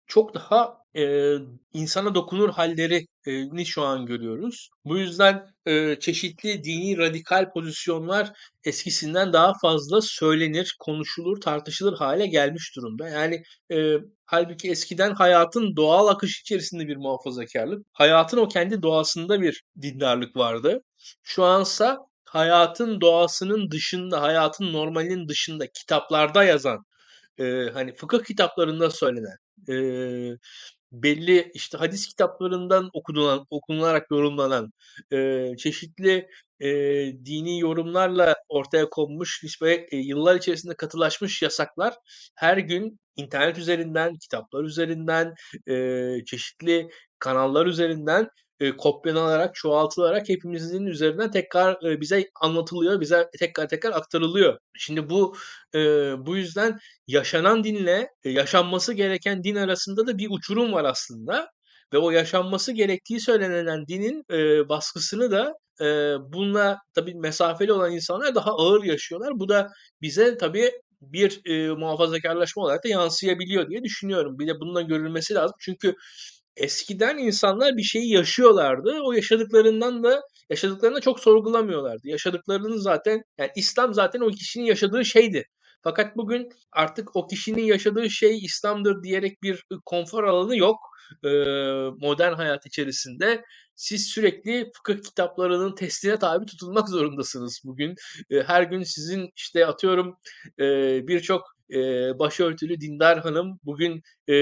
çok 0.07 0.35
daha 0.35 0.79
e, 0.97 1.35
insana 1.73 2.15
dokunur 2.15 2.51
hallerini 2.51 3.67
şu 3.67 3.83
an 3.83 4.07
görüyoruz. 4.07 4.71
Bu 4.85 4.99
yüzden 4.99 5.47
e, 5.67 5.97
çeşitli 6.01 6.65
dini 6.65 6.99
radikal 6.99 7.51
pozisyonlar 7.53 8.33
eskisinden 8.65 9.33
daha 9.33 9.53
fazla 9.63 10.01
söylenir, 10.01 10.77
konuşulur, 10.79 11.41
tartışılır 11.41 11.99
hale 11.99 12.27
gelmiş 12.27 12.77
durumda. 12.77 13.09
Yani 13.09 13.43
e, 13.73 13.95
halbuki 14.27 14.71
eskiden 14.71 15.15
hayatın 15.15 15.77
doğal 15.77 16.09
akış 16.09 16.41
içerisinde 16.41 16.89
bir 16.89 16.97
muhafazakarlık, 16.97 17.87
hayatın 17.93 18.39
o 18.39 18.49
kendi 18.49 18.83
doğasında 18.83 19.41
bir 19.41 19.63
dindarlık 19.83 20.37
vardı. 20.37 20.83
Şu 21.23 21.45
ansa 21.45 21.99
hayatın 22.25 23.01
doğasının 23.01 23.71
dışında, 23.71 24.23
hayatın 24.23 24.73
normalinin 24.73 25.29
dışında 25.29 25.67
kitaplarda 25.67 26.45
yazan, 26.45 26.85
e, 27.39 27.45
hani 27.75 27.95
fıkıh 27.95 28.25
kitaplarında 28.25 28.91
söylenen, 28.91 29.37
belli 30.93 31.51
işte 31.55 31.78
hadis 31.78 32.09
kitaplarından 32.09 32.91
okunulan, 32.93 33.47
okunularak 33.51 34.11
yorumlanan 34.11 34.72
e, 35.12 35.51
çeşitli 35.59 36.28
e, 36.61 36.68
dini 37.26 37.61
yorumlarla 37.61 38.34
ortaya 38.49 38.91
konmuş 38.91 39.45
ve 39.62 39.87
e, 39.91 39.97
yıllar 39.97 40.37
içerisinde 40.37 40.74
katılaşmış 40.74 41.43
yasaklar 41.43 41.95
her 42.34 42.59
gün 42.59 43.01
internet 43.16 43.59
üzerinden, 43.59 44.16
kitaplar 44.16 44.64
üzerinden, 44.64 45.34
e, 45.68 46.24
çeşitli 46.26 46.89
kanallar 47.18 47.66
üzerinden 47.66 48.28
e, 48.61 48.77
kopyalanarak, 48.77 49.55
çoğaltılarak 49.55 50.29
hepimizin 50.29 50.87
üzerinden 50.87 51.31
tekrar 51.31 51.91
e, 51.91 52.01
bize 52.01 52.31
anlatılıyor, 52.41 53.01
bize 53.01 53.31
tekrar 53.39 53.69
tekrar 53.69 53.93
aktarılıyor. 53.93 54.59
Şimdi 54.75 55.11
bu 55.11 55.37
e, 55.75 55.79
bu 56.27 56.37
yüzden 56.37 56.79
yaşanan 57.07 57.65
dinle 57.65 58.11
e, 58.25 58.31
yaşanması 58.31 58.93
gereken 58.95 59.45
din 59.45 59.57
arasında 59.57 60.07
da 60.07 60.19
bir 60.19 60.29
uçurum 60.31 60.73
var 60.73 60.85
aslında 60.85 61.51
ve 61.93 61.99
o 61.99 62.11
yaşanması 62.11 62.73
gerektiği 62.73 63.21
söylenen 63.21 63.87
dinin 63.89 64.25
e, 64.33 64.69
baskısını 64.69 65.31
da 65.31 65.55
e, 65.81 65.85
bununla 66.33 66.79
tabii 66.95 67.15
mesafeli 67.15 67.73
olan 67.73 67.93
insanlar 67.93 68.35
daha 68.35 68.51
ağır 68.51 68.85
yaşıyorlar. 68.85 69.31
Bu 69.41 69.49
da 69.49 69.69
bize 70.03 70.39
tabii 70.39 70.73
bir 71.01 71.41
e, 71.45 71.75
muhafazakarlaşma 71.75 72.63
olarak 72.63 72.85
da 72.85 72.89
yansıyabiliyor 72.89 73.71
diye 73.71 73.85
düşünüyorum. 73.85 74.39
Bir 74.39 74.47
de 74.47 74.61
bununla 74.61 74.83
görülmesi 74.83 75.35
lazım. 75.35 75.57
Çünkü 75.61 75.95
eskiden 76.57 77.19
insanlar 77.19 77.77
bir 77.77 77.83
şeyi 77.83 78.13
yaşıyorlardı. 78.13 79.01
O 79.05 79.13
yaşadıklarından 79.13 80.05
da 80.05 80.23
yaşadıklarını 80.51 81.01
çok 81.01 81.21
sorgulamıyorlardı. 81.21 82.09
Yaşadıklarının 82.09 82.77
zaten 82.77 83.23
yani 83.39 83.51
İslam 83.57 83.95
zaten 83.95 84.21
o 84.21 84.31
kişinin 84.31 84.65
yaşadığı 84.65 85.05
şeydi. 85.05 85.45
Fakat 85.83 86.17
bugün 86.17 86.49
artık 86.73 87.17
o 87.17 87.27
kişinin 87.27 87.65
yaşadığı 87.65 88.11
şey 88.11 88.39
İslam'dır 88.39 89.03
diyerek 89.03 89.43
bir 89.43 89.65
konfor 89.85 90.25
alanı 90.25 90.57
yok 90.57 90.77
modern 92.01 92.33
hayat 92.33 92.67
içerisinde. 92.67 93.45
Siz 93.75 94.07
sürekli 94.07 94.71
fıkıh 94.77 95.03
kitaplarının 95.03 95.75
testine 95.75 96.19
tabi 96.19 96.47
tutulmak 96.47 96.89
zorundasınız 96.89 97.61
bugün. 97.65 97.95
Her 98.47 98.63
gün 98.63 98.83
sizin 98.83 99.31
işte 99.37 99.67
atıyorum 99.67 100.17
birçok 101.09 101.56
e, 101.71 101.79
başörtülü 102.19 102.81
dindar 102.81 103.19
hanım 103.19 103.61
bugün 103.64 104.03
e, 104.29 104.35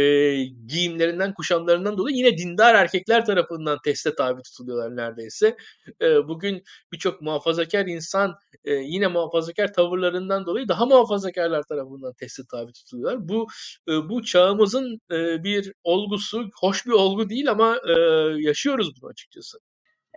giyimlerinden, 0.45 1.35
kuşamlarından 1.35 1.99
dolayı 1.99 2.17
yine 2.17 2.39
dindar 2.39 2.75
erkekler 2.75 3.27
tarafından 3.27 3.79
teste 3.85 4.15
tabi 4.15 4.43
tutuluyorlar 4.43 4.97
neredeyse. 4.97 5.57
E, 6.03 6.29
bugün 6.29 6.63
birçok 6.93 7.21
muhafazakar 7.23 7.87
insan 7.87 8.35
e, 8.65 8.73
yine 8.73 9.07
muhafazakar 9.07 9.73
tavırlarından 9.73 10.47
dolayı 10.47 10.69
daha 10.69 10.87
muhafazakarlar 10.87 11.63
tarafından 11.63 12.13
teste 12.13 12.43
tabi 12.51 12.73
tutuluyorlar. 12.73 13.29
Bu 13.29 13.47
e, 13.89 13.93
bu 13.93 14.25
çağımızın 14.25 15.01
e, 15.11 15.45
bir 15.45 15.73
olgusu, 15.85 16.51
hoş 16.61 16.87
bir 16.87 16.93
olgu 16.93 17.29
değil 17.29 17.51
ama 17.51 17.77
e, 17.89 17.93
yaşıyoruz 18.39 19.03
bunu 19.03 19.11
açıkçası. 19.11 19.59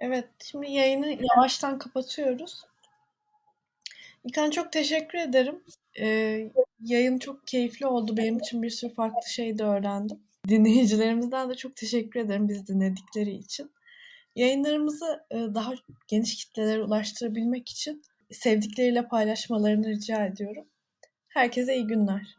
Evet, 0.02 0.30
şimdi 0.44 0.72
yayını 0.72 1.18
yavaştan 1.36 1.78
kapatıyoruz. 1.78 2.64
İlkan 4.24 4.50
çok 4.50 4.72
teşekkür 4.72 5.18
ederim. 5.18 5.64
Ee, 6.00 6.52
yayın 6.80 7.20
çok 7.20 7.48
keyifli 7.48 7.88
oldu. 7.88 8.18
Benim 8.18 8.38
için 8.38 8.64
bir 8.64 8.70
sürü 8.70 8.94
farklı 8.94 9.30
şey 9.30 9.58
de 9.58 9.64
öğrendim. 9.64 10.20
Dinleyicilerimizden 10.48 11.50
de 11.50 11.56
çok 11.56 11.76
teşekkür 11.76 12.20
ederim 12.20 12.50
biz 12.50 12.68
dinledikleri 12.68 13.32
için. 13.32 13.72
Yayınlarımızı 14.36 15.26
daha 15.32 15.74
geniş 16.08 16.36
kitlelere 16.36 16.84
ulaştırabilmek 16.84 17.70
için 17.70 18.02
sevdikleriyle 18.32 19.08
paylaşmalarını 19.08 19.88
rica 19.88 20.26
ediyorum. 20.26 20.66
Herkese 21.28 21.76
iyi 21.76 21.88
günler. 21.88 22.36